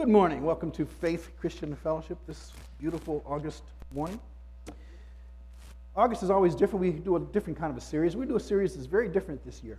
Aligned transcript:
Good 0.00 0.08
morning. 0.08 0.44
Welcome 0.44 0.70
to 0.70 0.86
Faith 0.86 1.28
Christian 1.38 1.76
Fellowship 1.76 2.16
this 2.26 2.52
beautiful 2.78 3.22
August 3.26 3.64
morning. 3.92 4.18
August 5.94 6.22
is 6.22 6.30
always 6.30 6.54
different. 6.54 6.80
We 6.80 6.92
do 6.92 7.16
a 7.16 7.20
different 7.20 7.58
kind 7.58 7.70
of 7.70 7.76
a 7.76 7.82
series. 7.82 8.16
We 8.16 8.24
do 8.24 8.36
a 8.36 8.40
series 8.40 8.74
that's 8.74 8.86
very 8.86 9.10
different 9.10 9.44
this 9.44 9.62
year. 9.62 9.78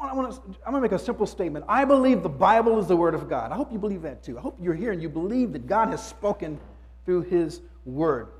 I 0.00 0.12
want 0.14 0.32
to, 0.32 0.40
I'm 0.66 0.72
going 0.72 0.74
to 0.74 0.80
make 0.80 0.90
a 0.90 0.98
simple 0.98 1.28
statement. 1.28 1.64
I 1.68 1.84
believe 1.84 2.24
the 2.24 2.28
Bible 2.28 2.80
is 2.80 2.88
the 2.88 2.96
Word 2.96 3.14
of 3.14 3.28
God. 3.28 3.52
I 3.52 3.54
hope 3.54 3.70
you 3.70 3.78
believe 3.78 4.02
that 4.02 4.24
too. 4.24 4.36
I 4.36 4.40
hope 4.40 4.58
you're 4.60 4.74
here 4.74 4.90
and 4.90 5.00
you 5.00 5.08
believe 5.08 5.52
that 5.52 5.68
God 5.68 5.90
has 5.90 6.04
spoken 6.04 6.58
through 7.04 7.22
His 7.22 7.60
Word. 7.84 8.30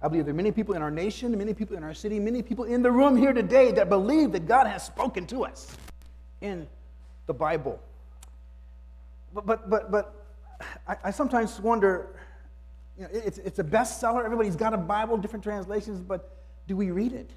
I 0.00 0.06
believe 0.06 0.24
there 0.24 0.34
are 0.34 0.36
many 0.36 0.52
people 0.52 0.76
in 0.76 0.82
our 0.82 0.90
nation, 0.92 1.36
many 1.36 1.52
people 1.52 1.76
in 1.76 1.82
our 1.82 1.94
city, 1.94 2.20
many 2.20 2.42
people 2.42 2.64
in 2.64 2.80
the 2.80 2.92
room 2.92 3.16
here 3.16 3.32
today 3.32 3.72
that 3.72 3.88
believe 3.88 4.30
that 4.30 4.46
God 4.46 4.68
has 4.68 4.86
spoken 4.86 5.26
to 5.26 5.44
us 5.44 5.76
in 6.42 6.68
the 7.26 7.34
Bible. 7.34 7.80
But, 9.34 9.44
but, 9.44 9.68
but, 9.68 9.90
but 9.90 10.17
I, 10.86 10.96
I 11.04 11.10
sometimes 11.10 11.60
wonder 11.60 12.08
you 12.98 13.04
know, 13.04 13.10
it's, 13.12 13.38
it's 13.38 13.58
a 13.58 13.64
bestseller. 13.64 14.24
Everybody's 14.24 14.56
got 14.56 14.74
a 14.74 14.78
Bible, 14.78 15.16
different 15.16 15.44
translations, 15.44 16.00
but 16.00 16.36
do 16.66 16.76
we 16.76 16.90
read 16.90 17.12
it? 17.12 17.30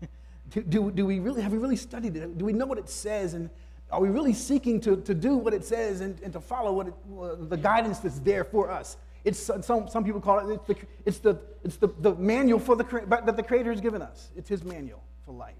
do, 0.50 0.62
do, 0.62 0.90
do, 0.90 1.06
we 1.06 1.18
really, 1.18 1.42
have 1.42 1.52
we 1.52 1.58
really 1.58 1.76
studied 1.76 2.16
it? 2.16 2.38
Do 2.38 2.44
we 2.44 2.52
know 2.52 2.66
what 2.66 2.78
it 2.78 2.88
says? 2.88 3.34
And 3.34 3.50
are 3.90 4.00
we 4.00 4.10
really 4.10 4.32
seeking 4.32 4.80
to, 4.82 4.96
to 4.98 5.14
do 5.14 5.36
what 5.36 5.54
it 5.54 5.64
says 5.64 6.00
and, 6.00 6.20
and 6.22 6.32
to 6.32 6.40
follow 6.40 6.72
what 6.72 6.86
it, 6.88 7.50
the 7.50 7.56
guidance 7.56 7.98
that's 7.98 8.20
there 8.20 8.44
for 8.44 8.70
us? 8.70 8.96
It's, 9.24 9.38
some, 9.38 9.88
some 9.88 10.04
people 10.04 10.20
call 10.20 10.38
it, 10.38 10.54
it's, 10.54 10.66
the, 10.66 10.76
it's, 11.04 11.18
the, 11.18 11.38
it's 11.64 11.76
the, 11.76 11.88
the 12.00 12.14
manual 12.14 12.60
for 12.60 12.76
the, 12.76 12.84
that 13.08 13.36
the 13.36 13.42
Creator 13.42 13.72
has 13.72 13.80
given 13.80 14.00
us. 14.00 14.30
It's 14.36 14.48
His 14.48 14.62
manual 14.62 15.02
for 15.26 15.32
life. 15.32 15.54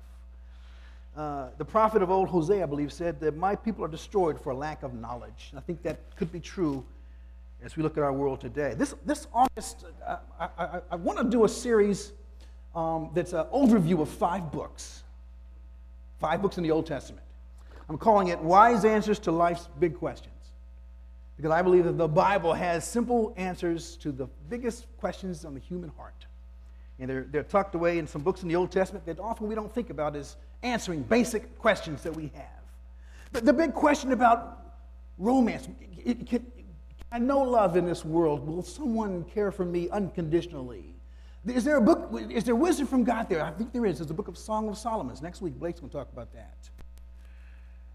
Uh, 1.16 1.48
the 1.58 1.64
prophet 1.64 2.00
of 2.00 2.10
old, 2.10 2.28
Hosea, 2.28 2.62
I 2.62 2.66
believe, 2.66 2.92
said 2.92 3.18
that 3.20 3.36
my 3.36 3.56
people 3.56 3.84
are 3.84 3.88
destroyed 3.88 4.40
for 4.40 4.54
lack 4.54 4.84
of 4.84 4.94
knowledge. 4.94 5.52
I 5.56 5.60
think 5.60 5.82
that 5.82 6.14
could 6.14 6.30
be 6.30 6.38
true 6.38 6.84
as 7.62 7.76
we 7.76 7.82
look 7.82 7.96
at 7.96 8.02
our 8.02 8.12
world 8.12 8.40
today. 8.40 8.74
This, 8.76 8.94
this 9.04 9.26
August, 9.32 9.84
I, 10.06 10.18
I, 10.58 10.80
I 10.92 10.96
want 10.96 11.18
to 11.18 11.24
do 11.24 11.44
a 11.44 11.48
series 11.48 12.12
um, 12.74 13.10
that's 13.14 13.32
an 13.32 13.46
overview 13.52 14.00
of 14.00 14.08
five 14.08 14.52
books, 14.52 15.02
five 16.20 16.40
books 16.40 16.56
in 16.56 16.62
the 16.62 16.70
Old 16.70 16.86
Testament. 16.86 17.24
I'm 17.88 17.98
calling 17.98 18.28
it 18.28 18.38
Wise 18.38 18.84
Answers 18.84 19.18
to 19.20 19.32
Life's 19.32 19.68
Big 19.78 19.96
Questions. 19.96 20.34
Because 21.36 21.52
I 21.52 21.62
believe 21.62 21.84
that 21.84 21.96
the 21.96 22.08
Bible 22.08 22.52
has 22.52 22.86
simple 22.86 23.32
answers 23.36 23.96
to 23.98 24.10
the 24.10 24.26
biggest 24.48 24.86
questions 24.98 25.44
on 25.44 25.54
the 25.54 25.60
human 25.60 25.90
heart. 25.90 26.26
And 26.98 27.08
they're, 27.08 27.26
they're 27.30 27.44
tucked 27.44 27.76
away 27.76 27.98
in 27.98 28.08
some 28.08 28.22
books 28.22 28.42
in 28.42 28.48
the 28.48 28.56
Old 28.56 28.72
Testament 28.72 29.06
that 29.06 29.20
often 29.20 29.46
we 29.46 29.54
don't 29.54 29.72
think 29.72 29.90
about 29.90 30.16
as 30.16 30.36
answering 30.64 31.02
basic 31.02 31.56
questions 31.58 32.02
that 32.02 32.14
we 32.14 32.32
have. 32.34 32.44
The, 33.32 33.40
the 33.40 33.52
big 33.52 33.72
question 33.72 34.12
about 34.12 34.58
romance 35.16 35.68
it, 36.04 36.32
it, 36.32 36.42
I 37.10 37.18
know 37.18 37.40
love 37.40 37.76
in 37.76 37.86
this 37.86 38.04
world. 38.04 38.46
Will 38.46 38.62
someone 38.62 39.24
care 39.24 39.50
for 39.50 39.64
me 39.64 39.88
unconditionally? 39.90 40.94
Is 41.46 41.64
there 41.64 41.76
a 41.76 41.80
book, 41.80 42.10
is 42.30 42.44
there 42.44 42.54
wisdom 42.54 42.86
from 42.86 43.04
God 43.04 43.28
there? 43.28 43.42
I 43.42 43.50
think 43.50 43.72
there 43.72 43.86
is. 43.86 43.98
There's 43.98 44.10
a 44.10 44.14
book 44.14 44.28
of 44.28 44.36
Song 44.36 44.68
of 44.68 44.76
Solomon. 44.76 45.16
Next 45.22 45.40
week, 45.40 45.54
Blake's 45.54 45.80
going 45.80 45.90
to 45.90 45.96
talk 45.96 46.12
about 46.12 46.32
that. 46.34 46.68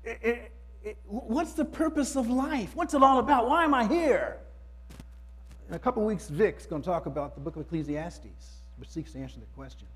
It, 0.04 0.20
it, 0.24 0.52
it, 0.84 0.98
what's 1.06 1.54
the 1.54 1.66
purpose 1.66 2.16
of 2.16 2.30
life? 2.30 2.76
What's 2.76 2.94
it 2.94 3.04
all 3.04 3.20
about? 3.20 3.48
Why 3.48 3.64
am 3.64 3.74
I 3.74 3.88
here? 3.88 4.38
In 5.70 5.76
a 5.76 5.80
couple 5.80 6.04
weeks, 6.04 6.28
Vic's 6.28 6.66
going 6.66 6.82
to 6.82 6.86
talk 6.86 7.06
about 7.06 7.36
the 7.36 7.42
book 7.42 7.56
of 7.56 7.62
Ecclesiastes, 7.62 8.62
which 8.78 8.90
seeks 8.90 9.12
to 9.14 9.20
answer 9.20 9.40
that 9.40 9.54
question. 9.56 9.88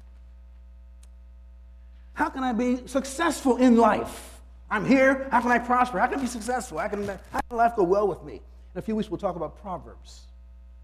How 2.14 2.30
can 2.30 2.44
I 2.44 2.54
be 2.54 2.86
successful 2.88 3.58
in 3.58 3.78
life? 3.78 4.40
I'm 4.70 4.86
here. 4.86 5.28
How 5.32 5.42
can 5.42 5.52
I 5.52 5.60
prosper? 5.60 6.00
How 6.00 6.08
can 6.08 6.20
I 6.20 6.22
be 6.22 6.28
successful? 6.28 6.78
How 6.78 6.88
can, 6.88 7.06
how 7.08 7.42
can 7.50 7.58
life 7.58 7.76
go 7.76 7.84
well 7.84 8.08
with 8.08 8.24
me? 8.24 8.42
In 8.78 8.80
a 8.80 8.84
few 8.84 8.96
weeks, 8.96 9.10
we'll 9.10 9.18
talk 9.18 9.36
about 9.36 9.60
Proverbs, 9.60 10.28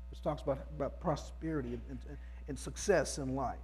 which 0.09 0.19
talks 0.23 0.41
about, 0.41 0.65
about 0.75 0.99
prosperity 0.99 1.73
and, 1.73 1.81
and, 1.91 2.17
and 2.47 2.57
success 2.57 3.19
in 3.19 3.35
life. 3.35 3.55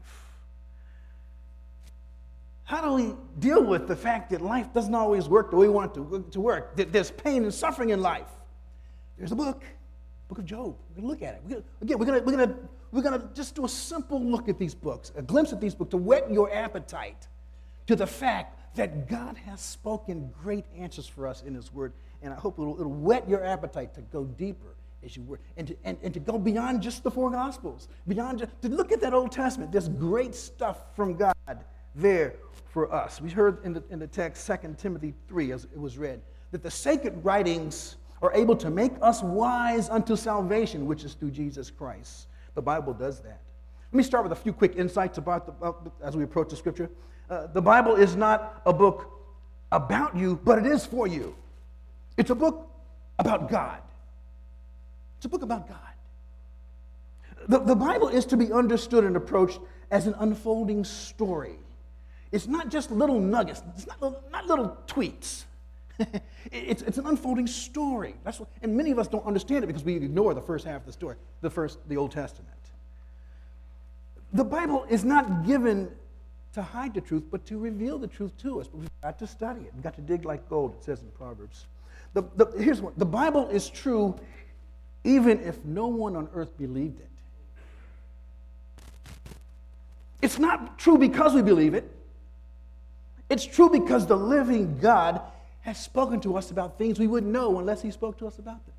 How 2.64 2.80
do 2.80 2.94
we 2.94 3.16
deal 3.40 3.64
with 3.64 3.88
the 3.88 3.96
fact 3.96 4.30
that 4.30 4.42
life 4.42 4.72
doesn't 4.72 4.94
always 4.94 5.28
work 5.28 5.50
the 5.50 5.56
way 5.56 5.66
we 5.66 5.74
want 5.74 5.98
it 5.98 6.00
to, 6.00 6.28
to 6.30 6.42
work? 6.42 6.76
That 6.76 6.94
there's 6.94 7.10
pain 7.10 7.42
and 7.42 7.52
suffering 7.52 7.90
in 7.90 8.04
life. 8.04 8.30
There's 9.18 9.32
a 9.32 9.36
book, 9.36 9.64
Book 10.28 10.38
of 10.38 10.46
Job. 10.46 10.76
We're 10.90 11.02
going 11.02 11.08
to 11.08 11.08
look 11.08 11.24
at 11.24 11.34
it. 11.34 11.42
We're 11.44 11.50
gonna, 11.50 11.64
again, 11.82 11.98
we're 11.98 12.06
going 12.06 12.24
we're 12.24 12.38
gonna, 12.38 12.56
we're 12.92 13.02
gonna 13.02 13.30
just 13.34 13.56
do 13.56 13.66
a 13.66 13.70
simple 13.70 14.24
look 14.24 14.48
at 14.48 14.60
these 14.60 14.76
books, 14.76 15.12
a 15.16 15.24
glimpse 15.24 15.54
at 15.54 15.60
these 15.60 15.74
books 15.74 15.90
to 15.90 15.98
whet 15.98 16.32
your 16.32 16.54
appetite 16.54 17.28
to 17.88 17.96
the 17.96 18.06
fact 18.06 18.59
that 18.76 19.10
God 19.10 19.38
has 19.38 19.62
spoken 19.62 20.32
great 20.42 20.66
answers 20.78 21.08
for 21.08 21.28
us 21.28 21.44
in 21.44 21.56
His 21.56 21.74
Word 21.74 21.94
and 22.22 22.34
I 22.34 22.36
hope 22.36 22.60
it'll, 22.60 22.80
it'll 22.80 22.92
whet 22.92 23.28
your 23.30 23.44
appetite 23.46 23.94
to 23.96 24.02
go 24.02 24.26
deeper 24.26 24.76
as 25.04 25.16
you 25.16 25.24
work 25.24 25.40
and 25.56 25.68
to, 25.68 25.76
and, 25.84 25.98
and 26.04 26.14
to 26.14 26.20
go 26.20 26.38
beyond 26.38 26.82
just 26.82 27.04
the 27.04 27.12
four 27.12 27.32
Gospels, 27.32 27.88
beyond 28.08 28.40
just, 28.40 28.62
to 28.62 28.70
look 28.70 28.92
at 28.92 29.00
that 29.02 29.14
Old 29.14 29.32
Testament. 29.32 29.72
There's 29.72 29.90
great 29.90 30.36
stuff 30.36 30.96
from 30.96 31.16
God 31.16 31.34
there 31.96 32.36
for 32.66 32.94
us. 32.94 33.22
We 33.22 33.30
heard 33.30 33.64
in 33.64 33.74
the, 33.74 33.84
in 33.90 34.00
the 34.00 34.08
text, 34.08 34.46
2 34.46 34.76
Timothy 34.78 35.14
3, 35.28 35.54
as 35.54 35.64
it 35.66 35.80
was 35.80 35.98
read, 35.98 36.22
that 36.52 36.64
the 36.64 36.72
sacred 36.72 37.24
writings 37.24 37.96
are 38.22 38.34
able 38.34 38.56
to 38.58 38.70
make 38.70 38.92
us 39.02 39.24
wise 39.24 39.90
unto 39.90 40.16
salvation, 40.16 40.86
which 40.86 41.04
is 41.04 41.14
through 41.14 41.32
Jesus 41.32 41.72
Christ. 41.72 42.28
The 42.56 42.62
Bible 42.62 42.94
does 42.94 43.22
that. 43.22 43.42
Let 43.92 43.98
me 43.98 44.04
start 44.04 44.24
with 44.24 44.34
a 44.34 44.36
few 44.36 44.52
quick 44.52 44.76
insights 44.76 45.18
about, 45.18 45.46
the, 45.46 45.54
about 45.54 45.94
as 46.04 46.18
we 46.18 46.24
approach 46.24 46.50
the 46.50 46.58
scripture. 46.58 46.90
Uh, 47.30 47.48
the 47.48 47.62
Bible 47.62 47.96
is 47.96 48.16
not 48.16 48.62
a 48.66 48.74
book 48.74 49.12
about 49.72 50.16
you, 50.16 50.40
but 50.44 50.58
it 50.58 50.66
is 50.66 50.86
for 50.86 51.08
you. 51.08 51.36
It's 52.18 52.32
a 52.32 52.36
book 52.36 52.70
about 53.20 53.50
God. 53.50 53.80
It's 55.18 55.26
a 55.26 55.30
book 55.30 55.44
about 55.44 55.68
God. 55.68 55.78
The, 57.48 57.60
the 57.60 57.76
Bible 57.76 58.08
is 58.10 58.26
to 58.28 58.38
be 58.38 58.52
understood 58.52 59.04
and 59.04 59.16
approached 59.16 59.60
as 59.92 60.08
an 60.08 60.16
unfolding 60.20 60.84
story. 60.84 61.56
It's 62.32 62.48
not 62.48 62.70
just 62.70 62.92
little 62.92 63.20
nuggets, 63.20 63.62
it's 63.76 63.88
not 63.88 64.02
little, 64.02 64.24
not 64.32 64.46
little 64.48 64.78
tweets. 64.88 65.44
it's, 66.52 66.82
it's 66.82 66.98
an 66.98 67.06
unfolding 67.06 67.48
story. 67.48 68.16
That's 68.24 68.40
what, 68.40 68.50
and 68.62 68.76
many 68.76 68.92
of 68.92 69.00
us 69.00 69.08
don't 69.08 69.26
understand 69.26 69.64
it 69.64 69.68
because 69.68 69.84
we 69.84 69.96
ignore 69.96 70.34
the 70.34 70.42
first 70.42 70.66
half 70.66 70.82
of 70.82 70.86
the 70.86 70.94
story, 70.94 71.16
the 71.42 71.50
first, 71.50 71.80
the 71.90 71.98
Old 71.98 72.12
Testament. 72.12 72.56
The 74.32 74.44
Bible 74.44 74.86
is 74.90 75.04
not 75.04 75.46
given 75.46 75.92
to 76.54 76.62
hide 76.62 76.94
the 76.94 77.02
truth, 77.02 77.24
but 77.30 77.46
to 77.46 77.58
reveal 77.58 77.98
the 77.98 78.08
truth 78.08 78.36
to 78.40 78.60
us. 78.60 78.68
But 78.68 78.80
we've 78.80 79.02
got 79.02 79.20
to 79.20 79.28
study 79.28 79.62
it. 79.62 79.72
We've 79.74 79.84
got 79.84 79.96
to 79.96 80.02
dig 80.02 80.26
like 80.26 80.50
gold, 80.50 80.76
it 80.80 80.84
says 80.84 81.02
in 81.02 81.10
Proverbs. 81.12 81.66
The, 82.14 82.24
the, 82.36 82.48
here's 82.60 82.82
one 82.82 82.94
the 82.98 83.06
Bible 83.06 83.48
is 83.50 83.70
true 83.70 84.20
even 85.04 85.40
if 85.42 85.64
no 85.64 85.88
one 85.88 86.16
on 86.16 86.28
earth 86.34 86.58
believed 86.58 87.00
it. 87.00 87.08
It's 90.22 90.38
not 90.38 90.78
true 90.78 90.98
because 90.98 91.34
we 91.34 91.42
believe 91.42 91.74
it. 91.74 91.90
It's 93.30 93.46
true 93.46 93.70
because 93.70 94.08
the 94.08 94.18
living 94.18 94.80
God 94.80 95.22
has 95.62 95.82
spoken 95.82 96.20
to 96.22 96.36
us 96.36 96.52
about 96.52 96.78
things 96.78 97.00
we 97.00 97.08
wouldn't 97.08 97.32
know 97.32 97.60
unless 97.60 97.82
He 97.82 97.92
spoke 97.92 98.18
to 98.20 98.28
us 98.28 98.40
about 98.40 98.66
them. 98.66 98.76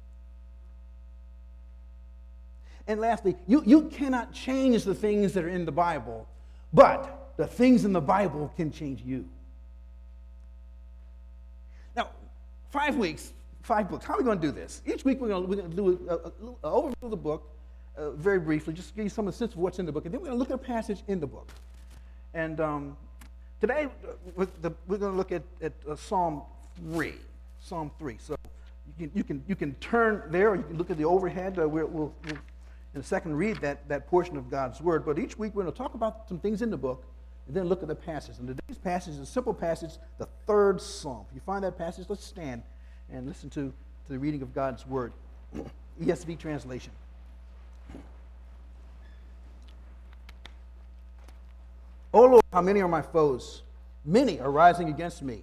And 2.87 3.01
lastly, 3.01 3.37
you, 3.47 3.63
you 3.65 3.83
cannot 3.83 4.33
change 4.33 4.85
the 4.85 4.95
things 4.95 5.33
that 5.35 5.45
are 5.45 5.49
in 5.49 5.65
the 5.65 5.73
Bible, 5.73 6.27
but 6.73 7.20
the 7.41 7.47
things 7.47 7.87
in 7.87 7.95
the 7.95 8.03
Bible 8.03 8.53
can 8.55 8.71
change 8.71 9.01
you. 9.01 9.25
Now, 11.97 12.11
Five 12.69 12.97
weeks, 12.97 13.33
five 13.63 13.89
books. 13.89 14.05
How 14.05 14.13
are 14.13 14.19
we 14.19 14.25
going 14.25 14.39
to 14.39 14.47
do 14.47 14.53
this? 14.53 14.83
Each 14.85 15.07
week 15.07 15.23
we're 15.23 15.29
going 15.29 15.45
to, 15.45 15.49
we're 15.49 15.57
going 15.57 15.71
to 15.71 15.77
do 15.77 15.89
an 15.89 16.55
overview 16.63 17.03
of 17.03 17.11
the 17.11 17.17
book 17.17 17.51
uh, 17.97 18.11
very 18.11 18.39
briefly, 18.39 18.75
just 18.75 18.91
to 18.91 18.95
give 18.95 19.05
you 19.05 19.09
some 19.09 19.27
of 19.27 19.33
the 19.33 19.39
sense 19.39 19.53
of 19.53 19.59
what's 19.59 19.79
in 19.79 19.87
the 19.87 19.93
book. 19.93 20.05
And 20.05 20.13
then 20.13 20.21
we're 20.21 20.27
going 20.27 20.37
to 20.37 20.39
look 20.39 20.51
at 20.51 20.55
a 20.55 20.73
passage 20.73 21.03
in 21.09 21.19
the 21.19 21.27
book. 21.27 21.49
And 22.35 22.61
um, 22.61 22.97
today 23.59 23.89
the, 24.37 24.71
we're 24.87 24.99
going 24.99 25.13
to 25.13 25.17
look 25.17 25.33
at, 25.33 25.43
at 25.63 25.73
uh, 25.89 25.97
Psalm 25.97 26.43
3. 26.93 27.15
Psalm 27.59 27.91
3. 27.99 28.17
So 28.21 28.37
you 28.99 29.07
can, 29.09 29.11
you 29.17 29.25
can, 29.25 29.45
you 29.49 29.57
can 29.57 29.75
turn 29.77 30.25
there, 30.29 30.51
or 30.51 30.57
you 30.57 30.63
can 30.63 30.77
look 30.77 30.91
at 30.91 30.99
the 30.99 31.07
overhead. 31.07 31.59
Uh, 31.59 31.67
we'll, 31.67 31.87
we'll, 31.87 32.15
in 32.95 33.01
a 33.01 33.03
second, 33.03 33.35
read 33.35 33.57
that, 33.63 33.89
that 33.89 34.09
portion 34.09 34.37
of 34.37 34.51
God's 34.51 34.83
Word. 34.83 35.07
But 35.07 35.19
each 35.19 35.39
week 35.39 35.55
we're 35.55 35.63
going 35.63 35.73
to 35.73 35.79
talk 35.79 35.95
about 35.95 36.29
some 36.29 36.39
things 36.39 36.61
in 36.61 36.71
the 36.71 36.77
book 36.77 37.07
and 37.47 37.57
then 37.57 37.67
look 37.67 37.83
at 37.83 37.89
the 37.89 37.95
passage. 37.95 38.39
And 38.39 38.49
today's 38.49 38.79
passage 38.79 39.15
is 39.15 39.21
a 39.21 39.27
simple 39.27 39.55
passage, 39.55 39.93
the 40.19 40.29
third 40.47 40.81
psalm. 40.81 41.27
If 41.31 41.35
you 41.35 41.41
find 41.45 41.65
that 41.65 41.77
passage, 41.77 42.07
let's 42.09 42.25
stand 42.25 42.63
and 43.13 43.27
listen 43.27 43.51
to, 43.51 43.73
to 44.07 44.09
the 44.09 44.19
reading 44.19 44.43
of 44.43 44.55
God's 44.55 44.87
word. 44.87 45.13
ESV 46.01 46.39
translation. 46.39 46.93
O 52.13 52.23
Lord, 52.23 52.45
how 52.53 52.61
many 52.61 52.81
are 52.81 52.89
my 52.89 53.03
foes? 53.03 53.63
Many 54.05 54.41
are 54.41 54.51
rising 54.51 54.89
against 54.89 55.23
me. 55.23 55.43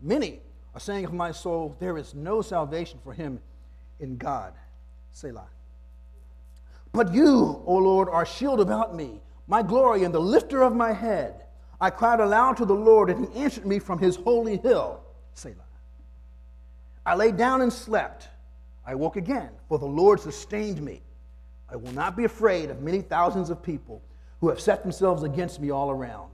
Many 0.00 0.40
are 0.74 0.80
saying 0.80 1.04
of 1.04 1.12
my 1.12 1.32
soul, 1.32 1.76
There 1.78 1.98
is 1.98 2.14
no 2.14 2.42
salvation 2.42 2.98
for 3.02 3.12
him 3.12 3.40
in 4.00 4.16
God. 4.16 4.52
Selah. 5.12 5.48
But 6.92 7.12
you, 7.12 7.62
O 7.66 7.76
Lord, 7.76 8.08
are 8.08 8.24
shield 8.24 8.60
about 8.60 8.94
me, 8.94 9.20
my 9.46 9.62
glory 9.62 10.04
and 10.04 10.14
the 10.14 10.20
lifter 10.20 10.62
of 10.62 10.74
my 10.74 10.92
head. 10.92 11.44
I 11.80 11.90
cried 11.90 12.20
aloud 12.20 12.56
to 12.58 12.64
the 12.64 12.74
Lord, 12.74 13.10
and 13.10 13.28
he 13.28 13.40
answered 13.40 13.66
me 13.66 13.78
from 13.78 13.98
his 13.98 14.16
holy 14.16 14.56
hill. 14.56 15.00
Selah. 15.34 15.54
I 17.04 17.14
lay 17.14 17.30
down 17.30 17.62
and 17.62 17.72
slept. 17.72 18.28
I 18.84 18.94
woke 18.94 19.16
again, 19.16 19.50
for 19.68 19.78
the 19.78 19.86
Lord 19.86 20.20
sustained 20.20 20.80
me. 20.82 21.02
I 21.68 21.76
will 21.76 21.92
not 21.92 22.16
be 22.16 22.24
afraid 22.24 22.70
of 22.70 22.82
many 22.82 23.02
thousands 23.02 23.50
of 23.50 23.62
people 23.62 24.02
who 24.40 24.48
have 24.48 24.60
set 24.60 24.82
themselves 24.82 25.22
against 25.22 25.60
me 25.60 25.70
all 25.70 25.90
around. 25.90 26.30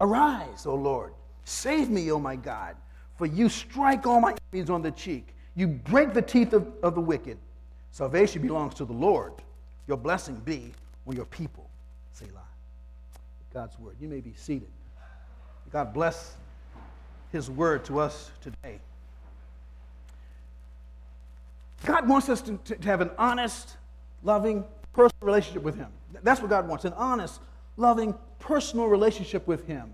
Arise, 0.00 0.66
O 0.66 0.74
Lord. 0.74 1.12
Save 1.44 1.90
me, 1.90 2.10
O 2.12 2.18
my 2.18 2.36
God, 2.36 2.76
for 3.16 3.26
you 3.26 3.48
strike 3.48 4.06
all 4.06 4.20
my 4.20 4.34
enemies 4.52 4.70
on 4.70 4.82
the 4.82 4.90
cheek. 4.92 5.34
You 5.56 5.66
break 5.66 6.14
the 6.14 6.22
teeth 6.22 6.52
of, 6.52 6.72
of 6.82 6.94
the 6.94 7.00
wicked. 7.00 7.38
Salvation 7.90 8.42
belongs 8.42 8.74
to 8.74 8.84
the 8.84 8.92
Lord. 8.92 9.32
Your 9.88 9.96
blessing 9.96 10.36
be 10.44 10.72
on 11.06 11.16
your 11.16 11.24
people. 11.24 11.68
Selah. 12.12 12.47
God's 13.58 13.76
word. 13.80 13.96
You 14.00 14.06
may 14.06 14.20
be 14.20 14.34
seated. 14.36 14.68
God 15.72 15.92
bless 15.92 16.36
his 17.32 17.50
word 17.50 17.84
to 17.86 17.98
us 17.98 18.30
today. 18.40 18.78
God 21.84 22.08
wants 22.08 22.28
us 22.28 22.40
to, 22.42 22.56
to, 22.66 22.76
to, 22.76 22.88
have 22.88 23.00
an 23.00 23.10
honest, 23.18 23.76
loving, 24.22 24.62
personal 24.92 25.26
relationship 25.26 25.64
with 25.64 25.74
him. 25.74 25.88
That's 26.22 26.40
what 26.40 26.50
God 26.50 26.68
wants 26.68 26.84
an 26.84 26.92
honest, 26.92 27.40
loving, 27.76 28.14
personal 28.38 28.86
relationship 28.86 29.44
with 29.48 29.66
him. 29.66 29.92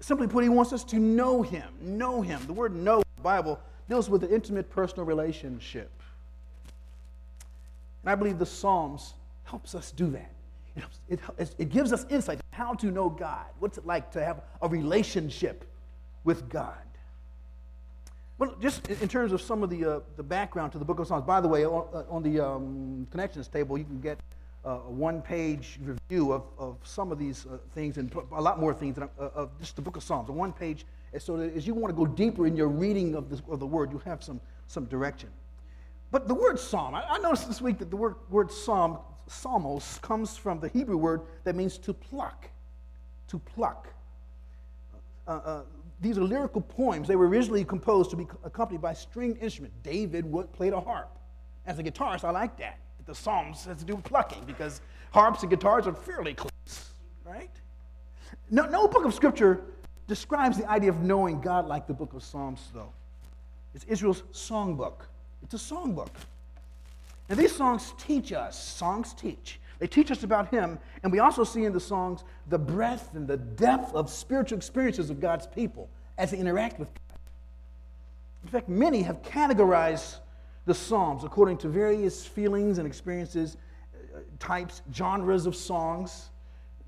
Simply 0.00 0.26
put, 0.26 0.42
he 0.42 0.48
wants 0.48 0.72
us 0.72 0.82
to 0.82 0.96
know 0.96 1.42
him. 1.42 1.68
Know 1.80 2.22
him. 2.22 2.44
The 2.48 2.52
word 2.52 2.74
know 2.74 2.96
in 2.96 3.04
the 3.18 3.22
Bible 3.22 3.60
deals 3.88 4.10
with 4.10 4.24
an 4.24 4.30
intimate 4.30 4.68
personal 4.68 5.04
relationship. 5.04 5.92
And 8.02 8.10
I 8.10 8.16
believe 8.16 8.40
the 8.40 8.46
Psalms 8.46 9.14
helps 9.44 9.76
us 9.76 9.92
do 9.92 10.10
that. 10.10 10.33
It, 10.76 11.20
it, 11.38 11.54
it 11.58 11.68
gives 11.68 11.92
us 11.92 12.06
insight 12.10 12.40
how 12.50 12.74
to 12.74 12.86
know 12.86 13.08
God. 13.08 13.46
What's 13.58 13.78
it 13.78 13.86
like 13.86 14.10
to 14.12 14.24
have 14.24 14.42
a 14.62 14.68
relationship 14.68 15.64
with 16.24 16.48
God? 16.48 16.76
Well, 18.38 18.56
just 18.60 18.88
in 18.88 19.06
terms 19.08 19.32
of 19.32 19.40
some 19.40 19.62
of 19.62 19.70
the, 19.70 19.84
uh, 19.84 20.00
the 20.16 20.22
background 20.22 20.72
to 20.72 20.78
the 20.78 20.84
book 20.84 20.98
of 20.98 21.06
Psalms, 21.06 21.24
by 21.24 21.40
the 21.40 21.46
way, 21.46 21.64
on, 21.64 21.86
uh, 21.94 22.04
on 22.10 22.22
the 22.22 22.40
um, 22.40 23.06
connections 23.10 23.46
table, 23.46 23.78
you 23.78 23.84
can 23.84 24.00
get 24.00 24.18
uh, 24.64 24.80
a 24.86 24.90
one 24.90 25.22
page 25.22 25.78
review 25.82 26.32
of, 26.32 26.42
of 26.58 26.76
some 26.82 27.12
of 27.12 27.18
these 27.18 27.46
uh, 27.46 27.58
things 27.74 27.96
and 27.96 28.12
a 28.32 28.42
lot 28.42 28.58
more 28.58 28.74
things 28.74 28.98
uh, 28.98 29.06
of 29.18 29.56
just 29.60 29.76
the 29.76 29.82
book 29.82 29.96
of 29.96 30.02
Psalms. 30.02 30.28
A 30.28 30.32
one 30.32 30.52
page, 30.52 30.84
so 31.18 31.36
that 31.36 31.54
as 31.54 31.64
you 31.64 31.74
want 31.74 31.94
to 31.94 31.96
go 31.96 32.06
deeper 32.06 32.46
in 32.46 32.56
your 32.56 32.68
reading 32.68 33.14
of, 33.14 33.30
this, 33.30 33.40
of 33.48 33.60
the 33.60 33.66
word, 33.66 33.92
you 33.92 33.98
have 33.98 34.24
some, 34.24 34.40
some 34.66 34.86
direction. 34.86 35.28
But 36.10 36.26
the 36.26 36.34
word 36.34 36.58
psalm, 36.58 36.94
I, 36.94 37.04
I 37.08 37.18
noticed 37.18 37.46
this 37.46 37.60
week 37.60 37.78
that 37.78 37.90
the 37.90 37.96
word, 37.96 38.16
word 38.30 38.50
psalm 38.50 38.98
psalmos 39.28 40.00
comes 40.00 40.36
from 40.36 40.60
the 40.60 40.68
Hebrew 40.68 40.96
word 40.96 41.22
that 41.44 41.54
means 41.54 41.78
to 41.78 41.92
pluck. 41.92 42.48
To 43.28 43.38
pluck. 43.38 43.88
Uh, 45.26 45.30
uh, 45.30 45.62
these 46.00 46.18
are 46.18 46.24
lyrical 46.24 46.60
poems. 46.60 47.08
They 47.08 47.16
were 47.16 47.28
originally 47.28 47.64
composed 47.64 48.10
to 48.10 48.16
be 48.16 48.26
accompanied 48.44 48.82
by 48.82 48.92
stringed 48.92 49.38
instrument. 49.38 49.72
David 49.82 50.30
would, 50.30 50.52
played 50.52 50.72
a 50.72 50.80
harp. 50.80 51.18
As 51.66 51.78
a 51.78 51.82
guitarist, 51.82 52.24
I 52.24 52.30
like 52.30 52.56
that. 52.58 52.78
that. 52.98 53.06
The 53.06 53.14
Psalms 53.14 53.64
has 53.64 53.78
to 53.78 53.84
do 53.84 53.96
with 53.96 54.04
plucking 54.04 54.44
because 54.44 54.80
harps 55.12 55.42
and 55.42 55.50
guitars 55.50 55.86
are 55.86 55.94
fairly 55.94 56.34
close, 56.34 56.90
right? 57.24 57.50
No, 58.50 58.66
no 58.66 58.88
book 58.88 59.04
of 59.04 59.14
Scripture 59.14 59.62
describes 60.06 60.58
the 60.58 60.68
idea 60.70 60.90
of 60.90 61.00
knowing 61.00 61.40
God 61.40 61.66
like 61.66 61.86
the 61.86 61.94
book 61.94 62.12
of 62.12 62.22
Psalms, 62.22 62.68
though. 62.74 62.92
It's 63.74 63.84
Israel's 63.84 64.22
songbook. 64.32 65.06
It's 65.42 65.54
a 65.54 65.74
songbook. 65.74 66.10
And 67.28 67.38
these 67.38 67.54
songs 67.54 67.94
teach 67.98 68.32
us, 68.32 68.62
songs 68.62 69.14
teach. 69.14 69.60
They 69.78 69.86
teach 69.86 70.10
us 70.10 70.22
about 70.22 70.48
Him, 70.48 70.78
and 71.02 71.12
we 71.12 71.18
also 71.18 71.44
see 71.44 71.64
in 71.64 71.72
the 71.72 71.80
songs 71.80 72.24
the 72.48 72.58
breadth 72.58 73.14
and 73.14 73.26
the 73.26 73.36
depth 73.36 73.94
of 73.94 74.08
spiritual 74.10 74.56
experiences 74.56 75.10
of 75.10 75.20
God's 75.20 75.46
people 75.46 75.88
as 76.16 76.30
they 76.30 76.38
interact 76.38 76.78
with 76.78 76.88
God. 76.88 77.18
In 78.44 78.48
fact, 78.50 78.68
many 78.68 79.02
have 79.02 79.22
categorized 79.22 80.18
the 80.66 80.74
Psalms 80.74 81.24
according 81.24 81.58
to 81.58 81.68
various 81.68 82.24
feelings 82.24 82.78
and 82.78 82.86
experiences, 82.86 83.56
uh, 83.94 84.20
types, 84.38 84.82
genres 84.92 85.46
of 85.46 85.56
songs. 85.56 86.30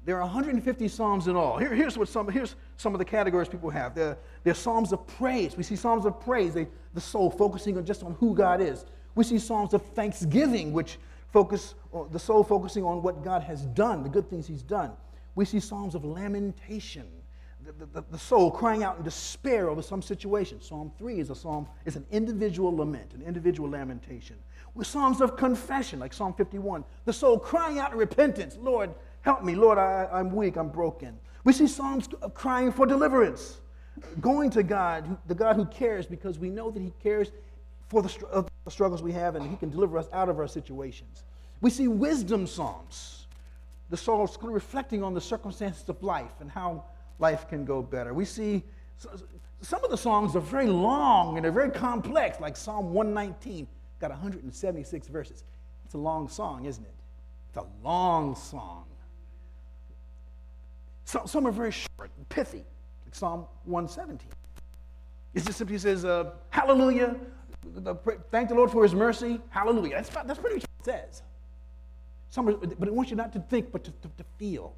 There 0.04 0.16
are 0.16 0.22
150 0.22 0.88
Psalms 0.88 1.26
in 1.26 1.36
all. 1.36 1.58
Here, 1.58 1.74
here's, 1.74 1.98
what 1.98 2.08
some, 2.08 2.28
here's 2.28 2.54
some 2.76 2.94
of 2.94 2.98
the 2.98 3.04
categories 3.04 3.48
people 3.48 3.70
have. 3.70 3.94
They're, 3.94 4.16
they're 4.44 4.54
Psalms 4.54 4.92
of 4.92 5.06
praise. 5.06 5.56
We 5.56 5.62
see 5.62 5.76
Psalms 5.76 6.06
of 6.06 6.20
praise, 6.20 6.54
they, 6.54 6.68
the 6.94 7.00
soul 7.00 7.30
focusing 7.30 7.76
on 7.76 7.84
just 7.84 8.02
on 8.02 8.12
who 8.20 8.34
God 8.34 8.60
is. 8.60 8.84
We 9.16 9.24
see 9.24 9.38
Psalms 9.38 9.74
of 9.74 9.82
thanksgiving, 9.82 10.72
which 10.72 10.98
focus, 11.32 11.74
the 12.12 12.18
soul 12.18 12.44
focusing 12.44 12.84
on 12.84 13.02
what 13.02 13.24
God 13.24 13.42
has 13.42 13.62
done, 13.66 14.04
the 14.04 14.08
good 14.08 14.30
things 14.30 14.46
He's 14.46 14.62
done. 14.62 14.92
We 15.34 15.44
see 15.44 15.58
Psalms 15.58 15.94
of 15.94 16.04
lamentation, 16.04 17.08
the, 17.64 17.86
the, 17.86 18.04
the, 18.12 18.18
soul 18.18 18.50
crying 18.50 18.84
out 18.84 18.98
in 18.98 19.02
despair 19.02 19.68
over 19.68 19.82
some 19.82 20.00
situation. 20.00 20.60
Psalm 20.60 20.92
3 20.98 21.18
is 21.18 21.30
a 21.30 21.34
psalm, 21.34 21.66
it's 21.84 21.96
an 21.96 22.06
individual 22.12 22.76
lament, 22.76 23.12
an 23.12 23.22
individual 23.22 23.68
lamentation. 23.68 24.36
With 24.74 24.86
Psalms 24.86 25.20
of 25.20 25.36
confession, 25.36 25.98
like 25.98 26.12
Psalm 26.12 26.32
51, 26.32 26.84
the 27.06 27.12
soul 27.12 27.38
crying 27.38 27.80
out 27.80 27.92
in 27.92 27.98
repentance, 27.98 28.56
Lord, 28.60 28.94
help 29.22 29.42
me, 29.42 29.56
Lord, 29.56 29.78
I, 29.78 30.08
I'm 30.12 30.30
weak, 30.30 30.56
I'm 30.56 30.68
broken. 30.68 31.18
We 31.42 31.52
see 31.52 31.66
Psalms 31.66 32.08
of 32.22 32.34
crying 32.34 32.70
for 32.70 32.86
deliverance, 32.86 33.60
going 34.20 34.50
to 34.50 34.62
God, 34.62 35.16
the 35.26 35.34
God 35.34 35.56
who 35.56 35.64
cares, 35.64 36.06
because 36.06 36.38
we 36.38 36.50
know 36.50 36.70
that 36.70 36.80
He 36.80 36.92
cares 37.02 37.32
for 37.88 38.02
the, 38.02 38.46
the 38.64 38.70
struggles 38.70 39.02
we 39.02 39.12
have, 39.12 39.36
and 39.36 39.48
He 39.48 39.56
can 39.56 39.70
deliver 39.70 39.98
us 39.98 40.08
out 40.12 40.28
of 40.28 40.38
our 40.38 40.48
situations. 40.48 41.24
We 41.60 41.70
see 41.70 41.88
wisdom 41.88 42.46
psalms, 42.46 43.26
the 43.90 43.96
psalms 43.96 44.36
reflecting 44.42 45.02
on 45.02 45.14
the 45.14 45.20
circumstances 45.20 45.88
of 45.88 46.02
life 46.02 46.40
and 46.40 46.50
how 46.50 46.84
life 47.18 47.48
can 47.48 47.64
go 47.64 47.82
better. 47.82 48.12
We 48.12 48.24
see 48.24 48.62
some 49.60 49.84
of 49.84 49.90
the 49.90 49.96
songs 49.96 50.36
are 50.36 50.40
very 50.40 50.66
long 50.66 51.36
and 51.36 51.44
they're 51.44 51.52
very 51.52 51.70
complex, 51.70 52.40
like 52.40 52.56
Psalm 52.56 52.92
119, 52.92 53.66
got 54.00 54.10
176 54.10 55.08
verses. 55.08 55.44
It's 55.84 55.94
a 55.94 55.98
long 55.98 56.28
song, 56.28 56.66
isn't 56.66 56.84
it? 56.84 56.94
It's 57.48 57.58
a 57.58 57.66
long 57.84 58.34
song. 58.34 58.84
So, 61.04 61.22
some 61.26 61.46
are 61.46 61.52
very 61.52 61.70
short 61.70 62.10
and 62.16 62.28
pithy, 62.28 62.64
like 63.04 63.14
Psalm 63.14 63.46
117. 63.64 64.28
It 65.34 65.44
just 65.44 65.58
simply 65.58 65.78
says, 65.78 66.04
uh, 66.04 66.32
Hallelujah, 66.50 67.16
thank 68.30 68.48
the 68.48 68.54
Lord 68.54 68.70
for 68.70 68.82
his 68.82 68.94
mercy. 68.94 69.40
Hallelujah. 69.50 69.96
That's, 69.96 70.08
that's 70.08 70.38
pretty 70.38 70.56
much 70.56 70.64
what 70.64 70.94
it 70.94 71.02
says. 71.06 71.22
Some, 72.30 72.46
but 72.46 72.88
it 72.88 72.94
wants 72.94 73.10
you 73.10 73.16
not 73.16 73.32
to 73.32 73.40
think, 73.40 73.72
but 73.72 73.84
to, 73.84 73.90
to, 73.90 74.08
to 74.18 74.24
feel. 74.38 74.74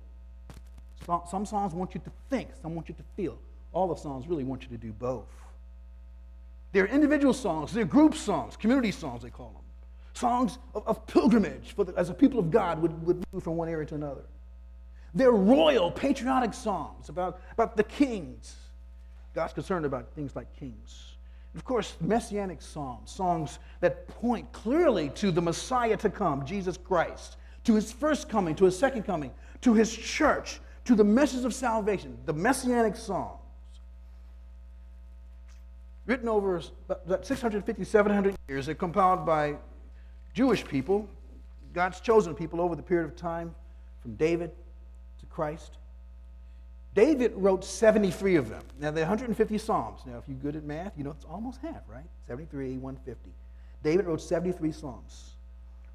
Some, 1.06 1.23
some 1.29 1.46
songs 1.46 1.75
want 1.75 1.94
you 1.94 2.00
to 2.05 2.11
think, 2.31 2.50
some 2.61 2.75
want 2.75 2.88
you 2.88 2.94
to 2.94 3.02
feel. 3.17 3.38
All 3.73 3.88
the 3.88 3.96
songs 3.96 4.26
really 4.29 4.44
want 4.44 4.62
you 4.62 4.69
to 4.69 4.76
do 4.76 4.93
both. 4.93 5.29
They're 6.73 6.87
individual 6.87 7.32
songs, 7.32 7.73
they're 7.73 7.85
group 7.85 8.14
songs, 8.14 8.56
community 8.56 8.93
songs, 8.93 9.23
they 9.23 9.31
call 9.31 9.49
them. 9.49 9.62
Songs 10.12 10.58
of, 10.75 10.87
of 10.87 11.06
pilgrimage 11.06 11.74
the, 11.77 11.94
as 11.96 12.10
a 12.10 12.15
people 12.15 12.39
of 12.39 12.51
God 12.51 12.82
would, 12.82 13.06
would 13.06 13.24
move 13.32 13.43
from 13.43 13.56
one 13.56 13.69
area 13.69 13.86
to 13.86 13.94
another. 13.94 14.24
They're 15.15 15.32
royal, 15.32 15.91
patriotic 15.91 16.53
songs 16.53 17.08
about, 17.08 17.41
about 17.53 17.77
the 17.77 17.84
kings. 17.84 18.56
God's 19.34 19.53
concerned 19.53 19.86
about 19.86 20.13
things 20.15 20.36
like 20.36 20.53
kings. 20.58 21.17
Of 21.55 21.64
course, 21.64 21.96
messianic 22.00 22.62
psalms, 22.62 23.10
songs 23.10 23.58
that 23.81 24.06
point 24.08 24.50
clearly 24.52 25.08
to 25.17 25.31
the 25.31 25.43
Messiah 25.43 25.96
to 25.96 26.10
come, 26.10 26.44
Jesus 26.44 26.76
Christ, 26.76 27.36
to 27.64 27.74
his 27.74 27.93
first 27.93 28.28
coming, 28.28 28.55
to 28.56 28.64
his 28.64 28.78
second 28.78 29.02
coming, 29.02 29.32
to 29.62 29.74
his 29.74 29.94
church, 29.94 30.60
to 30.84 30.94
the 30.94 31.05
message 31.05 31.44
of 31.44 31.55
salvation, 31.55 32.17
the 32.26 32.32
messianic 32.32 32.96
psalms. 32.96 33.40
Written 36.06 36.28
over 36.28 36.62
650, 37.22 37.84
700 37.84 38.34
years, 38.48 38.67
they're 38.67 38.74
compiled 38.74 39.26
by 39.26 39.56
Jewish 40.32 40.64
people, 40.64 41.06
God's 41.74 42.00
chosen 42.00 42.34
people 42.34 42.60
over 42.60 42.74
the 42.74 42.82
period 42.82 43.05
of 43.05 43.17
time 43.17 43.55
from 44.00 44.14
David 44.14 44.50
to 45.20 45.26
Christ. 45.26 45.76
David 46.95 47.33
wrote 47.37 47.65
73 47.65 48.37
of 48.37 48.49
them. 48.49 48.63
Now, 48.81 48.91
there 48.91 49.05
are 49.05 49.09
150 49.09 49.59
Psalms. 49.59 50.01
Now, 50.07 50.19
if 50.19 50.25
you're 50.27 50.37
good 50.37 50.57
at 50.57 50.65
math, 50.65 50.93
you 50.97 51.05
know 51.05 51.11
it's 51.11 51.25
almost 51.25 51.61
half, 51.61 51.83
right? 51.89 52.07
73, 52.27 52.79
150. 52.79 53.31
David 53.83 54.07
wrote 54.07 54.21
73 54.21 54.73
Psalms. 54.73 55.35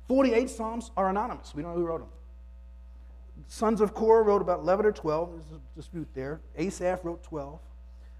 48 0.07 0.49
Psalms 0.49 0.91
are 0.95 1.09
anonymous. 1.09 1.53
We 1.55 1.63
don't 1.63 1.73
know 1.73 1.79
who 1.79 1.85
wrote 1.85 1.99
them. 1.99 2.09
Sons 3.47 3.81
of 3.81 3.93
Korah 3.93 4.23
wrote 4.23 4.41
about 4.41 4.59
11 4.59 4.85
or 4.85 4.91
12. 4.91 5.31
There's 5.31 5.59
a 5.59 5.75
dispute 5.75 6.07
there. 6.13 6.39
Asaph 6.57 7.03
wrote 7.03 7.23
12. 7.23 7.59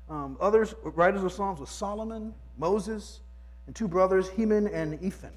Um, 0.10 0.38
others, 0.42 0.76
writers 0.84 1.24
of 1.24 1.32
Psalms, 1.32 1.60
were 1.60 1.66
Solomon, 1.66 2.34
Moses, 2.58 3.22
and 3.68 3.76
two 3.76 3.88
brothers, 3.88 4.30
Heman 4.30 4.68
and 4.68 5.02
Ethan. 5.02 5.32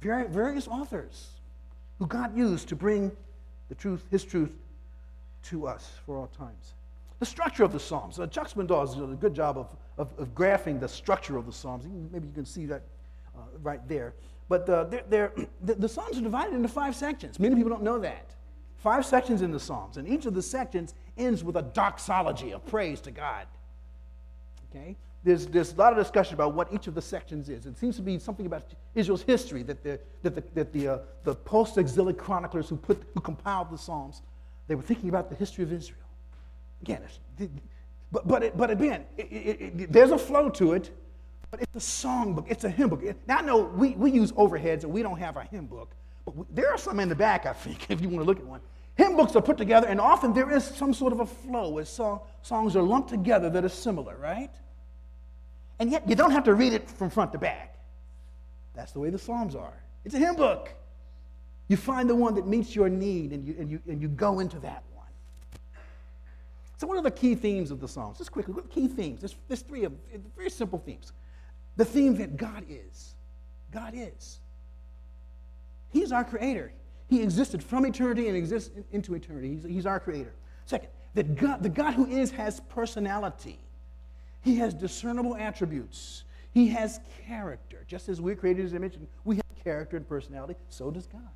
various 0.00 0.68
authors 0.68 1.30
who 1.98 2.06
God 2.06 2.36
used 2.36 2.68
to 2.68 2.76
bring 2.76 3.12
the 3.68 3.74
truth, 3.74 4.04
his 4.10 4.24
truth 4.24 4.50
to 5.44 5.66
us 5.66 5.90
for 6.04 6.18
all 6.18 6.26
times. 6.26 6.74
The 7.18 7.26
structure 7.26 7.64
of 7.64 7.72
the 7.72 7.80
Psalms. 7.80 8.18
Uh, 8.18 8.26
Chuck 8.26 8.50
Swindoll 8.50 8.86
does 8.86 8.96
a 8.96 9.14
good 9.14 9.34
job 9.34 9.58
of, 9.58 9.76
of, 9.98 10.18
of, 10.18 10.34
graphing 10.34 10.80
the 10.80 10.88
structure 10.88 11.36
of 11.36 11.44
the 11.44 11.52
Psalms. 11.52 11.84
Maybe 12.10 12.26
you 12.26 12.32
can 12.32 12.46
see 12.46 12.64
that 12.66 12.82
uh, 13.36 13.42
right 13.62 13.86
there. 13.88 14.14
But 14.48 14.68
uh, 14.68 14.84
they're, 14.84 15.04
they're, 15.08 15.32
the, 15.62 15.74
the 15.74 15.88
Psalms 15.88 16.18
are 16.18 16.22
divided 16.22 16.54
into 16.54 16.68
five 16.68 16.96
sections. 16.96 17.38
Many 17.38 17.56
people 17.56 17.70
don't 17.70 17.82
know 17.82 17.98
that. 17.98 18.34
Five 18.76 19.04
sections 19.04 19.42
in 19.42 19.50
the 19.50 19.60
Psalms, 19.60 19.98
and 19.98 20.08
each 20.08 20.24
of 20.24 20.32
the 20.32 20.42
sections 20.42 20.94
ends 21.18 21.44
with 21.44 21.56
a 21.56 21.62
doxology, 21.62 22.52
a 22.52 22.58
praise 22.58 23.02
to 23.02 23.10
God. 23.10 23.46
Okay? 24.70 24.96
there's, 25.22 25.46
there's 25.46 25.72
a 25.72 25.76
lot 25.76 25.92
of 25.92 25.98
discussion 25.98 26.34
about 26.34 26.54
what 26.54 26.72
each 26.72 26.86
of 26.86 26.94
the 26.94 27.02
sections 27.02 27.48
is. 27.48 27.66
It 27.66 27.76
seems 27.76 27.96
to 27.96 28.02
be 28.02 28.18
something 28.18 28.46
about 28.46 28.64
Israel's 28.94 29.22
history 29.22 29.62
that 29.64 29.82
the, 29.82 30.00
that 30.22 30.34
the, 30.34 30.44
that 30.54 30.72
the, 30.72 30.88
uh, 30.88 30.98
the 31.24 31.34
post-exilic 31.34 32.16
chroniclers 32.16 32.68
who, 32.68 32.76
put, 32.76 33.02
who 33.14 33.20
compiled 33.20 33.70
the 33.70 33.76
Psalms, 33.76 34.22
they 34.70 34.76
were 34.76 34.82
thinking 34.82 35.08
about 35.08 35.28
the 35.28 35.34
history 35.34 35.64
of 35.64 35.72
Israel. 35.72 35.98
Again, 36.82 37.02
but, 38.12 38.28
but, 38.28 38.44
it, 38.44 38.56
but 38.56 38.70
again, 38.70 39.04
it, 39.18 39.24
it, 39.24 39.92
there's 39.92 40.12
a 40.12 40.18
flow 40.18 40.48
to 40.50 40.74
it, 40.74 40.96
but 41.50 41.60
it's 41.60 41.74
a 41.74 42.06
songbook. 42.06 42.46
It's 42.48 42.62
a 42.62 42.70
hymn 42.70 42.88
book. 42.88 43.02
Now, 43.26 43.38
I 43.38 43.42
know 43.42 43.62
we, 43.62 43.90
we 43.96 44.12
use 44.12 44.30
overheads 44.30 44.84
and 44.84 44.92
we 44.92 45.02
don't 45.02 45.18
have 45.18 45.36
a 45.36 45.42
hymn 45.42 45.66
book, 45.66 45.90
but 46.24 46.36
we, 46.36 46.46
there 46.50 46.70
are 46.70 46.78
some 46.78 47.00
in 47.00 47.08
the 47.08 47.16
back, 47.16 47.46
I 47.46 47.52
think, 47.52 47.86
if 47.90 48.00
you 48.00 48.08
want 48.08 48.20
to 48.20 48.24
look 48.24 48.38
at 48.38 48.44
one. 48.44 48.60
Hymn 48.94 49.16
books 49.16 49.34
are 49.34 49.42
put 49.42 49.58
together, 49.58 49.88
and 49.88 50.00
often 50.00 50.32
there 50.32 50.52
is 50.52 50.64
some 50.64 50.94
sort 50.94 51.12
of 51.12 51.18
a 51.18 51.26
flow 51.26 51.78
as 51.78 51.88
song, 51.88 52.20
songs 52.42 52.76
are 52.76 52.82
lumped 52.82 53.10
together 53.10 53.50
that 53.50 53.64
are 53.64 53.68
similar, 53.68 54.16
right? 54.18 54.52
And 55.80 55.90
yet, 55.90 56.08
you 56.08 56.14
don't 56.14 56.30
have 56.30 56.44
to 56.44 56.54
read 56.54 56.74
it 56.74 56.88
from 56.88 57.10
front 57.10 57.32
to 57.32 57.38
back. 57.38 57.76
That's 58.76 58.92
the 58.92 59.00
way 59.00 59.10
the 59.10 59.18
Psalms 59.18 59.56
are. 59.56 59.82
It's 60.04 60.14
a 60.14 60.18
hymn 60.18 60.36
book. 60.36 60.72
You 61.70 61.76
find 61.76 62.10
the 62.10 62.16
one 62.16 62.34
that 62.34 62.48
meets 62.48 62.74
your 62.74 62.88
need, 62.88 63.30
and 63.30 63.46
you, 63.46 63.54
and 63.56 63.70
you, 63.70 63.80
and 63.86 64.02
you 64.02 64.08
go 64.08 64.40
into 64.40 64.58
that 64.58 64.82
one. 64.92 65.06
So, 66.78 66.88
what 66.88 66.98
are 66.98 67.02
the 67.02 67.12
key 67.12 67.36
themes 67.36 67.70
of 67.70 67.78
the 67.78 67.86
Psalms? 67.86 68.18
Just 68.18 68.32
quickly, 68.32 68.54
what 68.54 68.68
key 68.70 68.88
themes? 68.88 69.20
There's, 69.20 69.36
there's 69.46 69.62
three 69.62 69.84
of 69.84 69.92
very 70.36 70.50
simple 70.50 70.80
themes. 70.80 71.12
The 71.76 71.84
theme 71.84 72.16
that 72.16 72.36
God 72.36 72.64
is. 72.68 73.14
God 73.70 73.92
is. 73.94 74.40
He's 75.92 76.10
our 76.10 76.24
creator. 76.24 76.72
He 77.06 77.22
existed 77.22 77.62
from 77.62 77.86
eternity 77.86 78.26
and 78.26 78.36
exists 78.36 78.72
into 78.90 79.14
eternity. 79.14 79.50
He's, 79.54 79.62
he's 79.62 79.86
our 79.86 80.00
creator. 80.00 80.34
Second, 80.66 80.88
that 81.14 81.36
God, 81.36 81.62
the 81.62 81.68
God 81.68 81.94
who 81.94 82.06
is 82.06 82.32
has 82.32 82.58
personality. 82.58 83.60
He 84.42 84.56
has 84.56 84.74
discernible 84.74 85.36
attributes. 85.36 86.24
He 86.52 86.66
has 86.70 86.98
character. 87.28 87.84
Just 87.86 88.08
as 88.08 88.20
we're 88.20 88.34
created 88.34 88.62
his 88.62 88.74
image 88.74 88.96
and 88.96 89.06
we 89.22 89.36
have 89.36 89.44
character 89.62 89.96
and 89.96 90.08
personality, 90.08 90.56
so 90.68 90.90
does 90.90 91.06
God. 91.06 91.30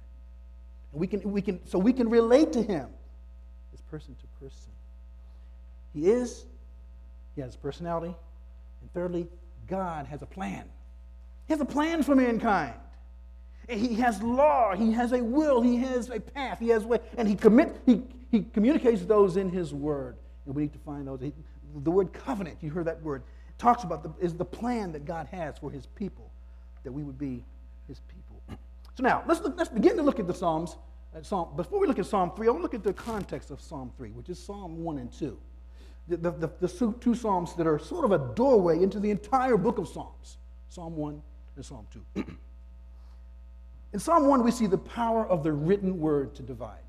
We 0.94 1.06
can, 1.06 1.20
we 1.30 1.42
can, 1.42 1.60
so 1.66 1.78
we 1.78 1.92
can 1.92 2.08
relate 2.08 2.52
to 2.52 2.62
him 2.62 2.88
as 3.72 3.80
person 3.82 4.14
to 4.14 4.44
person. 4.44 4.70
He 5.92 6.08
is, 6.08 6.46
he 7.34 7.40
has 7.40 7.56
personality. 7.56 8.14
And 8.80 8.92
thirdly, 8.92 9.26
God 9.68 10.06
has 10.06 10.22
a 10.22 10.26
plan. 10.26 10.64
He 11.46 11.52
has 11.52 11.60
a 11.60 11.64
plan 11.66 12.02
for 12.02 12.14
mankind. 12.14 12.74
He 13.68 13.94
has 13.94 14.22
law, 14.22 14.74
he 14.74 14.92
has 14.92 15.12
a 15.12 15.22
will, 15.22 15.62
he 15.62 15.76
has 15.78 16.10
a 16.10 16.20
path, 16.20 16.58
he 16.58 16.68
has 16.68 16.84
way, 16.84 16.98
and 17.16 17.26
he 17.26 17.34
commit, 17.34 17.80
he, 17.86 18.02
he 18.30 18.42
communicates 18.42 19.06
those 19.06 19.38
in 19.38 19.48
his 19.48 19.72
word. 19.72 20.16
And 20.44 20.54
we 20.54 20.62
need 20.62 20.74
to 20.74 20.78
find 20.80 21.08
those. 21.08 21.20
The 21.82 21.90
word 21.90 22.12
covenant, 22.12 22.58
you 22.60 22.70
heard 22.70 22.86
that 22.86 23.02
word, 23.02 23.22
talks 23.56 23.82
about 23.82 24.02
the, 24.02 24.12
is 24.22 24.34
the 24.34 24.44
plan 24.44 24.92
that 24.92 25.06
God 25.06 25.28
has 25.30 25.56
for 25.56 25.70
his 25.70 25.86
people, 25.86 26.30
that 26.82 26.92
we 26.92 27.02
would 27.02 27.18
be 27.18 27.42
his 27.88 28.00
people. 28.00 28.23
So 28.96 29.02
now, 29.02 29.24
let's, 29.26 29.40
look, 29.40 29.56
let's 29.56 29.70
begin 29.70 29.96
to 29.96 30.02
look 30.02 30.20
at 30.20 30.26
the 30.26 30.34
Psalms. 30.34 30.76
Uh, 31.14 31.22
Psalm, 31.22 31.56
before 31.56 31.80
we 31.80 31.86
look 31.86 31.98
at 31.98 32.06
Psalm 32.06 32.32
3, 32.36 32.46
I 32.46 32.50
want 32.50 32.60
to 32.60 32.62
look 32.62 32.74
at 32.74 32.84
the 32.84 32.92
context 32.92 33.50
of 33.50 33.60
Psalm 33.60 33.92
3, 33.96 34.10
which 34.10 34.28
is 34.28 34.38
Psalm 34.38 34.82
1 34.82 34.98
and 34.98 35.12
2. 35.12 35.38
The, 36.06 36.16
the, 36.16 36.30
the, 36.30 36.50
the 36.60 36.92
two 37.00 37.14
Psalms 37.14 37.54
that 37.54 37.66
are 37.66 37.78
sort 37.78 38.04
of 38.04 38.12
a 38.12 38.34
doorway 38.34 38.82
into 38.82 39.00
the 39.00 39.10
entire 39.10 39.56
book 39.56 39.78
of 39.78 39.88
Psalms 39.88 40.36
Psalm 40.68 40.96
1 40.96 41.22
and 41.56 41.64
Psalm 41.64 41.86
2. 42.14 42.24
In 43.92 44.00
Psalm 44.00 44.26
1, 44.26 44.42
we 44.42 44.50
see 44.50 44.66
the 44.66 44.76
power 44.76 45.26
of 45.26 45.44
the 45.44 45.52
written 45.52 46.00
word 46.00 46.34
to 46.34 46.42
divide. 46.42 46.80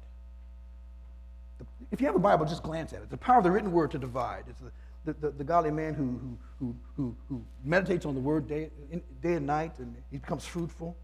If 1.92 2.02
you 2.02 2.08
have 2.08 2.16
a 2.16 2.20
Bible, 2.20 2.46
just 2.46 2.64
glance 2.64 2.94
at 2.94 3.04
it. 3.04 3.12
The 3.12 3.18
power 3.18 3.38
of 3.38 3.44
the 3.44 3.52
written 3.52 3.72
word 3.72 3.92
to 3.92 4.00
divide. 4.00 4.46
It's 4.50 4.60
the, 4.60 4.72
the, 5.06 5.14
the, 5.28 5.38
the 5.38 5.44
godly 5.44 5.70
man 5.70 5.94
who, 5.94 6.20
who, 6.60 6.76
who, 6.98 7.16
who, 7.30 7.46
meditates 7.64 8.08
on 8.08 8.16
the 8.16 8.20
word 8.20 8.48
day, 8.48 8.72
day 9.22 9.34
and 9.34 9.46
night 9.46 9.78
and 9.78 9.96
he 10.12 10.18
becomes 10.18 10.46
fruitful. 10.46 10.98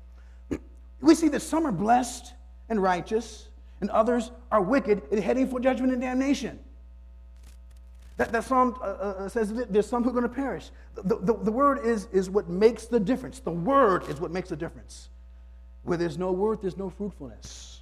We 1.01 1.15
see 1.15 1.27
that 1.29 1.41
some 1.41 1.65
are 1.65 1.71
blessed 1.71 2.33
and 2.69 2.81
righteous, 2.81 3.47
and 3.81 3.89
others 3.89 4.31
are 4.51 4.61
wicked 4.61 5.01
and 5.11 5.21
heading 5.21 5.47
for 5.49 5.59
judgment 5.59 5.91
and 5.91 6.01
damnation. 6.01 6.59
That, 8.17 8.31
that 8.31 8.43
psalm 8.43 8.77
uh, 8.81 8.85
uh, 8.85 9.29
says 9.29 9.51
that 9.53 9.73
there's 9.73 9.87
some 9.87 10.03
who 10.03 10.09
are 10.09 10.13
going 10.13 10.23
to 10.23 10.29
perish. 10.29 10.69
The, 10.95 11.17
the, 11.17 11.33
the 11.33 11.51
word 11.51 11.83
is, 11.83 12.07
is 12.11 12.29
what 12.29 12.49
makes 12.49 12.85
the 12.85 12.99
difference. 12.99 13.39
The 13.39 13.51
word 13.51 14.07
is 14.09 14.19
what 14.19 14.31
makes 14.31 14.49
the 14.49 14.55
difference. 14.55 15.09
Where 15.83 15.97
there's 15.97 16.19
no 16.19 16.31
word, 16.31 16.61
there's 16.61 16.77
no 16.77 16.89
fruitfulness. 16.89 17.81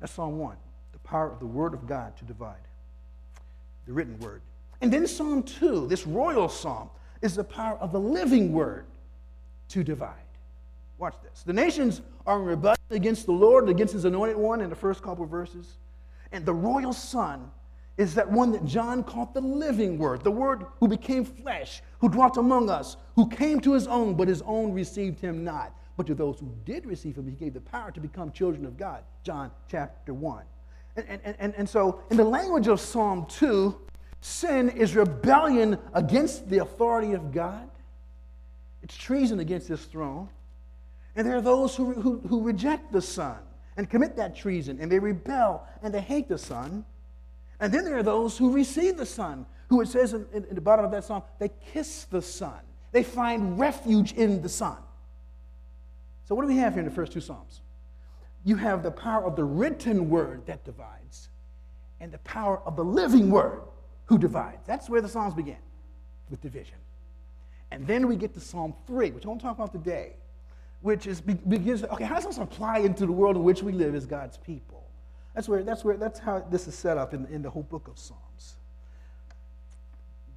That's 0.00 0.12
Psalm 0.12 0.38
1 0.38 0.56
the 0.92 0.98
power 1.08 1.30
of 1.30 1.38
the 1.40 1.46
Word 1.46 1.74
of 1.74 1.86
God 1.86 2.16
to 2.16 2.24
divide, 2.24 2.56
the 3.86 3.92
written 3.92 4.18
Word. 4.18 4.40
And 4.80 4.92
then 4.92 5.06
Psalm 5.06 5.42
2, 5.42 5.86
this 5.88 6.06
royal 6.06 6.48
psalm, 6.48 6.90
is 7.22 7.34
the 7.34 7.44
power 7.44 7.76
of 7.78 7.92
the 7.92 8.00
living 8.00 8.52
Word 8.52 8.86
to 9.68 9.82
divide. 9.82 10.25
Watch 10.98 11.14
this. 11.22 11.42
The 11.42 11.52
nations 11.52 12.00
are 12.26 12.38
in 12.40 12.46
rebellion 12.46 12.76
against 12.90 13.26
the 13.26 13.32
Lord, 13.32 13.68
against 13.68 13.92
His 13.92 14.04
anointed 14.04 14.36
one 14.36 14.60
in 14.60 14.70
the 14.70 14.76
first 14.76 15.02
couple 15.02 15.26
verses. 15.26 15.78
And 16.32 16.44
the 16.44 16.54
royal 16.54 16.92
Son 16.92 17.50
is 17.96 18.14
that 18.14 18.30
one 18.30 18.52
that 18.52 18.64
John 18.64 19.02
called 19.02 19.34
the 19.34 19.40
living 19.40 19.98
Word, 19.98 20.22
the 20.22 20.30
Word 20.30 20.66
who 20.80 20.88
became 20.88 21.24
flesh, 21.24 21.82
who 22.00 22.08
dwelt 22.08 22.36
among 22.36 22.70
us, 22.70 22.96
who 23.14 23.28
came 23.28 23.60
to 23.60 23.72
His 23.72 23.86
own, 23.86 24.14
but 24.14 24.28
His 24.28 24.42
own 24.42 24.72
received 24.72 25.20
Him 25.20 25.44
not. 25.44 25.74
But 25.96 26.06
to 26.08 26.14
those 26.14 26.38
who 26.38 26.52
did 26.64 26.86
receive 26.86 27.16
Him, 27.16 27.26
He 27.26 27.32
gave 27.32 27.54
the 27.54 27.60
power 27.60 27.90
to 27.90 28.00
become 28.00 28.32
children 28.32 28.66
of 28.66 28.76
God. 28.76 29.02
John 29.22 29.50
chapter 29.70 30.14
1. 30.14 30.44
And, 30.96 31.20
and, 31.24 31.36
and, 31.38 31.54
and 31.56 31.68
so, 31.68 32.02
in 32.10 32.16
the 32.16 32.24
language 32.24 32.68
of 32.68 32.80
Psalm 32.80 33.26
2, 33.28 33.78
sin 34.22 34.70
is 34.70 34.96
rebellion 34.96 35.78
against 35.92 36.48
the 36.48 36.58
authority 36.58 37.12
of 37.12 37.32
God, 37.32 37.68
it's 38.82 38.96
treason 38.96 39.40
against 39.40 39.68
his 39.68 39.84
throne. 39.84 40.28
And 41.16 41.26
there 41.26 41.36
are 41.36 41.42
those 41.42 41.74
who, 41.74 41.94
who, 41.94 42.20
who 42.28 42.42
reject 42.42 42.92
the 42.92 43.00
Son 43.02 43.38
and 43.76 43.90
commit 43.90 44.16
that 44.16 44.36
treason, 44.36 44.78
and 44.80 44.90
they 44.90 44.98
rebel 44.98 45.66
and 45.82 45.92
they 45.92 46.00
hate 46.00 46.28
the 46.28 46.38
Son. 46.38 46.84
And 47.58 47.72
then 47.72 47.84
there 47.84 47.96
are 47.96 48.02
those 48.02 48.36
who 48.38 48.52
receive 48.52 48.96
the 48.96 49.06
Son, 49.06 49.46
who 49.68 49.80
it 49.80 49.88
says 49.88 50.12
in, 50.12 50.26
in, 50.32 50.44
in 50.44 50.54
the 50.54 50.60
bottom 50.60 50.84
of 50.84 50.90
that 50.92 51.04
psalm, 51.04 51.22
they 51.38 51.50
kiss 51.72 52.04
the 52.04 52.22
Son. 52.22 52.60
They 52.92 53.02
find 53.02 53.58
refuge 53.58 54.12
in 54.12 54.42
the 54.42 54.48
Son. 54.48 54.76
So, 56.24 56.34
what 56.34 56.42
do 56.42 56.48
we 56.48 56.56
have 56.58 56.74
here 56.74 56.80
in 56.80 56.88
the 56.88 56.94
first 56.94 57.12
two 57.12 57.20
Psalms? 57.20 57.62
you 58.46 58.54
have 58.54 58.84
the 58.84 58.92
power 58.92 59.24
of 59.24 59.34
the 59.34 59.42
written 59.42 60.08
word 60.08 60.46
that 60.46 60.64
divides 60.64 61.30
and 62.00 62.12
the 62.12 62.18
power 62.18 62.60
of 62.64 62.76
the 62.76 62.84
living 62.84 63.28
word 63.28 63.62
who 64.04 64.18
divides. 64.18 64.64
That's 64.66 64.88
where 64.88 65.00
the 65.00 65.08
Psalms 65.08 65.34
begin 65.34 65.56
with 66.30 66.40
division. 66.40 66.76
And 67.72 67.84
then 67.88 68.06
we 68.06 68.14
get 68.14 68.34
to 68.34 68.40
Psalm 68.40 68.72
3, 68.86 69.10
which 69.10 69.24
I 69.24 69.28
want 69.28 69.40
to 69.40 69.46
talk 69.48 69.58
about 69.58 69.72
today, 69.72 70.12
which 70.86 71.08
is 71.08 71.20
begins, 71.20 71.82
okay, 71.82 72.04
how 72.04 72.14
does 72.14 72.26
this 72.26 72.38
apply 72.38 72.78
into 72.78 73.06
the 73.06 73.12
world 73.12 73.34
in 73.34 73.42
which 73.42 73.60
we 73.60 73.72
live 73.72 73.96
as 73.96 74.06
God's 74.06 74.36
people? 74.36 74.84
That's 75.34 75.48
where, 75.48 75.64
that's 75.64 75.84
where, 75.84 75.96
that's 75.96 76.20
how 76.20 76.46
this 76.48 76.68
is 76.68 76.76
set 76.76 76.96
up 76.96 77.12
in, 77.12 77.26
in 77.26 77.42
the 77.42 77.50
whole 77.50 77.64
book 77.64 77.88
of 77.88 77.98
Psalms. 77.98 78.54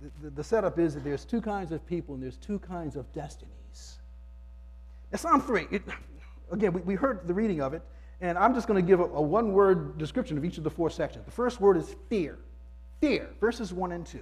The, 0.01 0.09
the, 0.23 0.29
the 0.37 0.43
setup 0.43 0.79
is 0.79 0.95
that 0.95 1.03
there's 1.03 1.23
two 1.23 1.39
kinds 1.39 1.71
of 1.71 1.85
people 1.85 2.15
and 2.15 2.23
there's 2.23 2.37
two 2.37 2.57
kinds 2.57 2.95
of 2.95 3.13
destinies. 3.13 3.99
Now, 5.11 5.17
Psalm 5.19 5.39
3, 5.39 5.67
it, 5.69 5.83
again, 6.51 6.73
we, 6.73 6.81
we 6.81 6.95
heard 6.95 7.27
the 7.27 7.33
reading 7.33 7.61
of 7.61 7.75
it. 7.75 7.83
And 8.19 8.35
I'm 8.35 8.55
just 8.55 8.67
going 8.67 8.83
to 8.83 8.87
give 8.87 9.01
a, 9.01 9.03
a 9.03 9.21
one 9.21 9.53
word 9.53 9.99
description 9.99 10.35
of 10.35 10.43
each 10.43 10.57
of 10.57 10.63
the 10.63 10.71
four 10.71 10.89
sections. 10.89 11.25
The 11.25 11.31
first 11.31 11.61
word 11.61 11.77
is 11.77 11.95
fear. 12.09 12.39
Fear, 13.01 13.29
verses 13.39 13.71
1 13.71 13.91
and 13.91 14.03
2. 14.03 14.19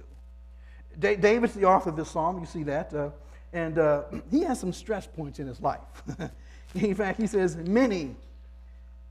Da- 0.98 1.16
David's 1.16 1.54
the 1.54 1.64
author 1.64 1.88
of 1.88 1.96
this 1.96 2.10
psalm, 2.10 2.38
you 2.38 2.44
see 2.44 2.64
that. 2.64 2.92
Uh, 2.92 3.08
and 3.52 3.78
uh, 3.78 4.04
he 4.30 4.42
has 4.42 4.58
some 4.60 4.72
stress 4.72 5.06
points 5.06 5.38
in 5.38 5.46
his 5.46 5.60
life. 5.60 5.80
in 6.74 6.94
fact, 6.94 7.20
he 7.20 7.26
says, 7.26 7.56
Many 7.56 8.16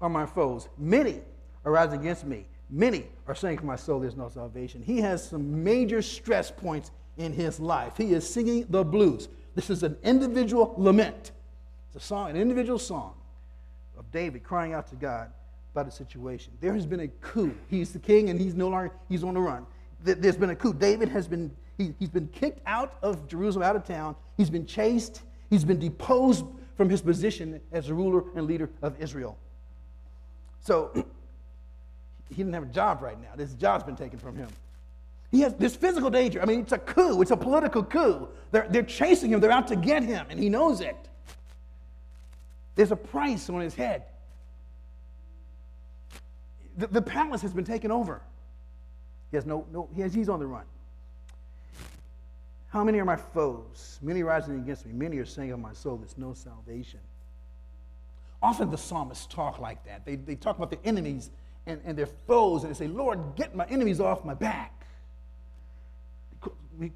are 0.01 0.09
my 0.09 0.25
foes, 0.25 0.69
many 0.77 1.21
rising 1.63 1.99
against 1.99 2.25
me, 2.25 2.45
many 2.69 3.07
are 3.27 3.35
saying 3.35 3.57
to 3.57 3.65
my 3.65 3.75
soul, 3.75 3.99
There's 3.99 4.15
no 4.15 4.29
salvation. 4.29 4.81
He 4.81 4.99
has 5.01 5.27
some 5.27 5.63
major 5.63 6.01
stress 6.01 6.51
points 6.51 6.91
in 7.17 7.33
his 7.33 7.59
life. 7.59 7.97
He 7.97 8.13
is 8.13 8.27
singing 8.27 8.65
the 8.69 8.83
blues. 8.83 9.27
This 9.55 9.69
is 9.69 9.83
an 9.83 9.97
individual 10.03 10.75
lament. 10.77 11.31
It's 11.87 12.03
a 12.03 12.07
song, 12.07 12.29
an 12.29 12.37
individual 12.37 12.77
song 12.77 13.15
of 13.97 14.09
David 14.11 14.43
crying 14.43 14.73
out 14.73 14.87
to 14.89 14.95
God 14.95 15.31
about 15.73 15.87
a 15.87 15.91
situation. 15.91 16.53
There 16.61 16.73
has 16.73 16.85
been 16.85 17.01
a 17.01 17.07
coup. 17.07 17.55
He's 17.69 17.91
the 17.91 17.99
king 17.99 18.29
and 18.29 18.39
he's 18.39 18.55
no 18.55 18.69
longer, 18.69 18.91
he's 19.09 19.23
on 19.23 19.33
the 19.33 19.39
run. 19.39 19.65
There's 20.03 20.37
been 20.37 20.51
a 20.51 20.55
coup. 20.55 20.73
David 20.73 21.09
has 21.09 21.27
been, 21.27 21.51
he, 21.77 21.93
he's 21.99 22.09
been 22.09 22.27
kicked 22.27 22.61
out 22.65 22.97
of 23.01 23.27
Jerusalem, 23.27 23.63
out 23.63 23.75
of 23.75 23.83
town. 23.83 24.15
He's 24.37 24.49
been 24.49 24.65
chased. 24.65 25.21
He's 25.49 25.65
been 25.65 25.79
deposed 25.79 26.45
from 26.77 26.89
his 26.89 27.01
position 27.01 27.59
as 27.71 27.91
ruler 27.91 28.23
and 28.35 28.45
leader 28.45 28.69
of 28.81 29.01
Israel. 29.01 29.37
So 30.61 30.91
he 32.29 32.35
didn't 32.35 32.53
have 32.53 32.63
a 32.63 32.67
job 32.67 33.01
right 33.01 33.19
now. 33.19 33.29
This 33.35 33.53
job's 33.55 33.83
been 33.83 33.95
taken 33.95 34.19
from 34.19 34.35
him. 34.35 34.49
He 35.31 35.41
has 35.41 35.53
this 35.55 35.75
physical 35.75 36.09
danger. 36.09 36.41
I 36.41 36.45
mean, 36.45 36.61
it's 36.61 36.71
a 36.71 36.77
coup, 36.77 37.21
it's 37.21 37.31
a 37.31 37.37
political 37.37 37.83
coup. 37.83 38.29
They're, 38.51 38.67
they're 38.69 38.83
chasing 38.83 39.31
him, 39.31 39.41
they're 39.41 39.51
out 39.51 39.67
to 39.67 39.75
get 39.75 40.03
him, 40.03 40.25
and 40.29 40.39
he 40.39 40.47
knows 40.47 40.79
it. 40.79 40.95
There's 42.75 42.91
a 42.91 42.95
price 42.95 43.49
on 43.49 43.59
his 43.59 43.75
head. 43.75 44.03
The, 46.77 46.87
the 46.87 47.01
palace 47.01 47.41
has 47.41 47.53
been 47.53 47.65
taken 47.65 47.91
over. 47.91 48.21
He 49.31 49.37
has 49.37 49.45
no, 49.45 49.65
no 49.71 49.89
he 49.95 50.01
has, 50.01 50.13
he's 50.13 50.29
on 50.29 50.39
the 50.39 50.45
run. 50.45 50.63
How 52.77 52.83
many 52.83 52.99
are 52.99 53.05
my 53.05 53.15
foes? 53.15 53.97
Many 54.03 54.21
rising 54.21 54.59
against 54.59 54.85
me. 54.85 54.93
Many 54.93 55.17
are 55.17 55.25
saying 55.25 55.51
of 55.51 55.59
my 55.59 55.73
soul, 55.73 55.97
there's 55.97 56.15
no 56.15 56.35
salvation. 56.35 56.99
Often 58.39 58.69
the 58.69 58.77
psalmists 58.77 59.25
talk 59.25 59.57
like 59.57 59.83
that. 59.85 60.05
They, 60.05 60.15
they 60.15 60.35
talk 60.35 60.57
about 60.57 60.69
their 60.69 60.79
enemies 60.85 61.31
and, 61.65 61.81
and 61.85 61.97
their 61.97 62.05
foes, 62.05 62.61
and 62.63 62.71
they 62.71 62.77
say, 62.77 62.87
Lord, 62.87 63.35
get 63.35 63.55
my 63.55 63.65
enemies 63.65 63.99
off 63.99 64.23
my 64.23 64.35
back. 64.35 64.85
We, 66.77 66.91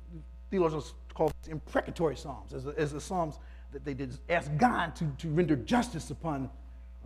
theologians 0.51 0.93
call 1.15 1.31
this 1.41 1.51
imprecatory 1.51 2.15
psalms, 2.15 2.53
as, 2.53 2.67
as 2.67 2.91
the 2.91 3.01
psalms 3.01 3.39
that 3.71 3.83
they 3.83 3.95
did 3.95 4.15
ask 4.29 4.55
God 4.57 4.95
to, 4.97 5.11
to 5.17 5.29
render 5.29 5.55
justice 5.55 6.11
upon 6.11 6.47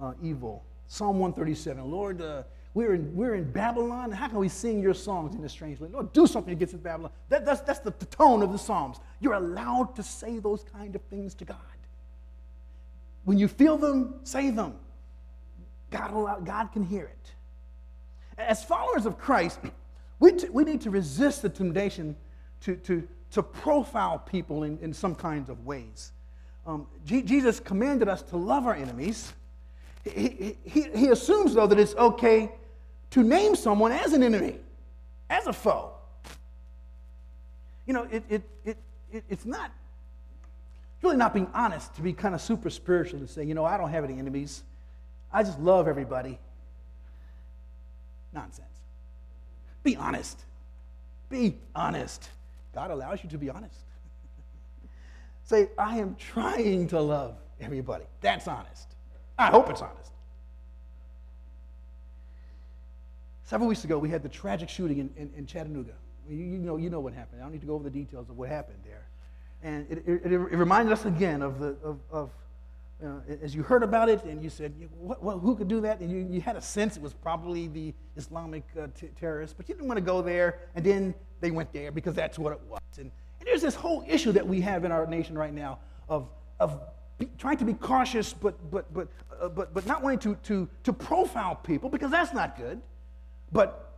uh, 0.02 0.16
evil. 0.22 0.66
Psalm 0.88 1.18
137, 1.20 1.90
Lord, 1.90 2.22
uh, 2.22 2.44
we're, 2.76 2.94
in, 2.94 3.16
we're 3.16 3.36
in 3.36 3.50
Babylon. 3.50 4.12
How 4.12 4.28
can 4.28 4.38
we 4.38 4.50
sing 4.50 4.82
your 4.82 4.94
songs 4.94 5.34
in 5.34 5.44
a 5.46 5.50
strange 5.50 5.80
land? 5.80 5.94
Lord, 5.94 6.12
do 6.12 6.28
something 6.28 6.52
against 6.52 6.84
Babylon. 6.84 7.10
That, 7.30 7.46
that's 7.46 7.62
that's 7.62 7.80
the, 7.80 7.94
the 7.98 8.06
tone 8.08 8.44
of 8.44 8.52
the 8.52 8.58
Psalms. 8.58 8.98
You're 9.22 9.36
allowed 9.36 9.96
to 9.96 10.04
say 10.04 10.40
those 10.40 10.66
kind 10.66 10.94
of 10.94 11.02
things 11.04 11.34
to 11.36 11.46
God. 11.46 11.58
When 13.24 13.38
you 13.38 13.48
feel 13.48 13.78
them, 13.78 14.16
say 14.24 14.50
them. 14.50 14.76
God, 15.90 16.46
God 16.46 16.74
can 16.74 16.84
hear 16.84 17.06
it. 17.06 17.32
As 18.38 18.62
followers 18.66 19.06
of 19.06 19.18
Christ, 19.18 19.60
we, 20.20 20.34
t- 20.34 20.50
we 20.50 20.66
need 20.66 20.82
to 20.82 20.90
resist 20.90 21.44
the 21.44 21.50
temptation 21.50 22.14
to, 22.60 22.76
to, 22.76 23.08
to 23.32 23.42
profile 23.42 24.20
people 24.20 24.64
in, 24.64 24.78
in 24.80 24.92
some 24.94 25.16
kinds 25.16 25.50
of 25.50 25.66
ways. 25.66 26.12
Um, 26.68 26.88
G- 27.06 27.22
Jesus 27.22 27.62
commanded 27.62 28.10
us 28.10 28.22
to 28.24 28.36
love 28.36 28.66
our 28.68 28.76
enemies. 28.76 29.32
He, 30.04 30.58
he, 30.66 30.90
he 30.94 31.08
assumes, 31.08 31.54
though, 31.54 31.68
that 31.68 31.80
it's 31.80 31.96
okay 31.96 32.52
to 33.16 33.24
name 33.24 33.56
someone 33.56 33.94
as 33.94 34.12
an 34.12 34.22
enemy, 34.22 34.58
as 35.30 35.48
a 35.48 35.54
foe. 35.54 35.94
You 37.86 37.94
know, 37.94 38.04
it, 38.12 38.26
it, 38.28 38.44
it, 38.66 38.78
it 39.10 39.24
it's 39.30 39.46
not 39.46 39.72
really 41.02 41.16
not 41.16 41.34
being 41.34 41.48
honest 41.54 41.96
to 41.96 42.02
be 42.02 42.12
kind 42.12 42.36
of 42.36 42.42
super 42.42 42.70
spiritual 42.70 43.20
and 43.20 43.30
say, 43.30 43.46
you 43.46 43.54
know, 43.54 43.64
I 43.64 43.78
don't 43.78 43.90
have 43.90 44.04
any 44.04 44.20
enemies. 44.20 44.64
I 45.32 45.44
just 45.44 45.58
love 45.62 45.88
everybody. 45.88 46.38
Nonsense. 48.34 48.68
Be 49.82 49.96
honest. 49.96 50.44
Be 51.30 51.56
honest. 51.74 52.30
God 52.74 52.92
allows 52.92 53.24
you 53.24 53.30
to 53.30 53.38
be 53.38 53.50
honest. 53.50 53.80
say, 55.46 55.70
I 55.78 56.00
am 56.00 56.18
trying 56.20 56.90
to 56.90 57.00
love 57.00 57.38
everybody. 57.62 58.04
That's 58.20 58.50
honest. 58.50 58.94
I 59.40 59.46
hope 59.46 59.70
it's 59.70 59.82
honest. 59.82 60.12
Several 63.46 63.70
weeks 63.70 63.84
ago, 63.84 64.00
we 64.00 64.10
had 64.10 64.24
the 64.24 64.30
tragic 64.30 64.70
shooting 64.70 64.98
in, 64.98 65.10
in, 65.16 65.32
in 65.38 65.46
Chattanooga. 65.46 65.94
You, 66.28 66.38
you, 66.38 66.58
know, 66.58 66.78
you 66.78 66.90
know 66.90 67.00
what 67.00 67.14
happened. 67.14 67.42
I 67.42 67.44
don't 67.44 67.52
need 67.52 67.62
to 67.62 67.68
go 67.68 67.76
over 67.76 67.84
the 67.84 67.92
details 67.92 68.28
of 68.28 68.38
what 68.38 68.50
happened 68.50 68.80
there. 68.84 69.06
And 69.62 69.86
it, 69.90 70.04
it, 70.08 70.32
it 70.32 70.38
reminded 70.38 70.92
us 70.92 71.06
again 71.06 71.44
of, 71.44 71.60
the, 71.60 71.76
of, 71.84 72.00
of 72.12 72.32
uh, 73.04 73.20
as 73.44 73.54
you 73.54 73.62
heard 73.62 73.84
about 73.84 74.10
it 74.10 74.24
and 74.24 74.44
you 74.44 74.50
said, 74.50 74.74
what, 75.00 75.22
what, 75.22 75.38
who 75.38 75.56
could 75.56 75.68
do 75.68 75.80
that? 75.82 76.00
And 76.00 76.10
you, 76.10 76.28
you 76.28 76.42
had 76.42 76.56
a 76.56 76.62
sense 76.62 76.98
it 76.98 77.04
was 77.04 77.14
probably 77.14 77.68
the 77.68 77.94
Islamic 78.16 78.64
uh, 78.80 78.88
t- 79.00 79.10
terrorists, 79.20 79.54
but 79.56 79.70
you 79.70 79.76
didn't 79.76 79.88
want 79.88 80.00
to 80.00 80.04
go 80.04 80.24
there. 80.24 80.60
And 80.74 80.84
then 80.84 81.14
they 81.40 81.52
went 81.52 81.72
there 81.72 81.92
because 81.92 82.16
that's 82.16 82.40
what 82.40 82.52
it 82.52 82.62
was. 82.68 82.82
And, 82.98 83.12
and 83.40 83.48
there's 83.48 83.62
this 83.62 83.76
whole 83.76 84.04
issue 84.08 84.32
that 84.32 84.48
we 84.48 84.60
have 84.62 84.86
in 84.86 84.92
our 84.92 85.06
nation 85.06 85.38
right 85.38 85.54
now 85.54 85.78
of, 86.10 86.30
of 86.60 86.80
be, 87.20 87.30
trying 87.38 87.58
to 87.58 87.66
be 87.66 87.76
cautious, 87.76 88.34
but, 88.34 88.56
but, 88.72 88.92
but, 88.92 89.08
uh, 89.40 89.50
but, 89.50 89.72
but 89.72 89.86
not 89.86 90.02
wanting 90.02 90.20
to, 90.20 90.36
to, 90.44 90.68
to 90.84 90.94
profile 90.94 91.56
people 91.56 91.90
because 91.90 92.10
that's 92.10 92.34
not 92.34 92.58
good. 92.58 92.82
But 93.52 93.94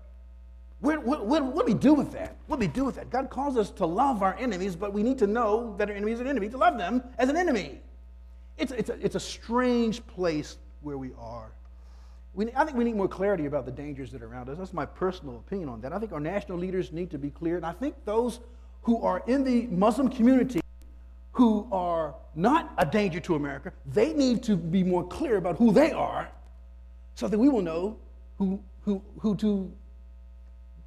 what, 0.80 1.04
what, 1.04 1.26
what, 1.26 1.66
do 1.66 1.74
we 1.74 1.78
do 1.78 1.94
with 1.94 2.12
that? 2.12 2.36
What 2.46 2.60
do 2.60 2.68
we 2.68 2.72
do 2.72 2.86
with 2.86 2.96
that? 2.96 3.10
God 3.10 3.30
calls 3.30 3.58
us 3.58 3.72
to 3.72 3.86
love 3.86 4.22
our 4.22 4.36
enemies, 4.38 4.76
but 4.76 4.94
we 4.94 5.02
need 5.02 5.18
to 5.20 5.28
know 5.28 5.76
that 5.78 5.90
our 5.90 5.96
enemy 5.96 6.12
is 6.12 6.20
an 6.20 6.28
enemy, 6.28 6.50
to 6.50 6.58
love 6.58 6.78
them 6.78 7.04
as 7.18 7.30
an 7.30 7.38
enemy. 7.38 7.80
It's, 8.58 8.72
it's, 8.72 8.90
a, 8.90 9.04
it's 9.04 9.16
a 9.16 9.20
strange 9.20 10.06
place 10.06 10.58
where 10.82 10.98
we 10.98 11.12
are. 11.20 11.52
We, 12.36 12.52
I 12.56 12.66
think 12.66 12.78
we 12.78 12.84
need 12.84 12.96
more 12.96 13.08
clarity 13.08 13.48
about 13.48 13.66
the 13.66 13.72
dangers 13.72 14.12
that 14.12 14.22
are 14.22 14.28
around 14.28 14.50
us. 14.50 14.60
That's 14.60 14.74
my 14.74 14.86
personal 14.86 15.38
opinion 15.38 15.70
on 15.70 15.82
that. 15.82 15.94
I 15.94 16.00
think 16.00 16.12
our 16.12 16.20
national 16.20 16.60
leaders 16.60 16.92
need 16.92 17.10
to 17.12 17.18
be 17.18 17.32
clear, 17.32 17.58
and 17.58 17.66
I 17.66 17.72
think 17.72 17.96
those 18.06 18.40
who 18.84 19.02
are 19.02 19.24
in 19.26 19.44
the 19.44 19.68
Muslim 19.68 20.10
community 20.10 20.62
who 21.32 21.68
are 21.72 22.16
not 22.36 22.74
a 22.78 22.86
danger 22.86 23.20
to 23.20 23.36
America, 23.36 23.72
they 23.86 24.14
need 24.14 24.44
to 24.44 24.56
be 24.56 24.84
more 24.84 25.08
clear 25.08 25.38
about 25.38 25.58
who 25.58 25.72
they 25.72 25.92
are 25.92 26.30
so 27.16 27.28
that 27.28 27.38
we 27.38 27.50
will 27.50 27.62
know 27.62 27.98
who, 28.38 28.60
who, 28.88 29.02
who, 29.20 29.36
to, 29.36 29.70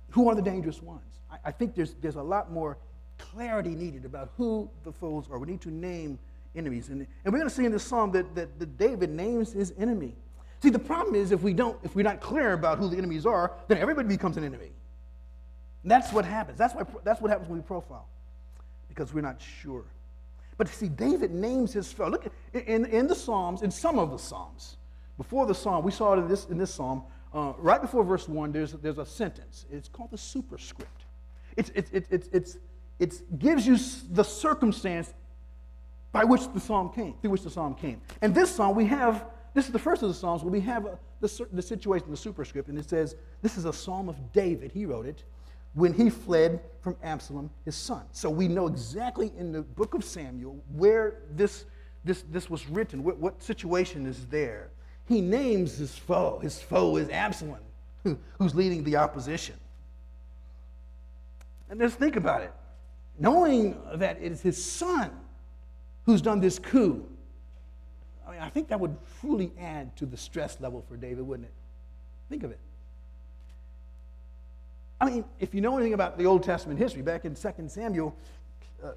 who 0.08 0.30
are 0.30 0.34
the 0.34 0.40
dangerous 0.40 0.80
ones. 0.80 1.02
I, 1.30 1.36
I 1.44 1.50
think 1.52 1.74
there's, 1.74 1.92
there's 2.00 2.16
a 2.16 2.22
lot 2.22 2.50
more 2.50 2.78
clarity 3.18 3.74
needed 3.74 4.06
about 4.06 4.30
who 4.38 4.70
the 4.84 4.90
foes 4.90 5.26
are. 5.30 5.38
We 5.38 5.46
need 5.46 5.60
to 5.60 5.70
name 5.70 6.18
enemies. 6.56 6.88
And, 6.88 7.06
and 7.24 7.32
we're 7.32 7.38
going 7.38 7.50
to 7.50 7.54
see 7.54 7.66
in 7.66 7.72
this 7.72 7.84
psalm 7.84 8.10
that, 8.12 8.34
that, 8.34 8.58
that 8.58 8.78
David 8.78 9.10
names 9.10 9.52
his 9.52 9.74
enemy. 9.78 10.14
See, 10.62 10.70
the 10.70 10.78
problem 10.78 11.14
is 11.14 11.30
if 11.30 11.42
we 11.42 11.52
don't, 11.52 11.78
if 11.82 11.94
we're 11.94 12.02
not 12.02 12.20
clear 12.20 12.54
about 12.54 12.78
who 12.78 12.88
the 12.88 12.96
enemies 12.96 13.26
are, 13.26 13.52
then 13.68 13.76
everybody 13.76 14.08
becomes 14.08 14.38
an 14.38 14.44
enemy. 14.44 14.70
And 15.82 15.90
that's 15.92 16.10
what 16.10 16.24
happens. 16.24 16.56
That's, 16.56 16.74
why, 16.74 16.84
that's 17.04 17.20
what 17.20 17.30
happens 17.30 17.50
when 17.50 17.58
we 17.58 17.62
profile, 17.64 18.08
because 18.88 19.12
we're 19.12 19.20
not 19.20 19.42
sure. 19.42 19.84
But 20.56 20.68
see, 20.68 20.88
David 20.88 21.32
names 21.32 21.74
his 21.74 21.92
foe. 21.92 22.08
Look, 22.08 22.32
in, 22.54 22.86
in 22.86 23.06
the 23.06 23.14
Psalms, 23.14 23.60
in 23.60 23.70
some 23.70 23.98
of 23.98 24.10
the 24.10 24.18
Psalms, 24.18 24.78
before 25.18 25.44
the 25.44 25.54
Psalm, 25.54 25.84
we 25.84 25.92
saw 25.92 26.14
it 26.14 26.18
in 26.18 26.28
this, 26.28 26.46
in 26.46 26.56
this 26.56 26.72
Psalm, 26.72 27.02
uh, 27.32 27.52
right 27.58 27.80
before 27.80 28.04
verse 28.04 28.28
1, 28.28 28.52
there's, 28.52 28.72
there's 28.72 28.98
a 28.98 29.06
sentence. 29.06 29.66
It's 29.70 29.88
called 29.88 30.10
the 30.10 30.18
superscript. 30.18 31.04
It 31.56 31.70
it's, 31.74 31.90
it's, 31.92 32.08
it's, 32.10 32.28
it's, 32.32 32.58
it 32.98 33.38
gives 33.38 33.66
you 33.66 33.76
the 34.12 34.24
circumstance 34.24 35.14
by 36.12 36.24
which 36.24 36.42
the 36.52 36.60
psalm 36.60 36.90
came, 36.90 37.14
through 37.20 37.30
which 37.30 37.42
the 37.42 37.50
psalm 37.50 37.74
came. 37.74 38.00
And 38.20 38.34
this 38.34 38.50
psalm, 38.50 38.74
we 38.74 38.84
have, 38.86 39.26
this 39.54 39.66
is 39.66 39.72
the 39.72 39.78
first 39.78 40.02
of 40.02 40.08
the 40.08 40.14
psalms 40.14 40.42
where 40.42 40.52
we 40.52 40.60
have 40.60 40.86
a, 40.86 40.98
the, 41.20 41.46
the 41.52 41.62
situation, 41.62 42.10
the 42.10 42.16
superscript, 42.16 42.68
and 42.68 42.78
it 42.78 42.88
says, 42.88 43.14
this 43.42 43.56
is 43.56 43.64
a 43.64 43.72
psalm 43.72 44.08
of 44.08 44.32
David. 44.32 44.72
He 44.72 44.86
wrote 44.86 45.06
it 45.06 45.22
when 45.74 45.92
he 45.92 46.10
fled 46.10 46.60
from 46.80 46.96
Absalom, 47.02 47.50
his 47.64 47.76
son. 47.76 48.02
So 48.12 48.28
we 48.28 48.48
know 48.48 48.66
exactly 48.66 49.32
in 49.38 49.52
the 49.52 49.62
book 49.62 49.94
of 49.94 50.04
Samuel 50.04 50.58
where 50.74 51.20
this, 51.30 51.66
this, 52.04 52.24
this 52.30 52.50
was 52.50 52.68
written, 52.68 53.04
what, 53.04 53.18
what 53.18 53.42
situation 53.42 54.06
is 54.06 54.26
there. 54.26 54.70
He 55.10 55.20
names 55.20 55.76
his 55.76 55.92
foe. 55.92 56.38
His 56.38 56.62
foe 56.62 56.96
is 56.96 57.08
Absalom, 57.08 57.58
who, 58.04 58.16
who's 58.38 58.54
leading 58.54 58.84
the 58.84 58.94
opposition. 58.96 59.56
And 61.68 61.80
just 61.80 61.98
think 61.98 62.14
about 62.14 62.42
it. 62.42 62.52
Knowing 63.18 63.76
that 63.94 64.18
it 64.22 64.30
is 64.30 64.40
his 64.40 64.64
son 64.64 65.10
who's 66.06 66.22
done 66.22 66.38
this 66.38 66.60
coup. 66.60 67.04
I 68.26 68.30
mean, 68.30 68.40
I 68.40 68.48
think 68.48 68.68
that 68.68 68.78
would 68.78 68.96
truly 69.20 69.50
add 69.58 69.96
to 69.96 70.06
the 70.06 70.16
stress 70.16 70.60
level 70.60 70.84
for 70.88 70.96
David, 70.96 71.26
wouldn't 71.26 71.48
it? 71.48 71.54
Think 72.28 72.44
of 72.44 72.52
it. 72.52 72.60
I 75.00 75.06
mean, 75.06 75.24
if 75.40 75.52
you 75.56 75.60
know 75.60 75.76
anything 75.76 75.94
about 75.94 76.18
the 76.18 76.24
Old 76.26 76.44
Testament 76.44 76.78
history, 76.78 77.02
back 77.02 77.24
in 77.24 77.34
2 77.34 77.50
Samuel, 77.66 78.14
uh, 78.84 78.92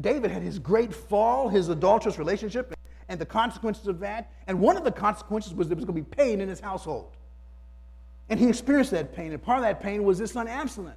David 0.00 0.30
had 0.30 0.42
his 0.42 0.60
great 0.60 0.94
fall, 0.94 1.48
his 1.48 1.70
adulterous 1.70 2.18
relationship, 2.18 2.72
and 3.08 3.20
the 3.20 3.26
consequences 3.26 3.86
of 3.86 4.00
that. 4.00 4.30
And 4.46 4.60
one 4.60 4.76
of 4.76 4.84
the 4.84 4.92
consequences 4.92 5.54
was 5.54 5.68
there 5.68 5.76
was 5.76 5.84
going 5.84 5.96
to 5.96 6.02
be 6.02 6.16
pain 6.16 6.40
in 6.40 6.48
his 6.48 6.60
household. 6.60 7.16
And 8.28 8.38
he 8.38 8.48
experienced 8.48 8.90
that 8.90 9.14
pain, 9.14 9.32
and 9.32 9.42
part 9.42 9.58
of 9.58 9.64
that 9.64 9.80
pain 9.80 10.04
was 10.04 10.18
his 10.18 10.32
son 10.32 10.48
Absalom. 10.48 10.92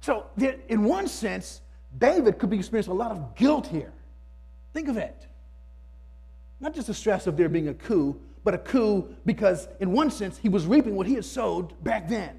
So, 0.00 0.26
there, 0.36 0.56
in 0.68 0.84
one 0.84 1.06
sense, 1.06 1.62
David 1.98 2.38
could 2.38 2.50
be 2.50 2.58
experiencing 2.58 2.92
a 2.92 2.96
lot 2.96 3.12
of 3.12 3.34
guilt 3.34 3.66
here. 3.66 3.92
Think 4.74 4.88
of 4.88 4.96
it. 4.96 5.26
Not 6.60 6.74
just 6.74 6.88
the 6.88 6.94
stress 6.94 7.26
of 7.26 7.36
there 7.36 7.48
being 7.48 7.68
a 7.68 7.74
coup, 7.74 8.20
but 8.44 8.54
a 8.54 8.58
coup 8.58 9.14
because, 9.24 9.68
in 9.80 9.92
one 9.92 10.10
sense, 10.10 10.36
he 10.36 10.48
was 10.48 10.66
reaping 10.66 10.96
what 10.96 11.06
he 11.06 11.14
had 11.14 11.24
sowed 11.24 11.82
back 11.82 12.08
then. 12.08 12.38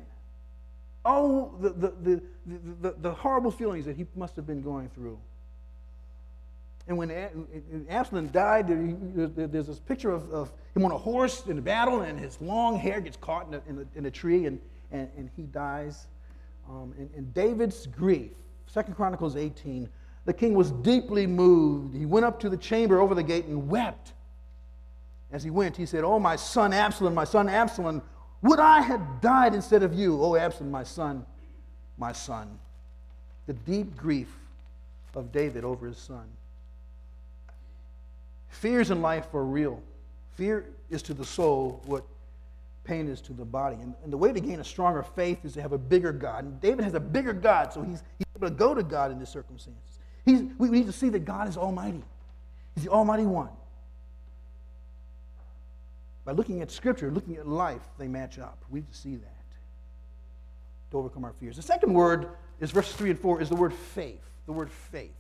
Oh, 1.05 1.53
the, 1.59 1.69
the, 1.69 1.93
the, 2.01 2.21
the, 2.81 2.95
the 3.01 3.11
horrible 3.13 3.51
feelings 3.51 3.85
that 3.85 3.95
he 3.95 4.05
must 4.15 4.35
have 4.35 4.45
been 4.45 4.61
going 4.61 4.89
through. 4.89 5.17
And 6.87 6.97
when 6.97 7.11
Absalom 7.89 8.27
died, 8.27 8.67
there's 8.67 9.67
this 9.67 9.79
picture 9.79 10.11
of, 10.11 10.29
of 10.31 10.51
him 10.75 10.83
on 10.83 10.91
a 10.91 10.97
horse 10.97 11.45
in 11.47 11.57
a 11.57 11.61
battle, 11.61 12.01
and 12.01 12.19
his 12.19 12.41
long 12.41 12.77
hair 12.77 12.99
gets 12.99 13.15
caught 13.17 13.47
in 13.47 13.53
a, 13.53 13.61
in 13.67 13.79
a, 13.79 13.97
in 13.97 14.05
a 14.05 14.11
tree, 14.11 14.45
and, 14.47 14.59
and, 14.91 15.09
and, 15.15 15.29
he 15.35 15.43
dies. 15.43 16.07
Um, 16.69 16.93
and, 16.97 17.09
and 17.15 17.33
David's 17.33 17.87
grief 17.87 18.31
Second 18.73 18.95
Chronicles 18.95 19.35
18, 19.35 19.87
the 20.25 20.33
king 20.33 20.55
was 20.55 20.71
deeply 20.71 21.27
moved. 21.27 21.93
He 21.93 22.07
went 22.07 22.25
up 22.25 22.39
to 22.39 22.49
the 22.49 22.57
chamber 22.57 22.99
over 22.99 23.13
the 23.13 23.21
gate 23.21 23.45
and 23.45 23.69
wept. 23.69 24.13
As 25.31 25.43
he 25.43 25.51
went, 25.51 25.77
he 25.77 25.85
said, 25.85 26.03
Oh, 26.03 26.19
my 26.19 26.35
son 26.35 26.73
Absalom, 26.73 27.13
my 27.13 27.23
son 27.23 27.47
Absalom, 27.47 28.01
would 28.41 28.59
I 28.59 28.81
had 28.81 29.21
died 29.21 29.53
instead 29.53 29.83
of 29.83 29.93
you, 29.93 30.21
oh 30.23 30.35
Absalom, 30.35 30.71
my 30.71 30.83
son, 30.83 31.23
my 31.99 32.11
son. 32.11 32.57
The 33.45 33.53
deep 33.53 33.95
grief 33.95 34.35
of 35.13 35.31
David 35.31 35.63
over 35.63 35.85
his 35.85 35.97
son. 35.99 36.25
Fears 38.53 38.91
in 38.91 39.01
life 39.01 39.33
are 39.33 39.43
real. 39.43 39.81
Fear 40.35 40.65
is 40.89 41.01
to 41.03 41.13
the 41.13 41.25
soul 41.25 41.81
what 41.85 42.05
pain 42.83 43.07
is 43.07 43.19
to 43.21 43.33
the 43.33 43.45
body. 43.45 43.77
And, 43.81 43.93
and, 44.03 44.13
the 44.13 44.17
way 44.17 44.31
to 44.31 44.39
gain 44.39 44.59
a 44.59 44.63
stronger 44.63 45.03
faith 45.03 45.43
is 45.43 45.53
to 45.53 45.61
have 45.61 45.71
a 45.71 45.77
bigger 45.77 46.11
God. 46.11 46.43
And 46.43 46.61
David 46.61 46.83
has 46.83 46.93
a 46.93 46.99
bigger 46.99 47.33
God, 47.33 47.73
so 47.73 47.81
he's, 47.81 48.03
he's 48.17 48.27
able 48.35 48.49
to 48.49 48.53
go 48.53 48.75
to 48.75 48.83
God 48.83 49.11
in 49.11 49.19
this 49.19 49.29
circumstances. 49.29 49.99
He's, 50.25 50.43
we 50.57 50.69
need 50.69 50.85
to 50.85 50.91
see 50.91 51.09
that 51.09 51.25
God 51.25 51.47
is 51.47 51.57
almighty. 51.57 52.03
He's 52.75 52.83
the 52.83 52.91
almighty 52.91 53.25
one. 53.25 53.49
By 56.25 56.33
looking 56.33 56.61
at 56.61 56.71
Scripture, 56.71 57.09
looking 57.11 57.37
at 57.37 57.47
life, 57.47 57.81
they 57.97 58.07
match 58.07 58.37
up. 58.39 58.63
We 58.69 58.81
need 58.81 58.91
to 58.91 58.97
see 58.97 59.15
that 59.15 59.43
to 60.91 60.97
overcome 60.97 61.25
our 61.25 61.33
fears. 61.33 61.55
The 61.55 61.61
second 61.61 61.93
word 61.93 62.29
is 62.59 62.71
verses 62.71 62.95
3 62.95 63.11
and 63.11 63.19
4 63.19 63.41
is 63.41 63.49
the 63.49 63.55
word 63.55 63.73
faith. 63.73 64.21
The 64.45 64.53
word 64.53 64.69
faith. 64.69 65.11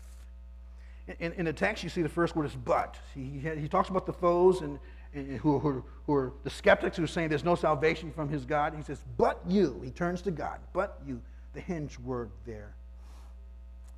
In, 1.19 1.33
in 1.33 1.45
the 1.45 1.53
text, 1.53 1.83
you 1.83 1.89
see 1.89 2.01
the 2.01 2.09
first 2.09 2.35
word 2.35 2.45
is 2.45 2.55
but. 2.55 2.97
He, 3.13 3.41
he, 3.57 3.67
talks 3.67 3.89
about 3.89 4.05
the 4.05 4.13
foes 4.13 4.61
and, 4.61 4.79
and 5.13 5.37
who, 5.37 5.59
who, 5.59 5.83
who, 6.05 6.13
are 6.13 6.33
the 6.43 6.49
skeptics 6.49 6.97
who 6.97 7.03
are 7.03 7.07
saying 7.07 7.29
there's 7.29 7.43
no 7.43 7.55
salvation 7.55 8.11
from 8.11 8.29
his 8.29 8.45
God. 8.45 8.73
He 8.75 8.83
says, 8.83 9.03
but 9.17 9.41
you. 9.47 9.81
He 9.83 9.91
turns 9.91 10.21
to 10.23 10.31
God. 10.31 10.59
But 10.71 11.01
you. 11.05 11.21
The 11.53 11.59
hinge 11.59 11.99
word 11.99 12.31
there. 12.45 12.73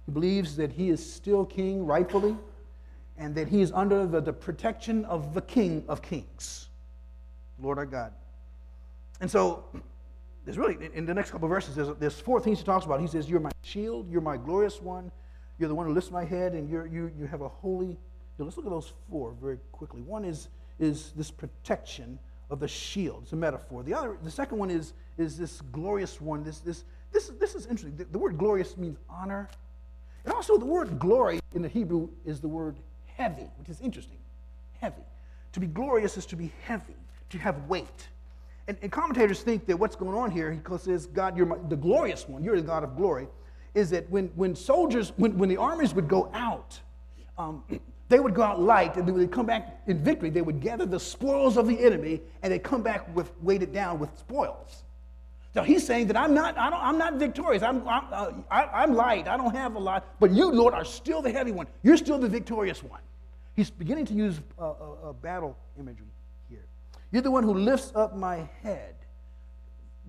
He 0.05 0.11
believes 0.11 0.55
that 0.57 0.71
he 0.71 0.89
is 0.89 1.13
still 1.13 1.45
king 1.45 1.85
rightfully 1.85 2.35
and 3.17 3.33
that 3.35 3.47
he 3.47 3.61
is 3.61 3.71
under 3.71 4.05
the, 4.05 4.21
the 4.21 4.33
protection 4.33 5.05
of 5.05 5.33
the 5.33 5.41
King 5.41 5.83
of 5.87 6.01
Kings, 6.01 6.67
Lord 7.59 7.77
our 7.77 7.85
God. 7.85 8.11
And 9.21 9.31
so, 9.31 9.63
there's 10.43 10.57
really, 10.57 10.77
in 10.93 11.05
the 11.05 11.13
next 11.13 11.31
couple 11.31 11.47
verses, 11.47 11.75
there's, 11.75 11.89
there's 11.97 12.19
four 12.19 12.39
things 12.39 12.59
he 12.59 12.65
talks 12.65 12.85
about. 12.85 12.99
He 12.99 13.07
says, 13.07 13.29
You're 13.29 13.39
my 13.39 13.51
shield, 13.63 14.11
you're 14.11 14.21
my 14.21 14.37
glorious 14.37 14.81
one, 14.81 15.11
you're 15.57 15.69
the 15.69 15.75
one 15.75 15.85
who 15.85 15.93
lifts 15.93 16.11
my 16.11 16.25
head, 16.25 16.53
and 16.53 16.69
you're, 16.69 16.85
you, 16.85 17.11
you 17.17 17.25
have 17.27 17.41
a 17.41 17.49
holy. 17.49 17.97
let's 18.37 18.57
look 18.57 18.65
at 18.65 18.71
those 18.71 18.93
four 19.09 19.33
very 19.41 19.57
quickly. 19.71 20.01
One 20.01 20.25
is, 20.25 20.49
is 20.79 21.11
this 21.15 21.31
protection 21.31 22.19
of 22.49 22.59
the 22.59 22.67
shield. 22.67 23.23
It's 23.23 23.33
a 23.33 23.35
metaphor. 23.35 23.83
The 23.83 23.93
other, 23.93 24.17
the 24.21 24.31
second 24.31 24.57
one 24.57 24.69
is, 24.69 24.93
is 25.17 25.37
this 25.37 25.61
glorious 25.71 26.19
one. 26.19 26.43
This, 26.43 26.59
this, 26.59 26.83
this, 27.11 27.29
this 27.39 27.55
is 27.55 27.65
interesting. 27.65 27.97
The, 27.97 28.05
the 28.05 28.19
word 28.19 28.37
glorious 28.37 28.77
means 28.77 28.97
honor. 29.09 29.49
And 30.25 30.33
also 30.33 30.57
the 30.57 30.65
word 30.65 30.99
glory 30.99 31.39
in 31.53 31.61
the 31.61 31.69
Hebrew 31.69 32.09
is 32.25 32.41
the 32.41 32.47
word 32.47 32.77
heavy, 33.05 33.49
which 33.57 33.69
is 33.69 33.79
interesting. 33.81 34.17
Heavy. 34.79 35.03
To 35.53 35.59
be 35.59 35.67
glorious 35.67 36.17
is 36.17 36.25
to 36.27 36.35
be 36.35 36.51
heavy, 36.63 36.95
to 37.29 37.37
have 37.37 37.67
weight. 37.67 38.09
And, 38.67 38.77
and 38.81 38.91
commentators 38.91 39.41
think 39.41 39.65
that 39.67 39.77
what's 39.77 39.95
going 39.95 40.17
on 40.17 40.31
here, 40.31 40.51
he 40.51 40.77
says, 40.77 41.05
God, 41.05 41.37
you're 41.37 41.45
my, 41.45 41.57
the 41.69 41.75
glorious 41.75 42.27
one, 42.27 42.43
you're 42.43 42.57
the 42.57 42.67
God 42.67 42.83
of 42.83 42.97
glory, 42.97 43.27
is 43.75 43.89
that 43.91 44.09
when, 44.09 44.27
when 44.35 44.55
soldiers, 44.55 45.11
when, 45.17 45.37
when 45.37 45.49
the 45.49 45.57
armies 45.57 45.93
would 45.93 46.07
go 46.07 46.31
out, 46.33 46.79
um, 47.37 47.63
they 48.09 48.19
would 48.19 48.33
go 48.33 48.43
out 48.43 48.61
light 48.61 48.95
and 48.95 49.07
they 49.07 49.11
would 49.11 49.31
come 49.31 49.45
back 49.45 49.81
in 49.87 50.03
victory. 50.03 50.29
They 50.29 50.41
would 50.41 50.61
gather 50.61 50.85
the 50.85 50.99
spoils 50.99 51.57
of 51.57 51.67
the 51.67 51.79
enemy 51.79 52.21
and 52.41 52.51
they'd 52.51 52.63
come 52.63 52.81
back 52.81 53.13
with 53.15 53.31
weighted 53.41 53.73
down 53.73 53.99
with 53.99 54.15
spoils. 54.17 54.83
So 55.53 55.63
he's 55.63 55.85
saying 55.87 56.07
that 56.07 56.17
I'm 56.17 56.33
not, 56.33 56.57
I 56.57 56.69
don't, 56.69 56.83
I'm 56.83 56.97
not 56.97 57.13
victorious. 57.13 57.63
I'm, 57.63 57.87
I'm, 57.87 58.03
uh, 58.11 58.31
I, 58.51 58.83
am 58.83 58.93
light. 58.93 59.29
I 59.29 59.37
don't 59.37 59.55
have 59.55 59.75
a 59.75 59.79
lot. 59.79 60.05
But 60.19 60.31
you, 60.31 60.51
Lord, 60.51 60.73
are 60.73 60.83
still 60.83 61.21
the 61.21 61.31
heavy 61.31 61.51
one. 61.51 61.65
You're 61.81 61.95
still 61.95 62.17
the 62.17 62.27
victorious 62.27 62.83
one. 62.83 62.99
He's 63.55 63.69
beginning 63.69 64.05
to 64.07 64.13
use 64.13 64.41
a, 64.59 64.65
a, 64.65 65.09
a 65.09 65.13
battle 65.13 65.57
imagery 65.79 66.07
here. 66.49 66.65
You're 67.11 67.21
the 67.21 67.31
one 67.31 67.43
who 67.43 67.53
lifts 67.53 67.93
up 67.95 68.17
my 68.17 68.49
head. 68.61 68.94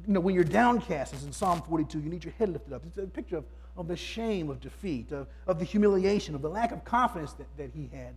You 0.07 0.13
know, 0.13 0.21
when 0.21 0.35
you're 0.35 0.45
downcast, 0.45 1.15
as 1.15 1.25
in 1.25 1.33
Psalm 1.33 1.63
42, 1.63 2.01
you 2.01 2.09
need 2.09 2.25
your 2.25 2.35
head 2.35 2.51
lifted 2.51 2.73
up. 2.73 2.83
It's 2.87 2.99
a 2.99 3.07
picture 3.07 3.39
of, 3.39 3.45
of 3.77 3.89
the 3.89 3.97
shame 3.97 4.51
of 4.51 4.61
defeat, 4.61 5.13
of, 5.13 5.27
of 5.47 5.59
the 5.59 5.65
humiliation, 5.65 6.35
of 6.35 6.43
the 6.43 6.51
lack 6.51 6.73
of 6.73 6.85
confidence 6.85 7.33
that, 7.35 7.47
that 7.57 7.71
he 7.75 7.89
had. 7.93 8.15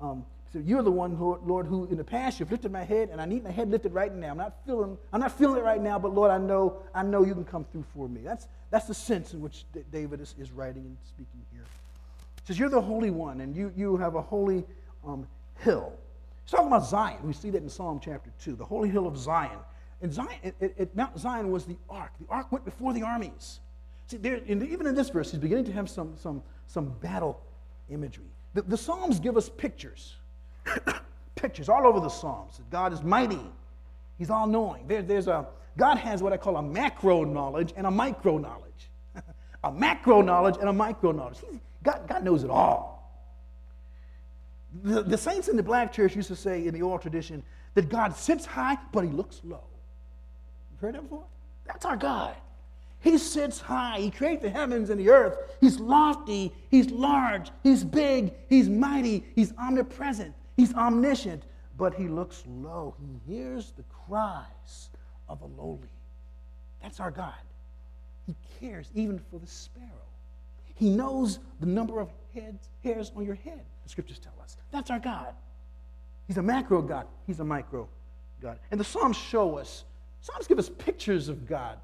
Um, 0.00 0.24
so 0.54 0.60
you're 0.60 0.82
the 0.84 0.90
one, 0.90 1.18
Lord, 1.18 1.40
Lord, 1.44 1.66
who 1.66 1.86
in 1.86 1.96
the 1.96 2.04
past 2.04 2.38
you've 2.38 2.52
lifted 2.52 2.70
my 2.70 2.84
head, 2.84 3.08
and 3.10 3.20
I 3.20 3.24
need 3.24 3.42
my 3.42 3.50
head 3.50 3.70
lifted 3.70 3.92
right 3.92 4.14
now. 4.14 4.30
I'm 4.30 4.36
not 4.36 4.54
feeling, 4.64 4.96
I'm 5.12 5.20
not 5.20 5.36
feeling 5.36 5.56
it 5.56 5.64
right 5.64 5.80
now, 5.80 5.98
but 5.98 6.14
Lord, 6.14 6.30
I 6.30 6.38
know, 6.38 6.80
I 6.94 7.02
know 7.02 7.24
you 7.24 7.34
can 7.34 7.44
come 7.44 7.64
through 7.64 7.84
for 7.92 8.08
me. 8.08 8.20
That's, 8.22 8.46
that's 8.70 8.86
the 8.86 8.94
sense 8.94 9.34
in 9.34 9.40
which 9.40 9.64
David 9.90 10.20
is, 10.20 10.34
is 10.38 10.52
writing 10.52 10.84
and 10.84 10.96
speaking 11.02 11.40
here. 11.52 11.64
He 12.42 12.46
says, 12.46 12.58
You're 12.58 12.68
the 12.68 12.80
Holy 12.80 13.10
One, 13.10 13.40
and 13.40 13.56
you, 13.56 13.72
you 13.76 13.96
have 13.96 14.14
a 14.14 14.22
holy 14.22 14.64
um, 15.04 15.26
hill. 15.58 15.92
He's 16.44 16.52
talking 16.52 16.68
about 16.68 16.86
Zion. 16.86 17.18
We 17.24 17.32
see 17.32 17.50
that 17.50 17.60
in 17.62 17.68
Psalm 17.68 17.98
chapter 18.00 18.30
2, 18.44 18.54
the 18.54 18.64
holy 18.64 18.90
hill 18.90 19.08
of 19.08 19.18
Zion. 19.18 19.58
And 20.02 20.12
Zion, 20.12 20.28
it, 20.60 20.94
Mount 20.94 21.18
Zion 21.18 21.50
was 21.50 21.64
the 21.64 21.76
ark. 21.88 22.12
The 22.20 22.26
ark 22.28 22.52
went 22.52 22.64
before 22.64 22.92
the 22.92 23.02
armies. 23.02 23.60
See, 24.06 24.18
there, 24.18 24.36
in, 24.36 24.66
even 24.66 24.86
in 24.86 24.94
this 24.94 25.08
verse, 25.08 25.30
he's 25.30 25.40
beginning 25.40 25.64
to 25.64 25.72
have 25.72 25.88
some, 25.88 26.14
some, 26.16 26.42
some 26.66 26.90
battle 27.00 27.40
imagery. 27.90 28.26
The, 28.52 28.62
the 28.62 28.76
Psalms 28.76 29.18
give 29.18 29.36
us 29.36 29.48
pictures, 29.48 30.16
pictures 31.34 31.68
all 31.68 31.86
over 31.86 32.00
the 32.00 32.08
Psalms. 32.08 32.60
God 32.70 32.92
is 32.92 33.02
mighty. 33.02 33.40
He's 34.18 34.30
all 34.30 34.46
knowing. 34.46 34.86
There, 34.86 35.02
there's 35.02 35.26
a, 35.26 35.46
God 35.76 35.96
has 35.98 36.22
what 36.22 36.32
I 36.32 36.36
call 36.36 36.56
a 36.56 36.62
macro 36.62 37.24
knowledge 37.24 37.72
and 37.76 37.86
a 37.86 37.90
micro 37.90 38.38
knowledge. 38.38 38.90
a 39.64 39.72
macro 39.72 40.20
knowledge 40.20 40.56
and 40.60 40.68
a 40.68 40.72
micro 40.72 41.12
knowledge. 41.12 41.38
He's, 41.50 41.60
God, 41.82 42.06
God 42.08 42.24
knows 42.24 42.44
it 42.44 42.50
all. 42.50 42.94
The, 44.82 45.02
the 45.02 45.18
saints 45.18 45.48
in 45.48 45.56
the 45.56 45.62
black 45.62 45.92
church 45.92 46.16
used 46.16 46.28
to 46.28 46.36
say 46.36 46.66
in 46.66 46.74
the 46.74 46.82
oral 46.82 46.98
tradition 46.98 47.42
that 47.74 47.88
God 47.88 48.16
sits 48.16 48.44
high, 48.44 48.76
but 48.92 49.04
he 49.04 49.10
looks 49.10 49.40
low. 49.44 49.64
That's 51.66 51.84
our 51.84 51.96
God. 51.96 52.34
He 53.00 53.18
sits 53.18 53.60
high. 53.60 53.98
He 53.98 54.10
created 54.10 54.42
the 54.42 54.50
heavens 54.50 54.90
and 54.90 54.98
the 54.98 55.10
earth. 55.10 55.36
He's 55.60 55.78
lofty. 55.78 56.52
He's 56.70 56.90
large. 56.90 57.50
He's 57.62 57.84
big. 57.84 58.32
He's 58.48 58.68
mighty. 58.68 59.24
He's 59.34 59.52
omnipresent. 59.58 60.34
He's 60.56 60.74
omniscient. 60.74 61.42
But 61.76 61.94
he 61.94 62.08
looks 62.08 62.44
low. 62.46 62.94
He 62.98 63.32
hears 63.34 63.72
the 63.76 63.84
cries 64.06 64.90
of 65.28 65.40
the 65.40 65.46
lowly. 65.46 65.88
That's 66.82 67.00
our 67.00 67.10
God. 67.10 67.34
He 68.26 68.34
cares 68.60 68.90
even 68.94 69.18
for 69.30 69.38
the 69.38 69.46
sparrow. 69.46 69.88
He 70.74 70.90
knows 70.90 71.38
the 71.60 71.66
number 71.66 72.00
of 72.00 72.08
heads, 72.34 72.68
hairs 72.82 73.12
on 73.16 73.24
your 73.24 73.36
head, 73.36 73.60
the 73.82 73.88
scriptures 73.88 74.18
tell 74.18 74.34
us. 74.42 74.56
That's 74.70 74.90
our 74.90 74.98
God. 74.98 75.34
He's 76.26 76.36
a 76.36 76.42
macro 76.42 76.82
God, 76.82 77.06
He's 77.26 77.40
a 77.40 77.44
micro 77.44 77.88
God. 78.40 78.58
And 78.70 78.80
the 78.80 78.84
Psalms 78.84 79.16
show 79.16 79.58
us, 79.58 79.84
Psalms 80.24 80.46
give 80.46 80.58
us 80.58 80.70
pictures 80.70 81.28
of 81.28 81.46
God, 81.46 81.76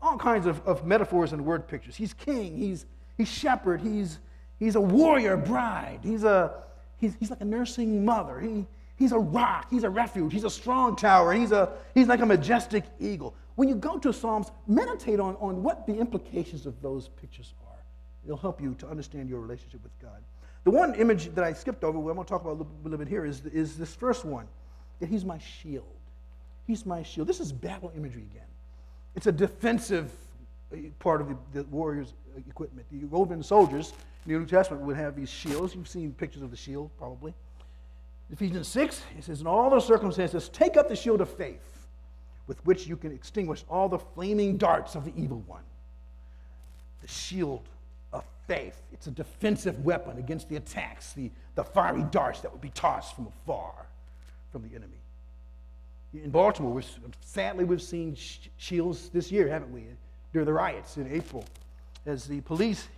all 0.00 0.16
kinds 0.16 0.46
of, 0.46 0.66
of 0.66 0.86
metaphors 0.86 1.34
and 1.34 1.44
word 1.44 1.68
pictures. 1.68 1.94
He's 1.94 2.14
king, 2.14 2.56
He's, 2.56 2.86
he's 3.18 3.28
shepherd, 3.28 3.82
he's, 3.82 4.18
he's 4.58 4.76
a 4.76 4.80
warrior 4.80 5.36
bride, 5.36 6.00
he's, 6.02 6.24
a, 6.24 6.54
he's, 6.96 7.14
he's 7.20 7.28
like 7.28 7.42
a 7.42 7.44
nursing 7.44 8.02
mother. 8.02 8.40
He, 8.40 8.66
he's 8.96 9.12
a 9.12 9.18
rock, 9.18 9.66
he's 9.70 9.84
a 9.84 9.90
refuge, 9.90 10.32
he's 10.32 10.44
a 10.44 10.50
strong 10.50 10.96
tower, 10.96 11.34
he's, 11.34 11.52
a, 11.52 11.68
he's 11.94 12.06
like 12.06 12.20
a 12.20 12.26
majestic 12.26 12.84
eagle. 12.98 13.34
When 13.56 13.68
you 13.68 13.74
go 13.74 13.98
to 13.98 14.10
Psalms, 14.10 14.50
meditate 14.66 15.20
on, 15.20 15.36
on 15.38 15.62
what 15.62 15.86
the 15.86 15.94
implications 15.94 16.64
of 16.64 16.80
those 16.80 17.08
pictures 17.08 17.52
are. 17.68 17.84
It'll 18.24 18.38
help 18.38 18.58
you 18.58 18.74
to 18.76 18.88
understand 18.88 19.28
your 19.28 19.40
relationship 19.40 19.82
with 19.82 19.92
God. 20.00 20.22
The 20.64 20.70
one 20.70 20.94
image 20.94 21.34
that 21.34 21.44
I 21.44 21.52
skipped 21.52 21.84
over, 21.84 21.98
I'm 21.98 22.04
going 22.04 22.16
to 22.16 22.24
talk 22.24 22.40
about 22.40 22.52
a 22.52 22.58
little, 22.60 22.72
a 22.80 22.84
little 22.84 22.98
bit 22.98 23.08
here, 23.08 23.26
is, 23.26 23.44
is 23.44 23.76
this 23.76 23.94
first 23.94 24.24
one 24.24 24.46
that 24.98 25.10
he's 25.10 25.26
my 25.26 25.36
shield. 25.36 25.84
He's 26.66 26.86
my 26.86 27.02
shield. 27.02 27.26
This 27.26 27.40
is 27.40 27.52
battle 27.52 27.92
imagery 27.96 28.26
again. 28.30 28.46
It's 29.14 29.26
a 29.26 29.32
defensive 29.32 30.10
uh, 30.72 30.76
part 30.98 31.20
of 31.20 31.28
the, 31.28 31.36
the 31.52 31.64
warrior's 31.64 32.14
equipment. 32.48 32.86
The 32.90 33.04
Roman 33.06 33.42
soldiers 33.42 33.92
in 34.24 34.32
the 34.32 34.38
New 34.38 34.46
Testament 34.46 34.84
would 34.84 34.96
have 34.96 35.16
these 35.16 35.30
shields. 35.30 35.74
You've 35.74 35.88
seen 35.88 36.12
pictures 36.12 36.42
of 36.42 36.50
the 36.50 36.56
shield, 36.56 36.90
probably. 36.98 37.34
Ephesians 38.30 38.68
6, 38.68 39.02
it 39.18 39.24
says, 39.24 39.40
In 39.42 39.46
all 39.46 39.68
those 39.68 39.86
circumstances, 39.86 40.48
take 40.48 40.76
up 40.76 40.88
the 40.88 40.96
shield 40.96 41.20
of 41.20 41.28
faith 41.28 41.60
with 42.46 42.64
which 42.64 42.86
you 42.86 42.96
can 42.96 43.12
extinguish 43.12 43.64
all 43.68 43.88
the 43.88 43.98
flaming 43.98 44.56
darts 44.56 44.94
of 44.94 45.04
the 45.04 45.12
evil 45.16 45.42
one. 45.46 45.62
The 47.02 47.08
shield 47.08 47.68
of 48.12 48.24
faith. 48.46 48.80
It's 48.92 49.06
a 49.06 49.10
defensive 49.10 49.84
weapon 49.84 50.18
against 50.18 50.48
the 50.48 50.56
attacks, 50.56 51.12
the, 51.12 51.30
the 51.54 51.64
fiery 51.64 52.04
darts 52.10 52.40
that 52.40 52.50
would 52.50 52.60
be 52.60 52.70
tossed 52.70 53.14
from 53.14 53.26
afar 53.26 53.86
from 54.50 54.62
the 54.62 54.74
enemy. 54.74 55.01
In 56.14 56.30
Baltimore, 56.30 56.82
sadly, 57.20 57.64
we've 57.64 57.80
seen 57.80 58.16
shields 58.58 59.08
this 59.08 59.32
year, 59.32 59.48
haven't 59.48 59.72
we? 59.72 59.84
During 60.32 60.46
the 60.46 60.52
riots 60.52 60.98
in 60.98 61.10
April, 61.10 61.44
as 62.04 62.26
the 62.26 62.40
police 62.42 62.88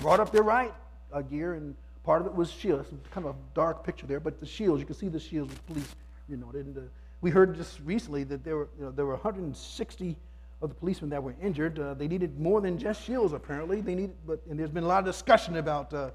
brought 0.00 0.20
up 0.20 0.32
their 0.32 0.42
riot 0.42 0.74
uh, 1.12 1.20
gear, 1.20 1.54
and 1.54 1.74
part 2.02 2.22
of 2.22 2.26
it 2.26 2.34
was 2.34 2.50
shields. 2.50 2.88
It's 2.90 3.08
kind 3.08 3.26
of 3.26 3.34
a 3.34 3.38
dark 3.54 3.84
picture 3.84 4.06
there, 4.06 4.20
but 4.20 4.40
the 4.40 4.46
shields, 4.46 4.80
you 4.80 4.86
can 4.86 4.94
see 4.94 5.08
the 5.08 5.20
shields 5.20 5.50
with 5.50 5.66
police, 5.66 5.94
you 6.28 6.36
know. 6.36 6.50
And, 6.54 6.78
uh, 6.78 6.80
we 7.20 7.30
heard 7.30 7.54
just 7.56 7.78
recently 7.84 8.24
that 8.24 8.42
there 8.42 8.56
were, 8.56 8.68
you 8.78 8.84
know, 8.84 8.90
there 8.90 9.06
were 9.06 9.12
160 9.12 10.16
of 10.60 10.68
the 10.68 10.74
policemen 10.74 11.08
that 11.10 11.22
were 11.22 11.34
injured. 11.40 11.78
Uh, 11.78 11.94
they 11.94 12.08
needed 12.08 12.38
more 12.38 12.60
than 12.60 12.76
just 12.78 13.04
shields, 13.04 13.32
apparently. 13.32 13.80
They 13.80 13.94
needed, 13.94 14.16
but 14.26 14.40
and 14.50 14.58
there's 14.58 14.70
been 14.70 14.84
a 14.84 14.88
lot 14.88 14.98
of 14.98 15.04
discussion 15.04 15.56
about 15.56 15.94
uh, 15.94 16.10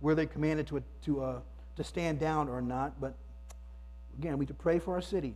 where 0.00 0.14
they 0.14 0.26
commanded 0.26 0.66
to 0.68 0.82
to 1.04 1.22
uh, 1.22 1.40
to 1.76 1.84
stand 1.84 2.20
down 2.20 2.48
or 2.48 2.60
not. 2.60 3.00
But 3.00 3.14
again, 4.18 4.34
we 4.34 4.40
need 4.40 4.48
to 4.48 4.54
pray 4.54 4.78
for 4.78 4.94
our 4.94 5.00
city. 5.00 5.34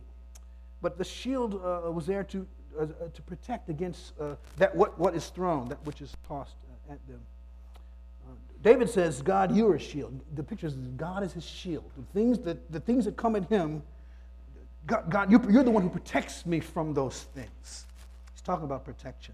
But 0.85 0.99
the 0.99 1.03
shield 1.03 1.55
uh, 1.65 1.91
was 1.91 2.05
there 2.05 2.23
to 2.25 2.45
uh, 2.79 2.85
to 3.11 3.21
protect 3.23 3.69
against 3.69 4.13
uh, 4.21 4.35
that 4.57 4.75
what 4.75 4.99
what 4.99 5.15
is 5.15 5.29
thrown, 5.29 5.67
that 5.69 5.83
which 5.83 5.99
is 5.99 6.15
tossed 6.27 6.57
at 6.91 6.99
them. 7.07 7.21
David 8.61 8.87
says, 8.87 9.23
"God, 9.23 9.55
you 9.55 9.67
are 9.67 9.73
a 9.73 9.79
shield." 9.79 10.21
The 10.35 10.43
picture 10.43 10.67
is 10.67 10.75
God 10.75 11.23
is 11.23 11.33
his 11.33 11.43
shield. 11.43 11.89
The 11.97 12.03
things 12.13 12.37
that 12.41 12.71
the 12.71 12.79
things 12.79 13.05
that 13.05 13.17
come 13.17 13.35
at 13.35 13.49
him. 13.49 13.81
God, 14.85 15.09
God 15.09 15.31
you're 15.31 15.63
the 15.63 15.71
one 15.71 15.81
who 15.81 15.89
protects 15.89 16.45
me 16.45 16.59
from 16.59 16.93
those 16.93 17.23
things 17.33 17.87
He's 18.33 18.43
talking 18.43 18.65
about 18.65 18.85
protection. 18.85 19.33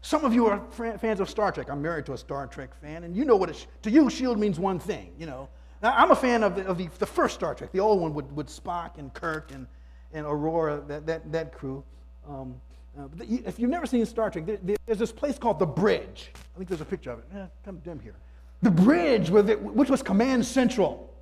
Some 0.00 0.24
of 0.24 0.34
you 0.34 0.48
are 0.48 0.60
fans 0.98 1.20
of 1.20 1.30
Star 1.30 1.52
Trek. 1.52 1.70
I'm 1.70 1.80
married 1.80 2.06
to 2.06 2.14
a 2.14 2.18
Star 2.18 2.48
Trek 2.48 2.74
fan, 2.80 3.04
and 3.04 3.14
you 3.14 3.24
know 3.24 3.36
what 3.36 3.48
it, 3.48 3.64
to 3.82 3.92
you, 3.92 4.06
S.H.I.E.L.D. 4.06 4.40
means 4.40 4.58
one 4.58 4.80
thing, 4.80 5.12
you 5.20 5.26
know. 5.26 5.48
Now, 5.84 5.94
I'm 5.96 6.10
a 6.10 6.16
fan 6.16 6.42
of 6.42 6.56
the, 6.56 6.66
of 6.66 6.78
the, 6.78 6.88
the 6.98 7.06
first 7.06 7.36
Star 7.36 7.54
Trek, 7.54 7.70
the 7.70 7.78
old 7.78 8.00
one 8.00 8.12
with, 8.12 8.26
with 8.32 8.48
Spock 8.48 8.98
and 8.98 9.14
Kirk 9.14 9.52
and, 9.52 9.68
and 10.12 10.26
Uhura, 10.26 10.86
that, 10.88 11.06
that, 11.06 11.32
that 11.32 11.52
crew. 11.52 11.82
Um, 12.28 12.54
uh, 12.98 13.04
if 13.18 13.58
you've 13.58 13.70
never 13.70 13.86
seen 13.86 14.04
Star 14.04 14.30
Trek, 14.30 14.44
there, 14.46 14.76
there's 14.86 14.98
this 14.98 15.12
place 15.12 15.38
called 15.38 15.58
the 15.58 15.66
Bridge. 15.66 16.30
I 16.54 16.58
think 16.58 16.68
there's 16.68 16.82
a 16.82 16.86
picture 16.86 17.10
of 17.10 17.20
it. 17.20 17.24
Yeah, 17.34 17.46
come 17.64 17.78
dim 17.78 17.98
here. 17.98 18.14
The 18.60 18.70
Bridge, 18.70 19.30
which 19.30 19.90
was 19.90 20.02
Command 20.02 20.44
Central. 20.44 21.12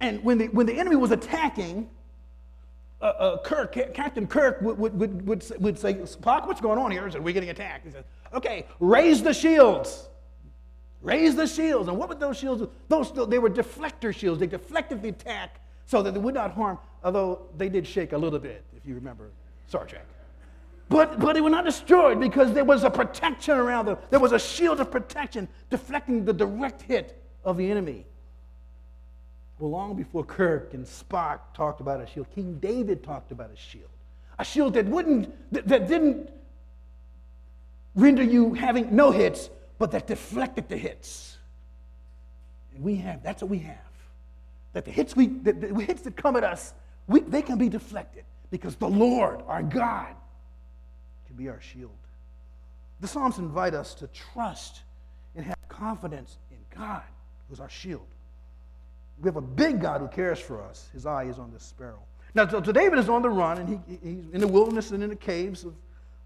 And 0.00 0.22
when 0.24 0.38
the, 0.38 0.48
when 0.48 0.66
the 0.66 0.74
enemy 0.74 0.96
was 0.96 1.10
attacking, 1.10 1.88
uh, 3.00 3.04
uh, 3.04 3.42
Kirk, 3.42 3.72
Captain 3.94 4.26
Kirk 4.26 4.60
would, 4.60 4.78
would, 4.78 4.98
would, 4.98 5.26
would, 5.26 5.52
would 5.58 5.78
say, 5.78 5.94
Spock, 5.94 6.46
what's 6.46 6.60
going 6.60 6.78
on 6.78 6.90
here? 6.90 7.06
He 7.06 7.12
said, 7.12 7.24
we're 7.24 7.32
getting 7.32 7.50
attacked. 7.50 7.86
He 7.86 7.92
said, 7.92 8.04
okay, 8.34 8.66
raise 8.78 9.22
the 9.22 9.32
shields. 9.32 10.08
Raise 11.00 11.34
the 11.34 11.46
shields. 11.46 11.88
And 11.88 11.96
what 11.96 12.10
were 12.10 12.14
those 12.14 12.36
shields? 12.36 12.62
Those, 12.88 13.12
they 13.28 13.38
were 13.38 13.48
deflector 13.48 14.14
shields. 14.14 14.40
They 14.40 14.46
deflected 14.46 15.00
the 15.00 15.08
attack 15.08 15.60
so 15.90 16.02
that 16.02 16.14
they 16.14 16.20
would 16.20 16.34
not 16.34 16.52
harm, 16.52 16.78
although 17.02 17.48
they 17.56 17.68
did 17.68 17.84
shake 17.84 18.12
a 18.12 18.16
little 18.16 18.38
bit, 18.38 18.62
if 18.76 18.86
you 18.86 18.94
remember 18.94 19.30
Star 19.66 19.84
Trek. 19.84 20.06
But, 20.88 21.18
but 21.18 21.32
they 21.32 21.40
were 21.40 21.50
not 21.50 21.64
destroyed 21.64 22.20
because 22.20 22.52
there 22.52 22.64
was 22.64 22.84
a 22.84 22.90
protection 22.90 23.56
around 23.56 23.86
them. 23.86 23.98
There 24.08 24.20
was 24.20 24.30
a 24.30 24.38
shield 24.38 24.78
of 24.78 24.92
protection 24.92 25.48
deflecting 25.68 26.24
the 26.24 26.32
direct 26.32 26.82
hit 26.82 27.20
of 27.44 27.56
the 27.56 27.68
enemy. 27.68 28.06
Well, 29.58 29.70
long 29.70 29.96
before 29.96 30.24
Kirk 30.24 30.74
and 30.74 30.86
Spock 30.86 31.40
talked 31.54 31.80
about 31.80 32.00
a 32.00 32.06
shield, 32.06 32.28
King 32.36 32.60
David 32.60 33.02
talked 33.02 33.32
about 33.32 33.50
a 33.52 33.56
shield. 33.56 33.90
A 34.38 34.44
shield 34.44 34.74
that 34.74 34.86
wouldn't, 34.86 35.34
that, 35.52 35.66
that 35.66 35.88
didn't 35.88 36.30
render 37.96 38.22
you 38.22 38.54
having 38.54 38.94
no 38.94 39.10
hits, 39.10 39.50
but 39.80 39.90
that 39.90 40.06
deflected 40.06 40.68
the 40.68 40.76
hits. 40.76 41.36
And 42.76 42.84
we 42.84 42.94
have, 42.96 43.24
that's 43.24 43.42
what 43.42 43.50
we 43.50 43.58
have. 43.58 43.89
That 44.72 44.84
the 44.84 44.90
hits, 44.90 45.16
we, 45.16 45.26
the, 45.28 45.52
the 45.52 45.82
hits 45.82 46.02
that 46.02 46.16
come 46.16 46.36
at 46.36 46.44
us, 46.44 46.74
we, 47.06 47.20
they 47.20 47.42
can 47.42 47.58
be 47.58 47.68
deflected 47.68 48.24
because 48.50 48.76
the 48.76 48.88
Lord, 48.88 49.42
our 49.46 49.62
God, 49.62 50.14
can 51.26 51.36
be 51.36 51.48
our 51.48 51.60
shield. 51.60 51.90
The 53.00 53.08
Psalms 53.08 53.38
invite 53.38 53.74
us 53.74 53.94
to 53.94 54.06
trust 54.08 54.82
and 55.34 55.44
have 55.44 55.56
confidence 55.68 56.38
in 56.50 56.58
God, 56.76 57.02
who's 57.48 57.60
our 57.60 57.70
shield. 57.70 58.06
We 59.20 59.28
have 59.28 59.36
a 59.36 59.42
big 59.42 59.80
God 59.80 60.00
who 60.00 60.08
cares 60.08 60.38
for 60.38 60.62
us. 60.62 60.88
His 60.92 61.06
eye 61.06 61.24
is 61.24 61.38
on 61.38 61.52
the 61.52 61.60
sparrow. 61.60 62.00
Now, 62.34 62.46
so, 62.46 62.60
David 62.60 62.98
is 62.98 63.08
on 63.08 63.22
the 63.22 63.30
run, 63.30 63.58
and 63.58 63.68
he, 63.68 63.98
he's 64.02 64.28
in 64.32 64.40
the 64.40 64.46
wilderness 64.46 64.92
and 64.92 65.02
in 65.02 65.10
the 65.10 65.16
caves 65.16 65.64
of 65.64 65.74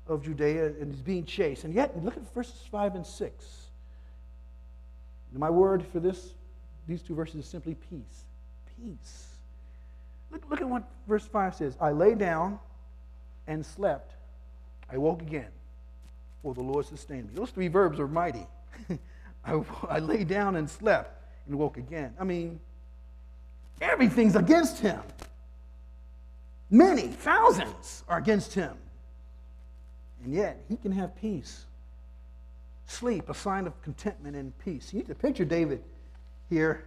of 0.06 0.22
Judea 0.22 0.66
and 0.66 0.92
he's 0.92 1.02
being 1.02 1.24
chased. 1.24 1.64
And 1.64 1.74
yet, 1.74 2.02
look 2.02 2.16
at 2.16 2.34
verses 2.34 2.60
5 2.70 2.96
and 2.96 3.06
6. 3.06 3.60
My 5.36 5.50
word 5.50 5.84
for 5.84 5.98
this, 5.98 6.34
these 6.86 7.02
two 7.02 7.14
verses 7.14 7.36
is 7.36 7.46
simply 7.46 7.74
peace. 7.74 8.24
Peace. 8.82 9.28
Look, 10.30 10.50
look 10.50 10.60
at 10.60 10.68
what 10.68 10.84
verse 11.06 11.24
5 11.24 11.54
says 11.54 11.76
I 11.80 11.90
lay 11.92 12.14
down 12.14 12.58
and 13.46 13.64
slept. 13.64 14.14
I 14.90 14.98
woke 14.98 15.22
again, 15.22 15.50
for 16.42 16.54
the 16.54 16.62
Lord 16.62 16.86
sustained 16.86 17.28
me. 17.28 17.34
Those 17.34 17.50
three 17.50 17.68
verbs 17.68 17.98
are 18.00 18.08
mighty. 18.08 18.46
I, 19.44 19.62
I 19.88 19.98
lay 19.98 20.24
down 20.24 20.56
and 20.56 20.68
slept 20.68 21.22
and 21.46 21.56
woke 21.58 21.76
again. 21.76 22.14
I 22.18 22.24
mean, 22.24 22.60
everything's 23.80 24.36
against 24.36 24.80
him. 24.80 25.00
Many, 26.70 27.08
thousands 27.08 28.02
are 28.08 28.18
against 28.18 28.54
him. 28.54 28.76
And 30.24 30.32
yet, 30.32 30.62
he 30.68 30.76
can 30.76 30.92
have 30.92 31.14
peace. 31.16 31.66
Sleep, 32.86 33.28
a 33.28 33.34
sign 33.34 33.66
of 33.66 33.80
contentment 33.82 34.36
and 34.36 34.56
peace. 34.58 34.92
You 34.92 35.00
need 35.00 35.08
to 35.08 35.14
picture 35.14 35.44
David 35.44 35.82
here 36.48 36.84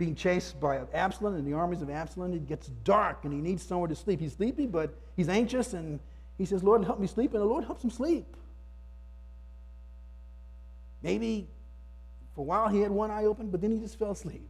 being 0.00 0.14
chased 0.14 0.58
by 0.58 0.80
Absalom 0.94 1.34
and 1.34 1.46
the 1.46 1.52
armies 1.52 1.82
of 1.82 1.90
Absalom. 1.90 2.32
It 2.32 2.48
gets 2.48 2.68
dark 2.84 3.24
and 3.24 3.32
he 3.34 3.38
needs 3.38 3.62
somewhere 3.62 3.86
to 3.86 3.94
sleep. 3.94 4.18
He's 4.18 4.32
sleepy, 4.32 4.66
but 4.66 4.94
he's 5.14 5.28
anxious 5.28 5.74
and 5.74 6.00
he 6.38 6.46
says, 6.46 6.64
Lord, 6.64 6.82
help 6.86 6.98
me 6.98 7.06
sleep. 7.06 7.34
And 7.34 7.42
the 7.42 7.46
Lord 7.46 7.64
helps 7.64 7.84
him 7.84 7.90
sleep. 7.90 8.24
Maybe 11.02 11.46
for 12.34 12.40
a 12.40 12.44
while 12.44 12.68
he 12.68 12.80
had 12.80 12.90
one 12.90 13.10
eye 13.10 13.26
open, 13.26 13.50
but 13.50 13.60
then 13.60 13.72
he 13.72 13.78
just 13.78 13.98
fell 13.98 14.12
asleep. 14.12 14.48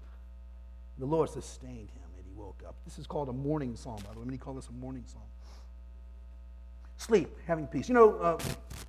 The 0.99 1.07
Lord 1.07 1.29
sustained 1.29 1.91
him 1.91 2.09
and 2.17 2.25
he 2.25 2.33
woke 2.41 2.63
up. 2.65 2.77
This 2.85 3.01
is 3.01 3.09
called 3.09 3.29
a 3.29 3.33
morning 3.33 3.75
psalm, 3.75 3.99
by 4.07 4.15
the 4.15 4.21
way. 4.21 4.27
Many 4.27 4.39
call 4.39 4.55
this 4.55 4.69
a 4.69 4.73
morning 4.73 5.03
psalm 5.07 5.25
sleep, 6.97 7.35
having 7.47 7.67
peace. 7.67 7.89
You 7.89 7.95
know, 7.95 8.15
uh, 8.17 8.39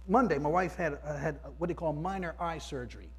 Monday, 0.08 0.38
my 0.38 0.50
wife 0.50 0.76
had, 0.76 1.00
uh, 1.06 1.17
had 1.17 1.39
what 1.58 1.69
they 1.69 1.74
call 1.74 1.93
minor 1.93 2.36
eye 2.39 2.58
surgery. 2.58 3.10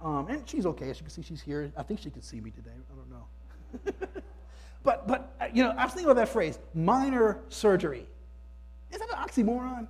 Um, 0.00 0.26
and 0.28 0.48
she's 0.48 0.66
okay. 0.66 0.90
As 0.90 0.98
you 0.98 1.04
can 1.04 1.10
see, 1.10 1.22
she's 1.22 1.40
here. 1.40 1.72
I 1.76 1.82
think 1.82 2.00
she 2.00 2.10
can 2.10 2.22
see 2.22 2.40
me 2.40 2.50
today. 2.50 2.70
I 2.70 2.94
don't 2.94 3.10
know. 3.10 4.08
but, 4.82 5.08
but 5.08 5.34
uh, 5.40 5.46
you 5.52 5.64
know, 5.64 5.70
I 5.70 5.84
was 5.84 5.94
thinking 5.94 6.10
about 6.10 6.20
that 6.20 6.28
phrase, 6.28 6.58
minor 6.74 7.40
surgery. 7.48 8.06
Is 8.90 8.98
that 8.98 9.08
an 9.10 9.16
oxymoron? 9.16 9.88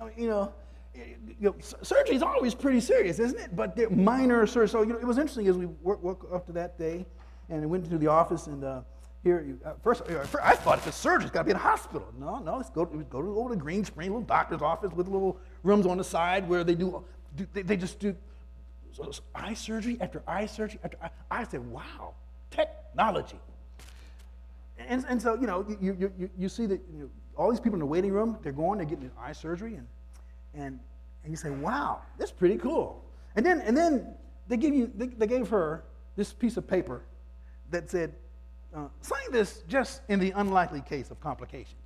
I 0.00 0.04
mean, 0.04 0.14
you 0.16 0.28
know, 0.28 0.52
you 0.94 1.16
know, 1.40 1.54
surgery 1.82 2.16
is 2.16 2.22
always 2.22 2.54
pretty 2.54 2.80
serious, 2.80 3.18
isn't 3.18 3.38
it? 3.38 3.56
But 3.56 3.90
minor 3.90 4.46
surgery. 4.46 4.68
So 4.68 4.82
you 4.82 4.92
know, 4.92 4.98
it 4.98 5.06
was 5.06 5.18
interesting 5.18 5.48
as 5.48 5.56
we 5.56 5.66
woke 5.82 6.28
up 6.32 6.46
to 6.46 6.52
that 6.52 6.78
day, 6.78 7.06
and 7.48 7.68
went 7.68 7.84
into 7.84 7.98
the 7.98 8.06
office, 8.06 8.46
and 8.46 8.64
uh, 8.64 8.80
here, 9.22 9.56
uh, 9.64 9.72
first, 9.82 10.02
uh, 10.02 10.24
I 10.42 10.56
thought 10.56 10.78
if 10.78 10.86
it's 10.86 10.96
surgery, 10.96 11.24
it's 11.24 11.30
got 11.30 11.40
to 11.40 11.44
be 11.44 11.50
in 11.52 11.56
a 11.56 11.60
hospital. 11.60 12.08
No, 12.18 12.38
no, 12.38 12.56
let's 12.56 12.70
go, 12.70 12.84
go 12.84 13.22
to, 13.22 13.54
to 13.54 13.56
Green 13.56 13.84
Spring, 13.84 14.08
little 14.08 14.22
doctor's 14.22 14.62
office 14.62 14.92
with 14.92 15.06
little 15.06 15.38
rooms 15.62 15.86
on 15.86 15.96
the 15.96 16.04
side 16.04 16.48
where 16.48 16.64
they 16.64 16.74
do, 16.74 17.04
do 17.36 17.46
they, 17.52 17.62
they, 17.62 17.76
just 17.76 18.00
do 18.00 18.16
eye 19.34 19.54
surgery 19.54 19.98
after 20.00 20.22
eye 20.26 20.46
surgery 20.46 20.80
after 20.84 20.98
eye. 21.02 21.10
I 21.30 21.44
said, 21.44 21.64
wow, 21.70 22.14
technology. 22.50 23.38
And, 24.78 25.04
and 25.08 25.20
so, 25.20 25.34
you 25.34 25.46
know, 25.46 25.64
you, 25.80 25.96
you, 25.98 26.12
you, 26.18 26.30
you 26.38 26.48
see 26.48 26.66
that 26.66 26.80
you 26.92 27.00
know, 27.00 27.10
all 27.36 27.50
these 27.50 27.60
people 27.60 27.74
in 27.74 27.80
the 27.80 27.86
waiting 27.86 28.12
room, 28.12 28.38
they're 28.42 28.52
going, 28.52 28.78
they're 28.78 28.86
getting 28.86 29.10
eye 29.20 29.32
surgery, 29.32 29.74
and, 29.74 29.86
and, 30.54 30.78
and 31.24 31.32
you 31.32 31.36
say, 31.36 31.50
wow, 31.50 32.02
that's 32.18 32.32
pretty 32.32 32.56
cool. 32.56 33.04
And 33.36 33.46
then, 33.46 33.60
and 33.60 33.76
then 33.76 34.14
they, 34.48 34.56
give 34.56 34.74
you, 34.74 34.90
they, 34.94 35.06
they 35.06 35.26
gave 35.26 35.48
her 35.48 35.84
this 36.16 36.32
piece 36.32 36.56
of 36.56 36.66
paper 36.66 37.04
that 37.70 37.90
said, 37.90 38.12
uh, 38.74 38.88
saying 39.00 39.30
this 39.30 39.62
just 39.68 40.02
in 40.08 40.18
the 40.18 40.32
unlikely 40.32 40.82
case 40.82 41.10
of 41.10 41.20
complications. 41.20 41.81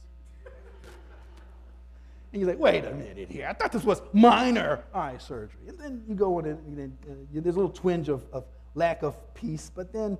And 2.36 2.42
you're 2.42 2.50
like, 2.50 2.60
wait 2.60 2.84
a 2.84 2.92
minute 2.92 3.30
here. 3.30 3.46
I 3.48 3.54
thought 3.54 3.72
this 3.72 3.82
was 3.82 4.02
minor 4.12 4.84
eye 4.92 5.16
surgery. 5.16 5.62
And 5.68 5.80
then 5.80 6.02
you 6.06 6.14
go 6.14 6.38
in 6.38 6.44
and 6.44 6.76
then, 6.76 6.98
uh, 7.10 7.14
there's 7.32 7.54
a 7.54 7.58
little 7.58 7.72
twinge 7.72 8.10
of, 8.10 8.26
of, 8.30 8.44
lack 8.74 9.02
of 9.02 9.16
peace, 9.32 9.72
but 9.74 9.90
then 9.90 10.18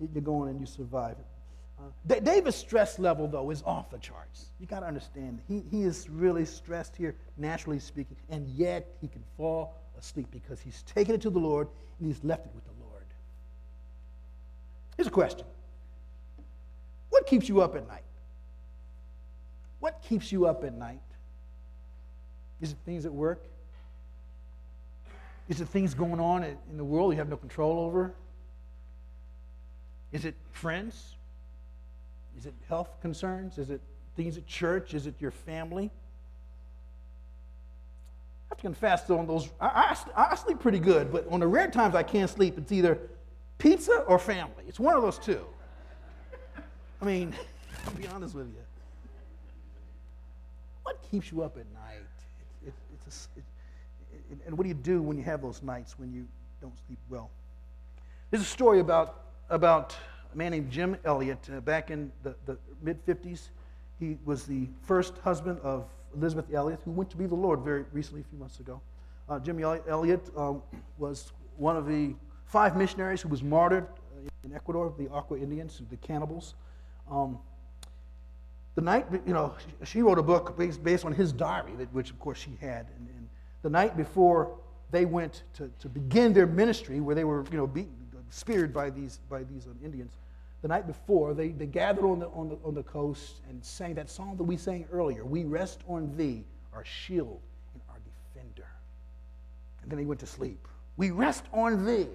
you 0.00 0.22
go 0.22 0.44
in 0.44 0.48
and 0.48 0.58
you 0.58 0.64
survive 0.64 1.16
it. 1.18 1.26
Uh, 1.78 2.20
David's 2.20 2.56
stress 2.56 2.98
level, 2.98 3.28
though, 3.28 3.50
is 3.50 3.62
off 3.66 3.90
the 3.90 3.98
charts. 3.98 4.46
You 4.60 4.66
got 4.66 4.80
to 4.80 4.86
understand, 4.86 5.42
he, 5.46 5.62
he 5.70 5.82
is 5.82 6.08
really 6.08 6.46
stressed 6.46 6.96
here, 6.96 7.14
naturally 7.36 7.78
speaking, 7.78 8.16
and 8.30 8.48
yet 8.48 8.88
he 9.02 9.06
can 9.06 9.22
fall 9.36 9.76
asleep 9.98 10.28
because 10.30 10.58
he's 10.58 10.82
taken 10.84 11.14
it 11.14 11.20
to 11.20 11.28
the 11.28 11.38
Lord 11.38 11.68
and 11.98 12.08
he's 12.08 12.24
left 12.24 12.46
it 12.46 12.52
with 12.54 12.64
the 12.64 12.82
Lord. 12.82 13.04
Here's 14.96 15.06
a 15.06 15.10
question 15.10 15.44
what 17.10 17.26
keeps 17.26 17.46
you 17.46 17.60
up 17.60 17.76
at 17.76 17.86
night? 17.86 18.04
What 19.80 20.00
keeps 20.00 20.32
you 20.32 20.46
up 20.46 20.64
at 20.64 20.72
night? 20.72 21.02
Is 22.62 22.70
it 22.70 22.78
things 22.86 23.04
at 23.04 23.12
work? 23.12 23.44
Is 25.48 25.60
it 25.60 25.68
things 25.68 25.92
going 25.92 26.20
on 26.20 26.44
in 26.44 26.76
the 26.76 26.84
world 26.84 27.12
you 27.12 27.18
have 27.18 27.28
no 27.28 27.36
control 27.36 27.80
over? 27.80 28.14
Is 30.12 30.24
it 30.24 30.36
friends? 30.52 31.16
Is 32.38 32.46
it 32.46 32.54
health 32.68 32.88
concerns? 33.02 33.58
Is 33.58 33.68
it 33.70 33.80
things 34.16 34.38
at 34.38 34.46
church? 34.46 34.94
Is 34.94 35.06
it 35.06 35.14
your 35.18 35.32
family? 35.32 35.90
I 38.48 38.54
have 38.54 38.58
to 38.58 38.62
confess, 38.62 39.02
though, 39.02 39.18
on 39.18 39.26
those, 39.26 39.50
I, 39.60 39.96
I, 40.14 40.26
I 40.30 40.34
sleep 40.36 40.60
pretty 40.60 40.78
good, 40.78 41.10
but 41.10 41.26
on 41.28 41.40
the 41.40 41.46
rare 41.46 41.70
times 41.70 41.94
I 41.94 42.02
can't 42.02 42.30
sleep, 42.30 42.56
it's 42.58 42.70
either 42.70 42.98
pizza 43.58 44.04
or 44.06 44.18
family. 44.18 44.64
It's 44.68 44.78
one 44.78 44.94
of 44.94 45.02
those 45.02 45.18
two. 45.18 45.44
I 47.00 47.04
mean, 47.04 47.34
I'll 47.86 47.94
be 47.94 48.06
honest 48.06 48.34
with 48.34 48.46
you. 48.46 48.62
What 50.84 51.02
keeps 51.10 51.32
you 51.32 51.42
up 51.42 51.56
at 51.56 51.66
night? 51.72 52.02
It, 53.36 53.44
it, 54.30 54.38
and 54.46 54.56
what 54.56 54.64
do 54.64 54.68
you 54.68 54.74
do 54.74 55.02
when 55.02 55.16
you 55.16 55.24
have 55.24 55.42
those 55.42 55.62
nights 55.62 55.98
when 55.98 56.12
you 56.12 56.26
don't 56.60 56.76
sleep 56.86 56.98
well? 57.08 57.30
There's 58.30 58.42
a 58.42 58.46
story 58.46 58.80
about, 58.80 59.24
about 59.50 59.96
a 60.32 60.36
man 60.36 60.52
named 60.52 60.70
Jim 60.70 60.96
Elliot 61.04 61.38
uh, 61.54 61.60
back 61.60 61.90
in 61.90 62.10
the, 62.22 62.34
the 62.46 62.56
mid 62.82 63.04
50s. 63.06 63.48
He 64.00 64.18
was 64.24 64.44
the 64.44 64.68
first 64.82 65.18
husband 65.18 65.60
of 65.62 65.88
Elisabeth 66.16 66.52
Elliot, 66.52 66.80
who 66.84 66.90
went 66.90 67.10
to 67.10 67.16
be 67.16 67.26
the 67.26 67.34
Lord 67.34 67.60
very 67.60 67.84
recently, 67.92 68.22
a 68.22 68.24
few 68.24 68.38
months 68.38 68.60
ago. 68.60 68.80
Uh, 69.28 69.38
Jim 69.38 69.62
Elliot 69.62 70.30
um, 70.36 70.62
was 70.98 71.32
one 71.56 71.76
of 71.76 71.86
the 71.86 72.14
five 72.46 72.76
missionaries 72.76 73.22
who 73.22 73.28
was 73.28 73.42
martyred 73.42 73.86
in 74.44 74.52
Ecuador, 74.54 74.92
the 74.98 75.08
Auca 75.08 75.36
Indians, 75.36 75.80
the 75.90 75.96
cannibals. 75.96 76.54
Um, 77.10 77.38
the 78.74 78.80
night, 78.80 79.06
you 79.26 79.34
know, 79.34 79.54
she 79.84 80.02
wrote 80.02 80.18
a 80.18 80.22
book 80.22 80.56
based, 80.56 80.82
based 80.82 81.04
on 81.04 81.12
his 81.12 81.32
diary, 81.32 81.72
which 81.92 82.10
of 82.10 82.18
course 82.18 82.38
she 82.38 82.56
had. 82.60 82.86
And, 82.96 83.08
and 83.16 83.28
the 83.62 83.70
night 83.70 83.96
before 83.96 84.56
they 84.90 85.04
went 85.04 85.42
to, 85.54 85.70
to 85.80 85.88
begin 85.88 86.32
their 86.32 86.46
ministry, 86.46 87.00
where 87.00 87.14
they 87.14 87.24
were, 87.24 87.44
you 87.50 87.58
know, 87.58 87.66
beaten, 87.66 87.94
speared 88.30 88.72
by 88.72 88.88
these, 88.88 89.20
by 89.28 89.44
these 89.44 89.66
um, 89.66 89.76
Indians, 89.84 90.16
the 90.62 90.68
night 90.68 90.86
before, 90.86 91.34
they, 91.34 91.48
they 91.48 91.66
gathered 91.66 92.04
on 92.04 92.20
the, 92.20 92.28
on, 92.28 92.48
the, 92.48 92.58
on 92.64 92.74
the 92.74 92.84
coast 92.84 93.40
and 93.48 93.62
sang 93.64 93.94
that 93.94 94.08
song 94.08 94.36
that 94.36 94.44
we 94.44 94.56
sang 94.56 94.86
earlier 94.92 95.24
We 95.24 95.44
rest 95.44 95.80
on 95.88 96.16
thee, 96.16 96.44
our 96.72 96.84
shield 96.84 97.40
and 97.74 97.82
our 97.90 97.98
defender. 98.32 98.68
And 99.82 99.90
then 99.90 99.98
they 99.98 100.04
went 100.04 100.20
to 100.20 100.26
sleep. 100.26 100.66
We 100.96 101.10
rest 101.10 101.44
on 101.52 101.84
thee, 101.84 102.06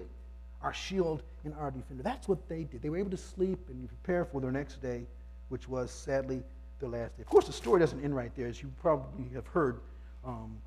our 0.62 0.72
shield 0.72 1.22
and 1.44 1.54
our 1.54 1.70
defender. 1.70 2.02
That's 2.02 2.26
what 2.26 2.48
they 2.48 2.64
did. 2.64 2.82
They 2.82 2.88
were 2.88 2.96
able 2.96 3.10
to 3.10 3.16
sleep 3.16 3.58
and 3.68 3.86
prepare 3.86 4.24
for 4.24 4.40
their 4.40 4.50
next 4.50 4.80
day, 4.80 5.04
which 5.48 5.68
was 5.68 5.90
sadly 5.90 6.42
the 6.80 6.88
last 6.88 7.16
day. 7.16 7.22
Of 7.22 7.28
course, 7.28 7.46
the 7.46 7.52
story 7.52 7.80
doesn't 7.80 8.02
end 8.02 8.14
right 8.14 8.30
there, 8.36 8.46
as 8.46 8.62
you 8.62 8.70
probably 8.80 9.26
have 9.34 9.46
heard. 9.46 9.80
Um, 10.24 10.58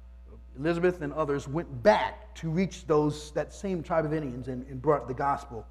Elisabeth 0.59 1.01
and 1.01 1.13
others 1.13 1.47
went 1.47 1.83
back 1.83 2.35
to 2.35 2.49
reach 2.49 2.85
those 2.85 3.31
that 3.31 3.53
same 3.53 3.81
tribe 3.81 4.05
of 4.05 4.13
Indians 4.13 4.47
and, 4.47 4.65
and 4.67 4.81
brought 4.81 5.07
the 5.07 5.13
gospel 5.13 5.65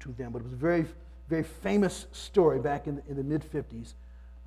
to 0.00 0.12
them. 0.12 0.32
But 0.32 0.40
it 0.40 0.44
was 0.44 0.52
a 0.52 0.56
very, 0.56 0.84
very 1.28 1.42
famous 1.42 2.06
story 2.12 2.60
back 2.60 2.86
in 2.86 2.96
the, 2.96 3.02
in 3.08 3.16
the 3.16 3.24
mid 3.24 3.42
50s 3.42 3.94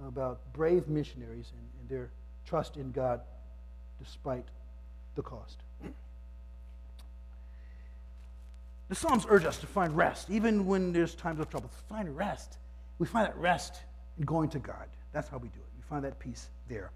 about 0.06 0.40
brave 0.54 0.88
missionaries 0.88 1.52
and, 1.58 1.68
and 1.80 1.90
their 1.90 2.12
trust 2.46 2.78
in 2.78 2.92
God 2.92 3.22
despite 4.00 4.46
the 5.16 5.22
cost. 5.22 5.58
The 8.90 8.96
Psalms 8.96 9.26
urge 9.30 9.46
us 9.46 9.58
to 9.60 9.68
find 9.68 9.96
rest, 9.96 10.32
even 10.32 10.66
when 10.66 10.92
there's 10.92 11.14
times 11.14 11.40
of 11.40 11.50
trouble. 11.50 11.70
To 11.70 11.94
find 11.94 12.16
rest. 12.18 12.58
We 12.98 13.06
find 13.06 13.28
that 13.28 13.38
rest 13.38 13.84
going 14.26 14.50
to 14.50 14.60
God. 14.60 14.88
That's 15.12 15.30
how 15.30 15.38
we 15.38 15.50
do 15.50 15.60
it. 15.60 15.70
You 15.78 15.84
find 15.90 16.04
that 16.04 16.20
peace 16.20 16.50
there. 16.68 16.92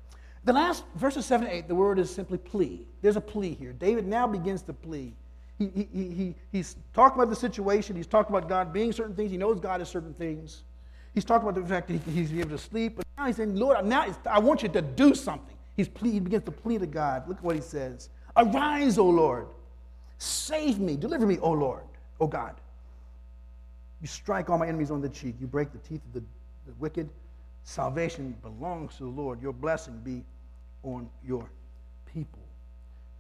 The 0.46 0.54
last 0.54 0.84
verses 0.96 1.26
7 1.26 1.48
to 1.48 1.54
8, 1.54 1.68
the 1.68 1.76
word 1.76 2.00
is 2.00 2.14
simply 2.14 2.38
plea. 2.38 2.86
There's 3.02 3.16
a 3.16 3.22
plea 3.22 3.54
here. 3.54 3.74
David 3.74 4.06
now 4.06 4.28
begins 4.28 4.62
to 4.64 4.74
plea. 4.74 5.14
He, 5.58 5.68
he, 5.68 5.88
he, 5.94 6.36
he's 6.52 6.76
talked 6.94 7.16
about 7.16 7.30
the 7.30 7.36
situation. 7.36 7.96
He's 7.96 8.08
talked 8.08 8.30
about 8.30 8.50
God 8.50 8.74
being 8.74 8.92
certain 8.92 9.16
things. 9.16 9.32
He 9.32 9.38
knows 9.38 9.60
God 9.60 9.82
is 9.82 9.88
certain 9.88 10.14
things. 10.16 10.64
He's 11.14 11.24
talked 11.24 11.44
about 11.44 11.56
the 11.56 11.66
fact 11.68 11.88
that 11.88 11.94
he, 11.94 12.12
he's 12.12 12.34
able 12.34 12.50
to 12.50 12.58
sleep. 12.58 12.98
But 12.98 13.06
now 13.18 13.28
he's 13.28 13.38
saying, 13.38 13.56
Lord, 13.56 13.86
now 13.86 14.14
I 14.26 14.40
want 14.40 14.64
you 14.64 14.70
to 14.70 14.82
do 14.82 15.16
something. 15.16 15.56
He's 15.78 15.88
plea, 15.88 16.12
he 16.12 16.20
begins 16.20 16.44
to 16.46 16.52
plead 16.52 16.82
to 16.82 16.88
God. 16.88 17.28
Look 17.28 17.38
at 17.38 17.44
what 17.44 17.56
he 17.56 17.62
says 17.62 18.10
Arise, 18.36 18.98
O 18.98 19.06
Lord. 19.06 19.48
Save 20.18 20.80
me. 20.80 20.96
Deliver 20.96 21.26
me, 21.26 21.38
O 21.40 21.52
Lord, 21.52 21.84
O 22.20 22.28
God. 22.28 22.56
You 24.02 24.08
strike 24.08 24.50
all 24.50 24.58
my 24.58 24.68
enemies 24.68 24.92
on 24.92 25.02
the 25.02 25.10
cheek. 25.10 25.36
You 25.40 25.48
break 25.48 25.72
the 25.72 25.78
teeth 25.80 26.02
of 26.08 26.14
the, 26.14 26.24
the 26.66 26.74
wicked. 26.80 27.10
Salvation 27.64 28.36
belongs 28.42 28.98
to 28.98 29.04
the 29.04 29.10
Lord. 29.10 29.42
Your 29.42 29.54
blessing 29.54 30.00
be 30.04 30.24
on 30.84 31.10
your 31.26 31.50
people. 32.14 32.42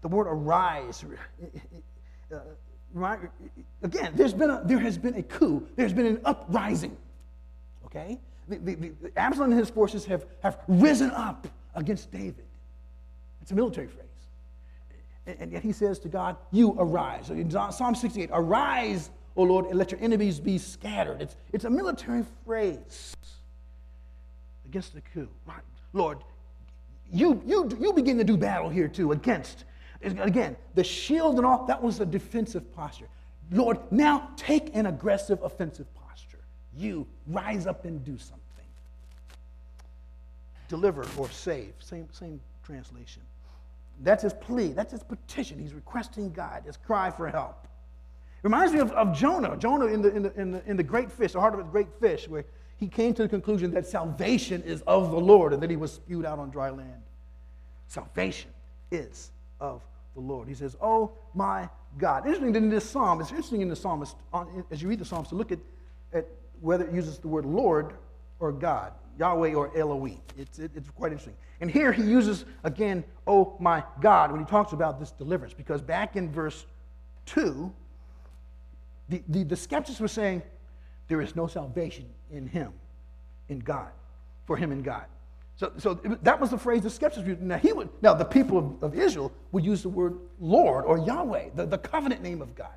The 0.02 0.10
word 0.10 0.28
arise, 0.28 1.06
uh, 2.34 3.16
again, 3.82 4.12
there's 4.16 4.34
been 4.34 4.50
a, 4.50 4.62
there 4.66 4.80
has 4.80 4.98
been 4.98 5.16
a 5.16 5.24
coup, 5.24 5.66
there's 5.78 5.94
been 5.94 6.06
an 6.06 6.22
uprising. 6.26 6.98
Okay? 7.86 8.20
The, 8.50 8.58
the, 8.58 8.76
the, 8.76 9.12
Absalom 9.16 9.52
and 9.52 9.60
his 9.60 9.70
forces 9.70 10.04
have, 10.06 10.26
have 10.42 10.60
risen 10.68 11.12
up 11.12 11.48
against 11.76 12.12
David. 12.12 12.44
It's 13.42 13.52
a 13.52 13.56
military 13.56 13.88
phrase. 13.88 14.04
And, 15.26 15.38
and 15.40 15.52
yet 15.52 15.64
he 15.64 15.72
says 15.72 16.00
to 16.00 16.10
God, 16.10 16.36
You 16.52 16.76
arise. 16.78 17.30
In 17.30 17.50
Psalm 17.50 17.96
68, 17.96 18.30
Arise, 18.34 19.10
O 19.36 19.44
Lord, 19.44 19.66
and 19.66 19.78
let 19.78 19.92
your 19.92 20.00
enemies 20.00 20.40
be 20.40 20.58
scattered. 20.58 21.22
It's, 21.22 21.36
it's 21.52 21.66
a 21.66 21.70
military 21.70 22.24
phrase 22.46 23.16
against 24.66 24.94
the 24.94 25.02
coup. 25.02 25.28
Right. 25.46 25.62
Lord, 25.94 26.20
you, 27.12 27.42
you, 27.46 27.70
you 27.80 27.94
begin 27.94 28.18
to 28.18 28.24
do 28.24 28.38
battle 28.38 28.70
here 28.70 28.88
too 28.88 29.12
against, 29.12 29.66
again, 30.02 30.56
the 30.76 30.84
shield 30.84 31.38
and 31.38 31.46
all, 31.46 31.66
that 31.66 31.82
was 31.82 32.00
a 32.00 32.06
defensive 32.06 32.74
posture. 32.76 33.08
Lord, 33.52 33.80
now 33.92 34.30
take 34.36 34.76
an 34.76 34.86
aggressive 34.86 35.42
offensive 35.44 35.88
posture. 35.96 36.40
You 36.76 37.08
rise 37.28 37.68
up 37.68 37.86
and 37.86 38.04
do 38.04 38.18
something. 38.18 38.40
Deliver 40.70 41.06
or 41.18 41.30
save, 41.30 41.74
same, 41.80 42.08
same 42.12 42.40
translation. 42.64 43.22
That's 44.02 44.24
his 44.24 44.34
plea, 44.34 44.70
that's 44.70 44.92
his 44.92 45.04
petition. 45.04 45.60
He's 45.60 45.74
requesting 45.74 46.32
God, 46.32 46.64
his 46.66 46.78
cry 46.78 47.12
for 47.12 47.28
help. 47.30 47.68
Reminds 48.44 48.74
me 48.74 48.80
of, 48.80 48.92
of 48.92 49.18
Jonah, 49.18 49.56
Jonah 49.58 49.86
in 49.86 50.02
the, 50.02 50.14
in, 50.14 50.24
the, 50.24 50.34
in, 50.40 50.52
the, 50.52 50.70
in 50.70 50.78
the 50.78 50.84
great 50.84 51.10
fish, 51.12 51.32
the 51.32 51.40
heart 51.40 51.54
of 51.54 51.60
the 51.60 51.72
great 51.72 51.88
fish, 52.00 52.28
where 52.28 52.44
he 52.76 52.88
came 52.88 53.14
to 53.14 53.24
the 53.24 53.30
conclusion 53.30 53.72
that 53.72 53.88
salvation 53.88 54.62
is 54.64 54.82
of 54.82 55.12
the 55.12 55.20
Lord 55.20 55.54
and 55.54 55.64
that 55.64 55.70
he 55.70 55.78
was 55.78 55.94
spewed 55.94 56.26
out 56.26 56.40
on 56.40 56.50
dry 56.50 56.70
land. 56.70 57.02
Salvation 57.88 58.52
is 58.92 59.32
of 59.62 59.82
the 60.14 60.20
Lord. 60.20 60.50
He 60.50 60.54
says, 60.54 60.76
Oh 60.82 61.14
my 61.34 61.70
God. 61.98 62.26
Interesting 62.26 62.56
in 62.56 62.70
this 62.70 62.90
psalm, 62.90 63.22
it's 63.22 63.30
interesting 63.30 63.62
in 63.62 63.70
the 63.70 63.76
psalmist, 63.76 64.18
as 64.70 64.82
you 64.82 64.90
read 64.90 65.00
the 65.00 65.06
psalms, 65.06 65.30
to 65.30 65.36
look 65.36 65.54
at, 65.54 65.60
at 66.12 66.28
whether 66.60 66.86
it 66.86 66.94
uses 66.94 67.20
the 67.20 67.28
word 67.30 67.46
Lord 67.46 67.94
or 68.40 68.52
God, 68.52 68.92
Yahweh 69.18 69.54
or 69.54 69.76
Elohim. 69.78 70.20
It's, 70.38 70.60
it, 70.60 70.72
it's 70.76 70.90
quite 70.90 71.14
interesting. 71.14 71.36
And 71.62 71.72
here 71.72 71.94
he 71.94 72.04
uses, 72.04 72.44
again, 72.66 73.06
oh 73.26 73.56
my 73.60 73.84
God, 74.02 74.32
when 74.32 74.42
he 74.42 74.46
talks 74.46 74.74
about 74.74 75.00
this 75.00 75.12
deliverance, 75.12 75.54
because 75.54 75.82
back 75.82 76.18
in 76.18 76.30
verse 76.30 76.66
2, 77.28 77.72
the, 79.14 79.24
the, 79.28 79.44
the 79.44 79.56
skeptics 79.56 80.00
were 80.00 80.08
saying, 80.08 80.42
there 81.08 81.22
is 81.22 81.36
no 81.36 81.46
salvation 81.48 82.06
in 82.32 82.48
him, 82.48 82.74
in 83.50 83.60
God, 83.60 83.90
for 84.46 84.58
him 84.58 84.72
in 84.72 84.82
God. 84.82 85.06
So, 85.56 85.72
so 85.78 85.94
that 86.24 86.40
was 86.40 86.50
the 86.50 86.58
phrase 86.58 86.82
the 86.82 86.90
skeptics 86.90 87.28
used. 87.28 87.42
Now, 87.42 87.58
he 87.58 87.74
would, 87.74 87.90
now, 88.02 88.16
the 88.16 88.26
people 88.26 88.58
of, 88.58 88.84
of 88.84 89.00
Israel 89.00 89.32
would 89.52 89.64
use 89.64 89.84
the 89.84 89.90
word 89.90 90.18
Lord 90.40 90.86
or 90.86 90.98
Yahweh, 90.98 91.50
the, 91.56 91.66
the 91.68 91.78
covenant 91.78 92.24
name 92.24 92.42
of 92.42 92.56
God. 92.56 92.74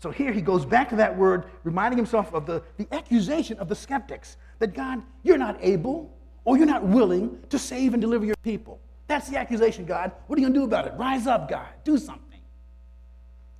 So 0.00 0.10
here 0.10 0.32
he 0.32 0.42
goes 0.42 0.66
back 0.66 0.90
to 0.90 0.96
that 0.96 1.16
word, 1.16 1.46
reminding 1.62 1.96
himself 1.96 2.34
of 2.34 2.44
the, 2.44 2.62
the 2.76 2.86
accusation 2.92 3.58
of 3.58 3.68
the 3.68 3.74
skeptics 3.74 4.36
that 4.58 4.74
God, 4.74 5.02
you're 5.22 5.38
not 5.38 5.56
able 5.62 6.14
or 6.44 6.58
you're 6.58 6.66
not 6.66 6.84
willing 6.84 7.38
to 7.48 7.58
save 7.58 7.94
and 7.94 8.02
deliver 8.02 8.26
your 8.26 8.36
people. 8.42 8.80
That's 9.06 9.30
the 9.30 9.38
accusation, 9.38 9.86
God. 9.86 10.12
What 10.26 10.36
are 10.36 10.42
you 10.42 10.48
going 10.48 10.54
to 10.54 10.60
do 10.60 10.64
about 10.64 10.86
it? 10.86 10.92
Rise 10.98 11.26
up, 11.26 11.48
God. 11.48 11.68
Do 11.84 11.96
something. 11.96 12.40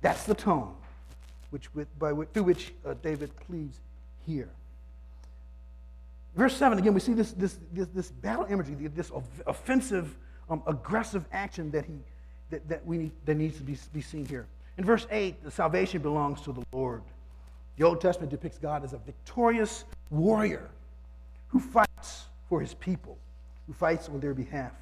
That's 0.01 0.23
the 0.25 0.35
tone 0.35 0.74
which, 1.55 1.73
with, 1.73 1.87
by, 1.97 2.11
through 2.33 2.43
which 2.43 2.73
uh, 2.85 2.95
David 3.01 3.31
pleads 3.47 3.79
here. 4.25 4.49
Verse 6.35 6.53
7, 6.57 6.77
again, 6.77 6.93
we 6.93 6.99
see 6.99 7.13
this, 7.13 7.31
this, 7.31 7.57
this, 7.71 7.87
this 7.95 8.11
battle 8.11 8.45
imagery, 8.49 8.75
this 8.87 9.09
offensive, 9.47 10.17
um, 10.49 10.61
aggressive 10.67 11.23
action 11.31 11.71
that, 11.71 11.85
he, 11.85 11.93
that, 12.49 12.67
that, 12.67 12.85
we 12.85 12.97
need, 12.97 13.11
that 13.23 13.35
needs 13.35 13.55
to 13.55 13.63
be, 13.63 13.77
be 13.93 14.01
seen 14.01 14.25
here. 14.25 14.47
In 14.77 14.83
verse 14.83 15.07
8, 15.09 15.45
the 15.45 15.49
salvation 15.49 16.01
belongs 16.01 16.41
to 16.41 16.51
the 16.51 16.61
Lord. 16.73 17.03
The 17.77 17.85
Old 17.85 18.01
Testament 18.01 18.31
depicts 18.31 18.57
God 18.57 18.83
as 18.83 18.91
a 18.91 18.97
victorious 18.97 19.85
warrior 20.09 20.69
who 21.47 21.61
fights 21.61 22.25
for 22.49 22.59
his 22.59 22.73
people, 22.73 23.17
who 23.65 23.71
fights 23.71 24.09
on 24.09 24.19
their 24.19 24.33
behalf. 24.33 24.73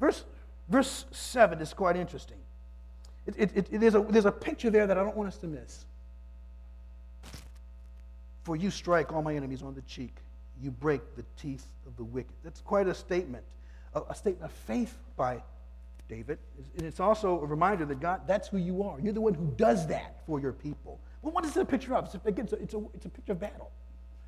Verse, 0.00 0.24
verse 0.68 1.04
7 1.12 1.60
is 1.60 1.72
quite 1.72 1.96
interesting. 1.96 2.38
It, 3.26 3.34
it, 3.38 3.56
it, 3.56 3.80
there's, 3.80 3.94
a, 3.94 4.00
there's 4.00 4.26
a 4.26 4.32
picture 4.32 4.70
there 4.70 4.86
that 4.86 4.98
I 4.98 5.02
don't 5.02 5.16
want 5.16 5.28
us 5.28 5.38
to 5.38 5.46
miss. 5.46 5.86
For 8.42 8.56
you 8.56 8.70
strike 8.70 9.12
all 9.12 9.22
my 9.22 9.34
enemies 9.34 9.62
on 9.62 9.74
the 9.74 9.82
cheek, 9.82 10.16
you 10.62 10.70
break 10.70 11.00
the 11.16 11.24
teeth 11.40 11.66
of 11.86 11.96
the 11.96 12.04
wicked. 12.04 12.34
That's 12.42 12.60
quite 12.60 12.86
a 12.86 12.94
statement, 12.94 13.44
a, 13.94 14.02
a 14.10 14.14
statement 14.14 14.44
of 14.44 14.52
faith 14.52 14.98
by 15.16 15.42
David. 16.08 16.38
And 16.76 16.86
it's 16.86 17.00
also 17.00 17.40
a 17.40 17.46
reminder 17.46 17.86
that 17.86 18.00
God, 18.00 18.22
that's 18.26 18.48
who 18.48 18.58
you 18.58 18.82
are. 18.82 19.00
You're 19.00 19.14
the 19.14 19.20
one 19.20 19.34
who 19.34 19.52
does 19.56 19.86
that 19.86 20.20
for 20.26 20.38
your 20.38 20.52
people. 20.52 21.00
Well, 21.22 21.32
what 21.32 21.46
is 21.46 21.56
it 21.56 21.60
a 21.60 21.64
picture 21.64 21.94
of? 21.94 22.04
It's 22.04 22.16
it's 22.26 22.52
a, 22.52 22.56
it's 22.56 22.74
a, 22.74 22.82
it's 22.92 23.06
a 23.06 23.08
picture 23.08 23.32
of 23.32 23.40
battle, 23.40 23.70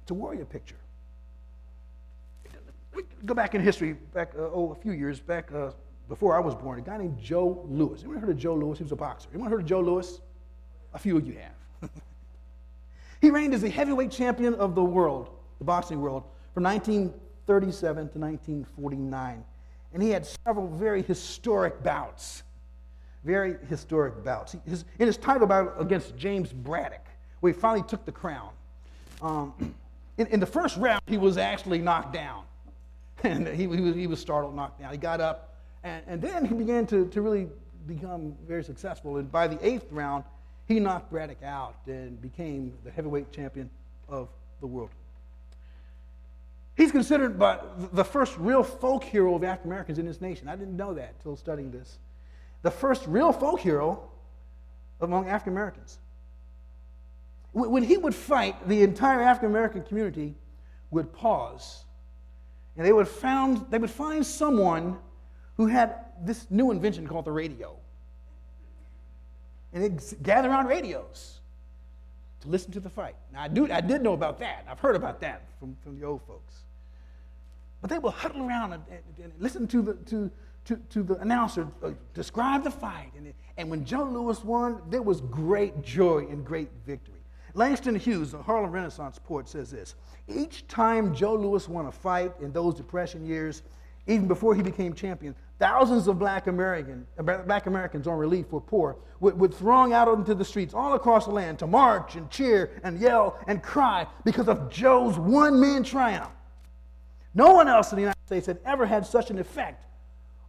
it's 0.03 0.11
a 0.11 0.15
warrior 0.15 0.47
picture. 0.47 0.77
Go 3.27 3.35
back 3.35 3.55
in 3.55 3.61
history, 3.61 3.93
back 4.15 4.33
uh, 4.39 4.43
oh, 4.43 4.73
a 4.73 4.75
few 4.83 4.93
years 4.93 5.21
back 5.21 5.53
uh, 5.53 5.73
before 6.09 6.37
I 6.37 6.41
was 6.41 6.55
born, 6.55 6.79
a 6.79 6.83
guy 6.83 6.99
named 6.99 7.19
Joe 7.19 7.67
Louis. 7.69 8.01
Anyone 8.01 8.21
heard 8.21 8.31
of 8.31 8.39
Joe 8.39 8.55
Louis? 8.55 8.79
He 8.79 8.85
was 8.85 8.93
a 8.93 8.97
boxer. 8.97 9.29
Anyone 9.33 9.51
heard 9.51 9.61
of 9.61 9.67
Joe 9.67 9.81
Louis? 9.81 10.21
A 10.95 10.99
few 10.99 11.17
of 11.17 11.27
you 11.27 11.35
have. 11.35 11.91
He 13.21 13.31
reigned 13.31 13.55
as 13.55 13.63
the 13.63 13.71
heavyweight 13.71 14.11
champion 14.11 14.55
of 14.55 14.75
the 14.75 14.85
world, 14.85 15.31
the 15.59 15.65
boxing 15.65 16.01
world, 16.01 16.25
from 16.53 16.65
1937 16.65 17.95
to 18.11 18.19
1949. 18.19 19.45
And 19.93 20.03
he 20.03 20.11
had 20.11 20.27
several 20.45 20.69
very 20.69 21.03
historic 21.03 21.83
bouts. 21.83 22.43
Very 23.25 23.57
historic 23.69 24.23
bouts. 24.23 24.55
His, 24.67 24.85
in 24.99 25.07
his 25.07 25.17
title 25.17 25.47
bout 25.47 25.75
against 25.79 26.17
James 26.17 26.53
Braddock, 26.53 27.07
where 27.41 27.53
he 27.53 27.59
finally 27.59 27.83
took 27.89 28.05
the 28.05 28.13
crown, 28.13 28.51
um, 29.23 29.55
in, 30.19 30.27
in, 30.29 30.41
the 30.41 30.47
first 30.47 30.77
round, 30.77 31.03
he 31.07 31.19
was 31.19 31.39
actually 31.39 31.79
knocked 31.79 32.13
down. 32.13 32.45
And 33.23 33.49
he, 33.49 33.63
he, 33.63 33.67
was, 33.67 33.95
he 33.95 34.07
was 34.07 34.21
startled, 34.21 34.55
knocked 34.55 34.79
down. 34.79 34.93
He 34.93 34.99
got 34.99 35.23
up, 35.23 35.56
and, 35.87 36.03
and 36.09 36.21
then 36.21 36.45
he 36.45 36.53
began 36.53 36.85
to, 36.89 37.07
to 37.07 37.23
really 37.23 37.49
become 37.87 38.35
very 38.47 38.65
successful. 38.65 39.19
And 39.19 39.31
by 39.31 39.47
the 39.47 39.65
eighth 39.65 39.87
round, 39.93 40.25
he 40.67 40.81
knocked 40.81 41.11
Braddock 41.11 41.45
out 41.45 41.77
and 41.87 42.21
became 42.21 42.73
the 42.85 42.91
heavyweight 42.91 43.31
champion 43.31 43.71
of 44.09 44.29
the 44.61 44.67
world. 44.67 44.91
He's 46.77 46.91
considered 46.91 47.39
by 47.39 47.61
the 47.93 48.05
first 48.05 48.37
real 48.37 48.65
folk 48.65 49.05
hero 49.05 49.37
of 49.37 49.45
African 49.45 49.71
Americans 49.71 49.99
in 50.01 50.07
this 50.07 50.21
nation. 50.21 50.49
I 50.49 50.57
didn't 50.57 50.77
know 50.77 50.93
that 50.95 51.15
until 51.19 51.37
studying 51.37 51.71
this. 51.71 51.99
The 52.63 52.71
first 52.71 53.07
real 53.07 53.33
folk 53.33 53.61
hero 53.61 54.11
among 55.01 55.29
African 55.29 55.53
Americans. 55.53 55.99
When 57.53 57.85
he 57.85 57.97
would 57.97 58.15
fight, 58.15 58.69
the 58.69 58.83
entire 58.83 59.23
African 59.23 59.51
American 59.51 59.85
community 59.85 60.35
would 60.91 61.13
pause 61.13 61.85
and 62.77 62.85
they 62.85 62.93
would, 62.93 63.09
found, 63.09 63.67
they 63.71 63.79
would 63.79 63.91
find 63.91 64.27
someone 64.27 64.99
who 65.57 65.67
had 65.67 65.97
this 66.23 66.47
new 66.51 66.71
invention 66.71 67.07
called 67.07 67.25
the 67.25 67.33
radio. 67.33 67.77
And 69.73 69.83
they'd 69.83 70.23
gather 70.23 70.49
around 70.49 70.67
radios 70.67 71.41
to 72.41 72.49
listen 72.49 72.73
to 72.73 72.81
the 72.81 72.91
fight. 72.91 73.17
Now, 73.33 73.43
I, 73.43 73.49
do, 73.49 73.71
I 73.71 73.81
did 73.81 74.03
know 74.03 74.13
about 74.13 74.39
that. 74.39 74.67
I've 74.69 74.81
heard 74.81 74.97
about 74.97 75.21
that 75.21 75.43
from, 75.59 75.77
from 75.83 75.99
the 75.99 76.07
old 76.07 76.23
folks. 76.27 76.63
But 77.81 77.91
they 77.91 77.99
will 77.99 78.11
huddle 78.11 78.47
around 78.47 78.73
and, 78.73 78.83
and, 78.91 79.25
and 79.25 79.33
listen 79.39 79.67
to 79.69 79.83
the, 79.83 79.95
to, 79.95 80.31
to, 80.67 80.77
to 80.91 81.03
the 81.03 81.17
announcer 81.17 81.69
uh, 81.83 81.91
describe 82.15 82.65
the 82.65 82.71
fight. 82.71 83.13
And, 83.17 83.33
and 83.57 83.71
when 83.71 83.85
Joe 83.85 84.05
Louis 84.05 84.43
won, 84.45 84.81
there 84.89 85.03
was 85.03 85.21
great 85.21 85.83
joy 85.83 86.27
and 86.31 86.45
great 86.45 86.71
victory. 86.87 87.15
Langston 87.55 87.95
Hughes, 87.95 88.33
the 88.33 88.43
Harlem 88.43 88.71
Renaissance 88.71 89.19
poet, 89.19 89.49
says 89.49 89.71
this 89.71 89.95
Each 90.29 90.67
time 90.69 91.15
Joe 91.15 91.35
Louis 91.35 91.67
won 91.69 91.87
a 91.87 91.93
fight 91.93 92.33
in 92.41 92.53
those 92.53 92.75
Depression 92.75 93.27
years, 93.27 93.63
even 94.07 94.29
before 94.29 94.55
he 94.55 94.63
became 94.63 94.93
champion, 94.93 95.35
thousands 95.59 96.09
of 96.09 96.19
black, 96.19 96.47
American, 96.47 97.07
black 97.23 97.67
Americans 97.67 98.07
on 98.07 98.19
relief 98.19 98.51
were 98.53 98.61
poor 98.61 98.97
would, 99.21 99.55
throng 99.55 99.93
out 99.93 100.09
into 100.09 100.35
the 100.35 100.45
streets 100.45 100.75
all 100.75 100.95
across 100.95 101.25
the 101.25 101.31
land 101.31 101.59
to 101.59 101.67
march 101.67 102.17
and 102.17 102.31
cheer 102.31 102.71
and 102.83 102.99
yell 102.99 103.39
and 103.47 103.63
cry 103.63 104.07
because 104.25 104.49
of 104.49 104.71
Joe's 104.71 105.19
one 105.19 105.59
man 105.59 105.83
triumph. 105.83 106.31
No 107.35 107.53
one 107.53 107.69
else 107.69 107.93
in 107.93 107.97
the 107.97 108.03
United 108.03 108.27
States 108.27 108.47
had 108.47 108.59
ever 108.65 108.87
had 108.87 109.07
such 109.07 109.31
an 109.31 109.39
effect 109.39 109.87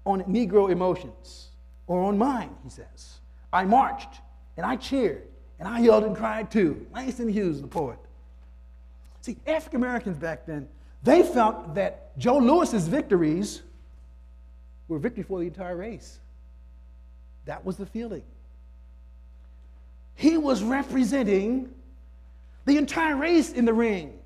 on 0.05 0.23
Negro 0.23 0.69
emotions 0.69 1.49
or 1.85 2.03
on 2.03 2.17
mine, 2.17 2.55
he 2.63 2.69
says. 2.69 3.19
I 3.51 3.63
marched 3.63 4.21
and 4.57 4.65
I 4.65 4.75
cheered 4.75 5.23
and 5.59 5.67
I 5.67 5.79
yelled 5.79 6.03
and 6.03 6.15
cried 6.15 6.51
too. 6.51 6.85
Langston 6.93 7.29
Hughes, 7.29 7.61
the 7.61 7.67
poet. 7.67 7.99
See, 9.21 9.37
African 9.47 9.81
Americans 9.81 10.17
back 10.17 10.45
then, 10.45 10.67
they 11.03 11.23
felt 11.23 11.75
that 11.75 12.17
Joe 12.17 12.37
Louis's 12.37 12.87
victories 12.87 13.61
were 14.87 14.99
victory 14.99 15.23
for 15.23 15.39
the 15.39 15.47
entire 15.47 15.75
race. 15.75 16.19
That 17.45 17.65
was 17.65 17.77
the 17.77 17.85
feeling. 17.85 18.23
He 20.15 20.37
was 20.37 20.63
representing 20.63 21.73
the 22.65 22.77
entire 22.77 23.15
race 23.15 23.51
in 23.51 23.65
the 23.65 23.73
ring. 23.73 24.17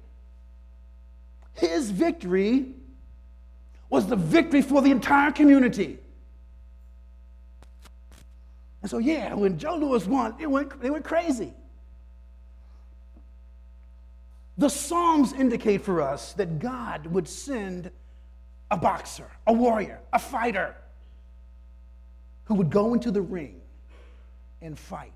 His 1.53 1.91
victory 1.91 2.68
was 3.89 4.07
the 4.07 4.16
victory 4.16 4.62
for 4.62 4.82
the 4.82 4.89
entire 4.89 5.32
community. 5.32 5.99
And 8.82 8.89
so, 8.89 8.97
yeah, 8.97 9.34
when 9.34 9.59
Joe 9.59 9.76
Louis 9.76 10.07
won, 10.07 10.36
it 10.39 10.49
went, 10.49 10.82
they 10.82 10.89
went 10.89 11.03
crazy. 11.03 11.53
The 14.57 14.70
Psalms 14.70 15.34
indicate 15.34 15.82
for 15.82 16.01
us 16.01 16.34
that 16.34 16.59
God 16.59 17.07
would 17.07 17.28
send 17.28 17.91
a 18.72 18.78
boxer, 18.78 19.28
a 19.45 19.53
warrior, 19.53 19.99
a 20.13 20.19
fighter 20.19 20.74
who 22.45 22.55
would 22.55 22.69
go 22.69 22.93
into 22.93 23.11
the 23.11 23.22
ring 23.22 23.59
and 24.61 24.80
fight 24.80 25.11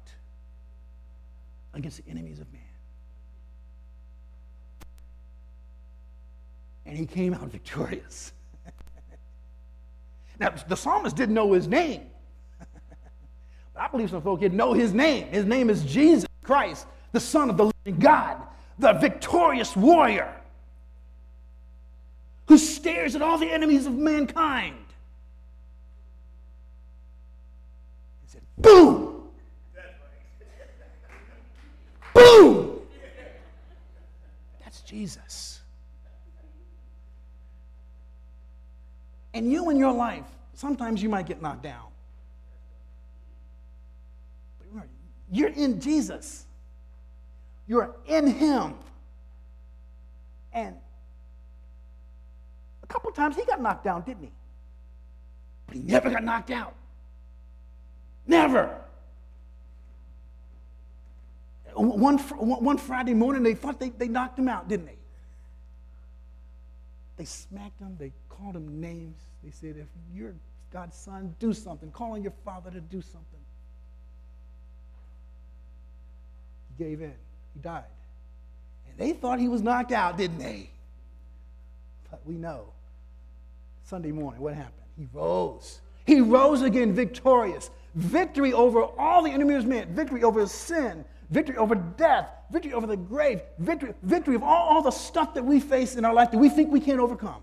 against 1.73 2.03
the 2.03 2.11
enemies 2.11 2.39
of 2.39 2.51
man. 2.51 2.61
And 6.85 6.97
he 6.97 7.05
came 7.05 7.33
out 7.33 7.47
victorious. 7.51 8.33
now, 10.39 10.53
the 10.67 10.75
psalmist 10.75 11.15
didn't 11.15 11.33
know 11.35 11.53
his 11.53 11.67
name. 11.67 12.01
I 13.75 13.87
believe 13.87 14.09
some 14.09 14.21
folk 14.21 14.41
here 14.41 14.49
know 14.49 14.73
his 14.73 14.93
name. 14.93 15.27
His 15.27 15.45
name 15.45 15.69
is 15.69 15.83
Jesus 15.83 16.27
Christ, 16.43 16.87
the 17.13 17.19
Son 17.21 17.49
of 17.49 17.55
the 17.55 17.71
living 17.85 17.99
God, 17.99 18.41
the 18.77 18.93
victorious 18.93 19.75
warrior 19.77 20.33
who 22.47 22.57
stares 22.57 23.15
at 23.15 23.21
all 23.21 23.37
the 23.37 23.51
enemies 23.51 23.85
of 23.85 23.93
mankind. 23.93 24.75
He 28.23 28.27
said, 28.27 28.41
Boom! 28.57 29.23
Boom! 32.13 32.79
That's 34.63 34.81
Jesus. 34.81 35.61
And 39.33 39.51
you 39.51 39.69
in 39.69 39.77
your 39.77 39.91
life, 39.91 40.23
sometimes 40.53 41.03
you 41.03 41.09
might 41.09 41.25
get 41.25 41.41
knocked 41.41 41.63
down. 41.63 41.87
You're 45.31 45.49
in 45.49 45.81
Jesus. 45.81 46.45
You're 47.67 47.95
in 48.05 48.27
Him. 48.27 48.75
And 50.53 50.77
a 52.87 52.93
couple 52.93 53.11
times 53.11 53.35
he 53.35 53.43
got 53.45 53.61
knocked 53.61 53.83
down, 53.83 54.03
didn't 54.03 54.23
he? 54.23 54.31
But 55.65 55.75
he 55.77 55.81
never 55.81 56.09
got 56.09 56.23
knocked 56.23 56.51
out. 56.51 56.75
Never. 58.27 58.75
One, 61.73 62.17
one 62.17 62.77
Friday 62.77 63.13
morning, 63.13 63.43
they 63.43 63.55
thought 63.55 63.79
they, 63.79 63.89
they 63.89 64.07
knocked 64.07 64.37
him 64.37 64.47
out, 64.47 64.67
didn't 64.67 64.85
they? 64.85 64.97
They 67.17 67.25
smacked 67.25 67.79
him, 67.79 67.95
they 67.99 68.11
called 68.29 68.55
him 68.55 68.79
names. 68.79 69.17
They 69.43 69.51
said, 69.51 69.77
If 69.77 69.87
you're 70.13 70.35
God's 70.71 70.95
son, 70.95 71.35
do 71.39 71.53
something. 71.53 71.89
Call 71.91 72.13
on 72.13 72.21
your 72.21 72.33
father 72.43 72.69
to 72.69 72.81
do 72.81 73.01
something. 73.01 73.39
He 76.77 76.83
gave 76.83 77.01
in. 77.01 77.13
He 77.53 77.59
died. 77.61 77.83
And 78.89 78.97
they 78.97 79.13
thought 79.13 79.39
he 79.39 79.47
was 79.47 79.61
knocked 79.61 79.91
out, 79.91 80.17
didn't 80.17 80.39
they? 80.39 80.69
But 82.11 82.21
we 82.25 82.35
know 82.35 82.74
Sunday 83.85 84.11
morning 84.11 84.41
what 84.41 84.53
happened. 84.53 84.73
He 84.97 85.07
rose. 85.13 85.81
He 86.05 86.21
rose 86.21 86.61
again 86.61 86.93
victorious. 86.93 87.69
Victory 87.95 88.51
over 88.51 88.83
all 88.83 89.23
the 89.23 89.31
enemies 89.31 89.59
of 89.59 89.67
man, 89.67 89.95
victory 89.95 90.23
over 90.23 90.45
sin, 90.45 91.05
victory 91.29 91.55
over 91.55 91.75
death, 91.75 92.29
victory 92.51 92.73
over 92.73 92.87
the 92.87 92.97
grave, 92.97 93.41
victory, 93.57 93.93
victory 94.03 94.35
of 94.35 94.43
all, 94.43 94.75
all 94.75 94.81
the 94.81 94.91
stuff 94.91 95.33
that 95.33 95.45
we 95.45 95.59
face 95.59 95.95
in 95.95 96.03
our 96.03 96.13
life 96.13 96.31
that 96.31 96.37
we 96.37 96.49
think 96.49 96.71
we 96.71 96.81
can't 96.81 96.99
overcome. 96.99 97.41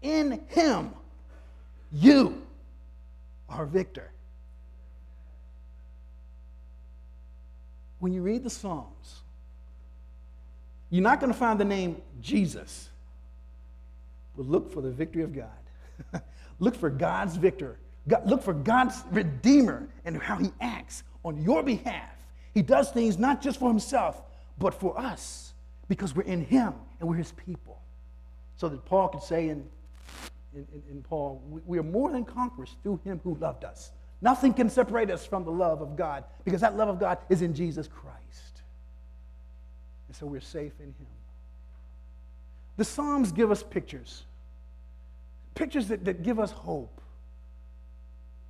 In 0.00 0.42
Him, 0.48 0.92
you 1.92 2.42
are 3.48 3.66
victor. 3.66 4.12
when 8.02 8.12
you 8.12 8.20
read 8.20 8.42
the 8.42 8.50
Psalms, 8.50 9.20
you're 10.90 11.04
not 11.04 11.20
going 11.20 11.32
to 11.32 11.38
find 11.38 11.60
the 11.60 11.64
name 11.64 12.02
Jesus, 12.20 12.88
but 14.36 14.46
look 14.46 14.72
for 14.72 14.80
the 14.80 14.90
victory 14.90 15.22
of 15.22 15.34
God. 15.34 16.22
look 16.58 16.74
for 16.74 16.90
God's 16.90 17.36
victor. 17.36 17.78
God, 18.08 18.26
look 18.26 18.42
for 18.42 18.54
God's 18.54 19.02
redeemer 19.10 19.88
and 20.04 20.20
how 20.20 20.36
he 20.36 20.52
acts 20.60 21.04
on 21.24 21.40
your 21.42 21.62
behalf. 21.62 22.10
He 22.54 22.62
does 22.62 22.90
things 22.90 23.18
not 23.18 23.40
just 23.40 23.58
for 23.58 23.68
himself, 23.68 24.22
but 24.58 24.74
for 24.74 24.98
us 24.98 25.54
because 25.88 26.14
we're 26.14 26.22
in 26.22 26.44
him 26.44 26.74
and 27.00 27.08
we're 27.08 27.16
his 27.16 27.32
people. 27.32 27.80
So 28.56 28.68
that 28.68 28.84
Paul 28.84 29.08
could 29.08 29.22
say 29.22 29.48
in, 29.48 29.64
in, 30.54 30.66
in 30.90 31.02
Paul, 31.02 31.42
we, 31.48 31.60
we 31.66 31.78
are 31.78 31.84
more 31.84 32.10
than 32.10 32.24
conquerors 32.24 32.76
through 32.82 33.00
him 33.04 33.20
who 33.24 33.34
loved 33.36 33.64
us. 33.64 33.92
Nothing 34.20 34.54
can 34.54 34.70
separate 34.70 35.10
us 35.10 35.26
from 35.26 35.44
the 35.44 35.50
love 35.50 35.82
of 35.82 35.96
God 35.96 36.24
because 36.44 36.60
that 36.60 36.76
love 36.76 36.88
of 36.88 37.00
God 37.00 37.18
is 37.28 37.42
in 37.42 37.54
Jesus 37.54 37.88
Christ. 37.88 38.62
And 40.06 40.16
so 40.16 40.26
we're 40.26 40.40
safe 40.40 40.72
in 40.78 40.86
Him. 40.86 41.06
The 42.76 42.84
Psalms 42.84 43.32
give 43.32 43.50
us 43.50 43.62
pictures, 43.62 44.24
pictures 45.54 45.88
that, 45.88 46.04
that 46.04 46.22
give 46.22 46.40
us 46.40 46.50
hope. 46.50 47.00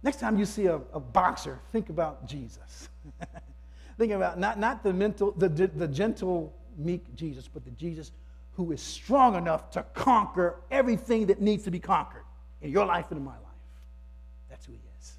Next 0.02 0.20
time 0.20 0.38
you 0.38 0.44
see 0.44 0.66
a, 0.66 0.76
a 0.92 1.00
boxer, 1.00 1.58
think 1.70 1.88
about 1.88 2.26
Jesus. 2.26 2.88
think 3.98 4.12
about 4.12 4.38
not, 4.38 4.58
not 4.58 4.82
the, 4.82 4.92
mental, 4.92 5.32
the, 5.32 5.48
the 5.48 5.88
gentle, 5.88 6.54
meek 6.76 7.14
Jesus, 7.14 7.48
but 7.48 7.64
the 7.64 7.70
Jesus 7.72 8.12
who 8.54 8.72
is 8.72 8.82
strong 8.82 9.34
enough 9.34 9.70
to 9.70 9.82
conquer 9.94 10.56
everything 10.70 11.26
that 11.26 11.40
needs 11.40 11.64
to 11.64 11.70
be 11.70 11.78
conquered 11.78 12.24
in 12.60 12.70
your 12.70 12.84
life 12.84 13.06
and 13.10 13.18
in 13.18 13.24
my 13.24 13.32
life. 13.32 13.40
That's 14.50 14.66
who 14.66 14.72
he 14.72 14.78
is. 15.00 15.12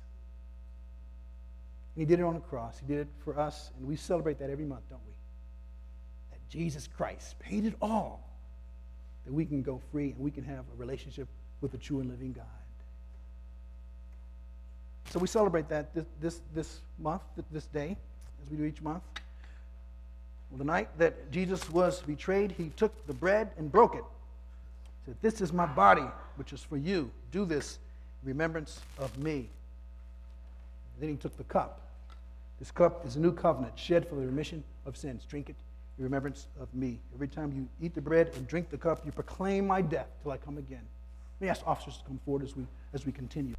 And 1.96 2.02
He 2.02 2.06
did 2.06 2.20
it 2.20 2.24
on 2.24 2.36
the 2.36 2.40
cross. 2.40 2.78
He 2.80 2.86
did 2.86 3.00
it 3.00 3.08
for 3.24 3.40
us, 3.40 3.72
and 3.78 3.88
we 3.88 3.96
celebrate 3.96 4.40
that 4.40 4.50
every 4.50 4.66
month, 4.66 4.84
don't 4.90 5.02
we? 5.06 5.14
That 6.32 6.48
Jesus 6.50 6.88
Christ 6.88 7.40
paid 7.40 7.66
it 7.66 7.74
all 7.82 8.30
that 9.26 9.34
we 9.34 9.46
can 9.46 9.62
go 9.62 9.82
free 9.92 10.12
and 10.12 10.20
we 10.20 10.32
can 10.32 10.44
have 10.44 10.60
a 10.60 10.78
relationship 10.78 11.28
with 11.62 11.72
the 11.72 11.78
true 11.78 12.00
and 12.00 12.10
living 12.10 12.34
God. 12.34 12.46
So 15.12 15.20
we 15.20 15.28
celebrate 15.28 15.70
that 15.70 15.94
this, 15.94 16.06
this, 16.20 16.42
this 16.54 16.82
month, 17.00 17.22
this 17.52 17.68
day, 17.68 17.96
as 18.42 18.50
we 18.50 18.58
do 18.58 18.64
each 18.64 18.82
month. 18.82 19.04
Well, 20.50 20.58
the 20.58 20.66
night 20.66 20.90
that 20.98 21.32
Jesus 21.32 21.70
was 21.70 22.02
betrayed, 22.02 22.52
he 22.52 22.70
took 22.76 23.08
the 23.08 23.14
bread 23.14 23.52
and 23.58 23.72
broke 23.72 23.96
it 23.96 24.04
He 25.06 25.12
said, 25.12 25.18
This 25.22 25.42
is 25.42 25.54
my 25.54 25.66
body, 25.66 26.06
which 26.36 26.54
is 26.54 26.62
for 26.62 26.78
you. 26.78 27.12
Do 27.32 27.46
this 27.46 27.78
in 28.24 28.30
remembrance 28.30 28.82
of 28.98 29.18
me. 29.18 29.50
Then 31.00 31.10
he 31.10 31.16
took 31.16 31.36
the 31.38 31.44
cup. 31.46 31.82
This 32.60 32.72
cup 32.72 33.06
is 33.06 33.16
a 33.16 33.20
new 33.20 33.32
covenant, 33.32 33.78
shed 33.78 34.08
for 34.08 34.16
the 34.16 34.26
remission 34.26 34.64
of 34.86 34.96
sins. 34.96 35.26
Drink 35.26 35.50
it 35.50 35.56
in 35.98 36.04
remembrance 36.04 36.48
of 36.60 36.74
me. 36.74 37.00
Every 37.14 37.28
time 37.28 37.52
you 37.52 37.68
eat 37.86 37.94
the 37.94 38.02
bread 38.02 38.32
and 38.36 38.48
drink 38.48 38.70
the 38.70 38.78
cup, 38.78 39.06
you 39.06 39.12
proclaim 39.12 39.68
my 39.68 39.82
death 39.82 40.08
till 40.22 40.32
I 40.32 40.38
come 40.38 40.58
again. 40.58 40.82
Let 41.40 41.46
me 41.46 41.50
ask 41.50 41.68
officers 41.68 41.98
to 41.98 42.04
come 42.06 42.20
forward 42.26 42.44
as 42.44 42.56
we, 42.56 42.66
as 42.94 43.06
we 43.06 43.12
continue. 43.12 43.52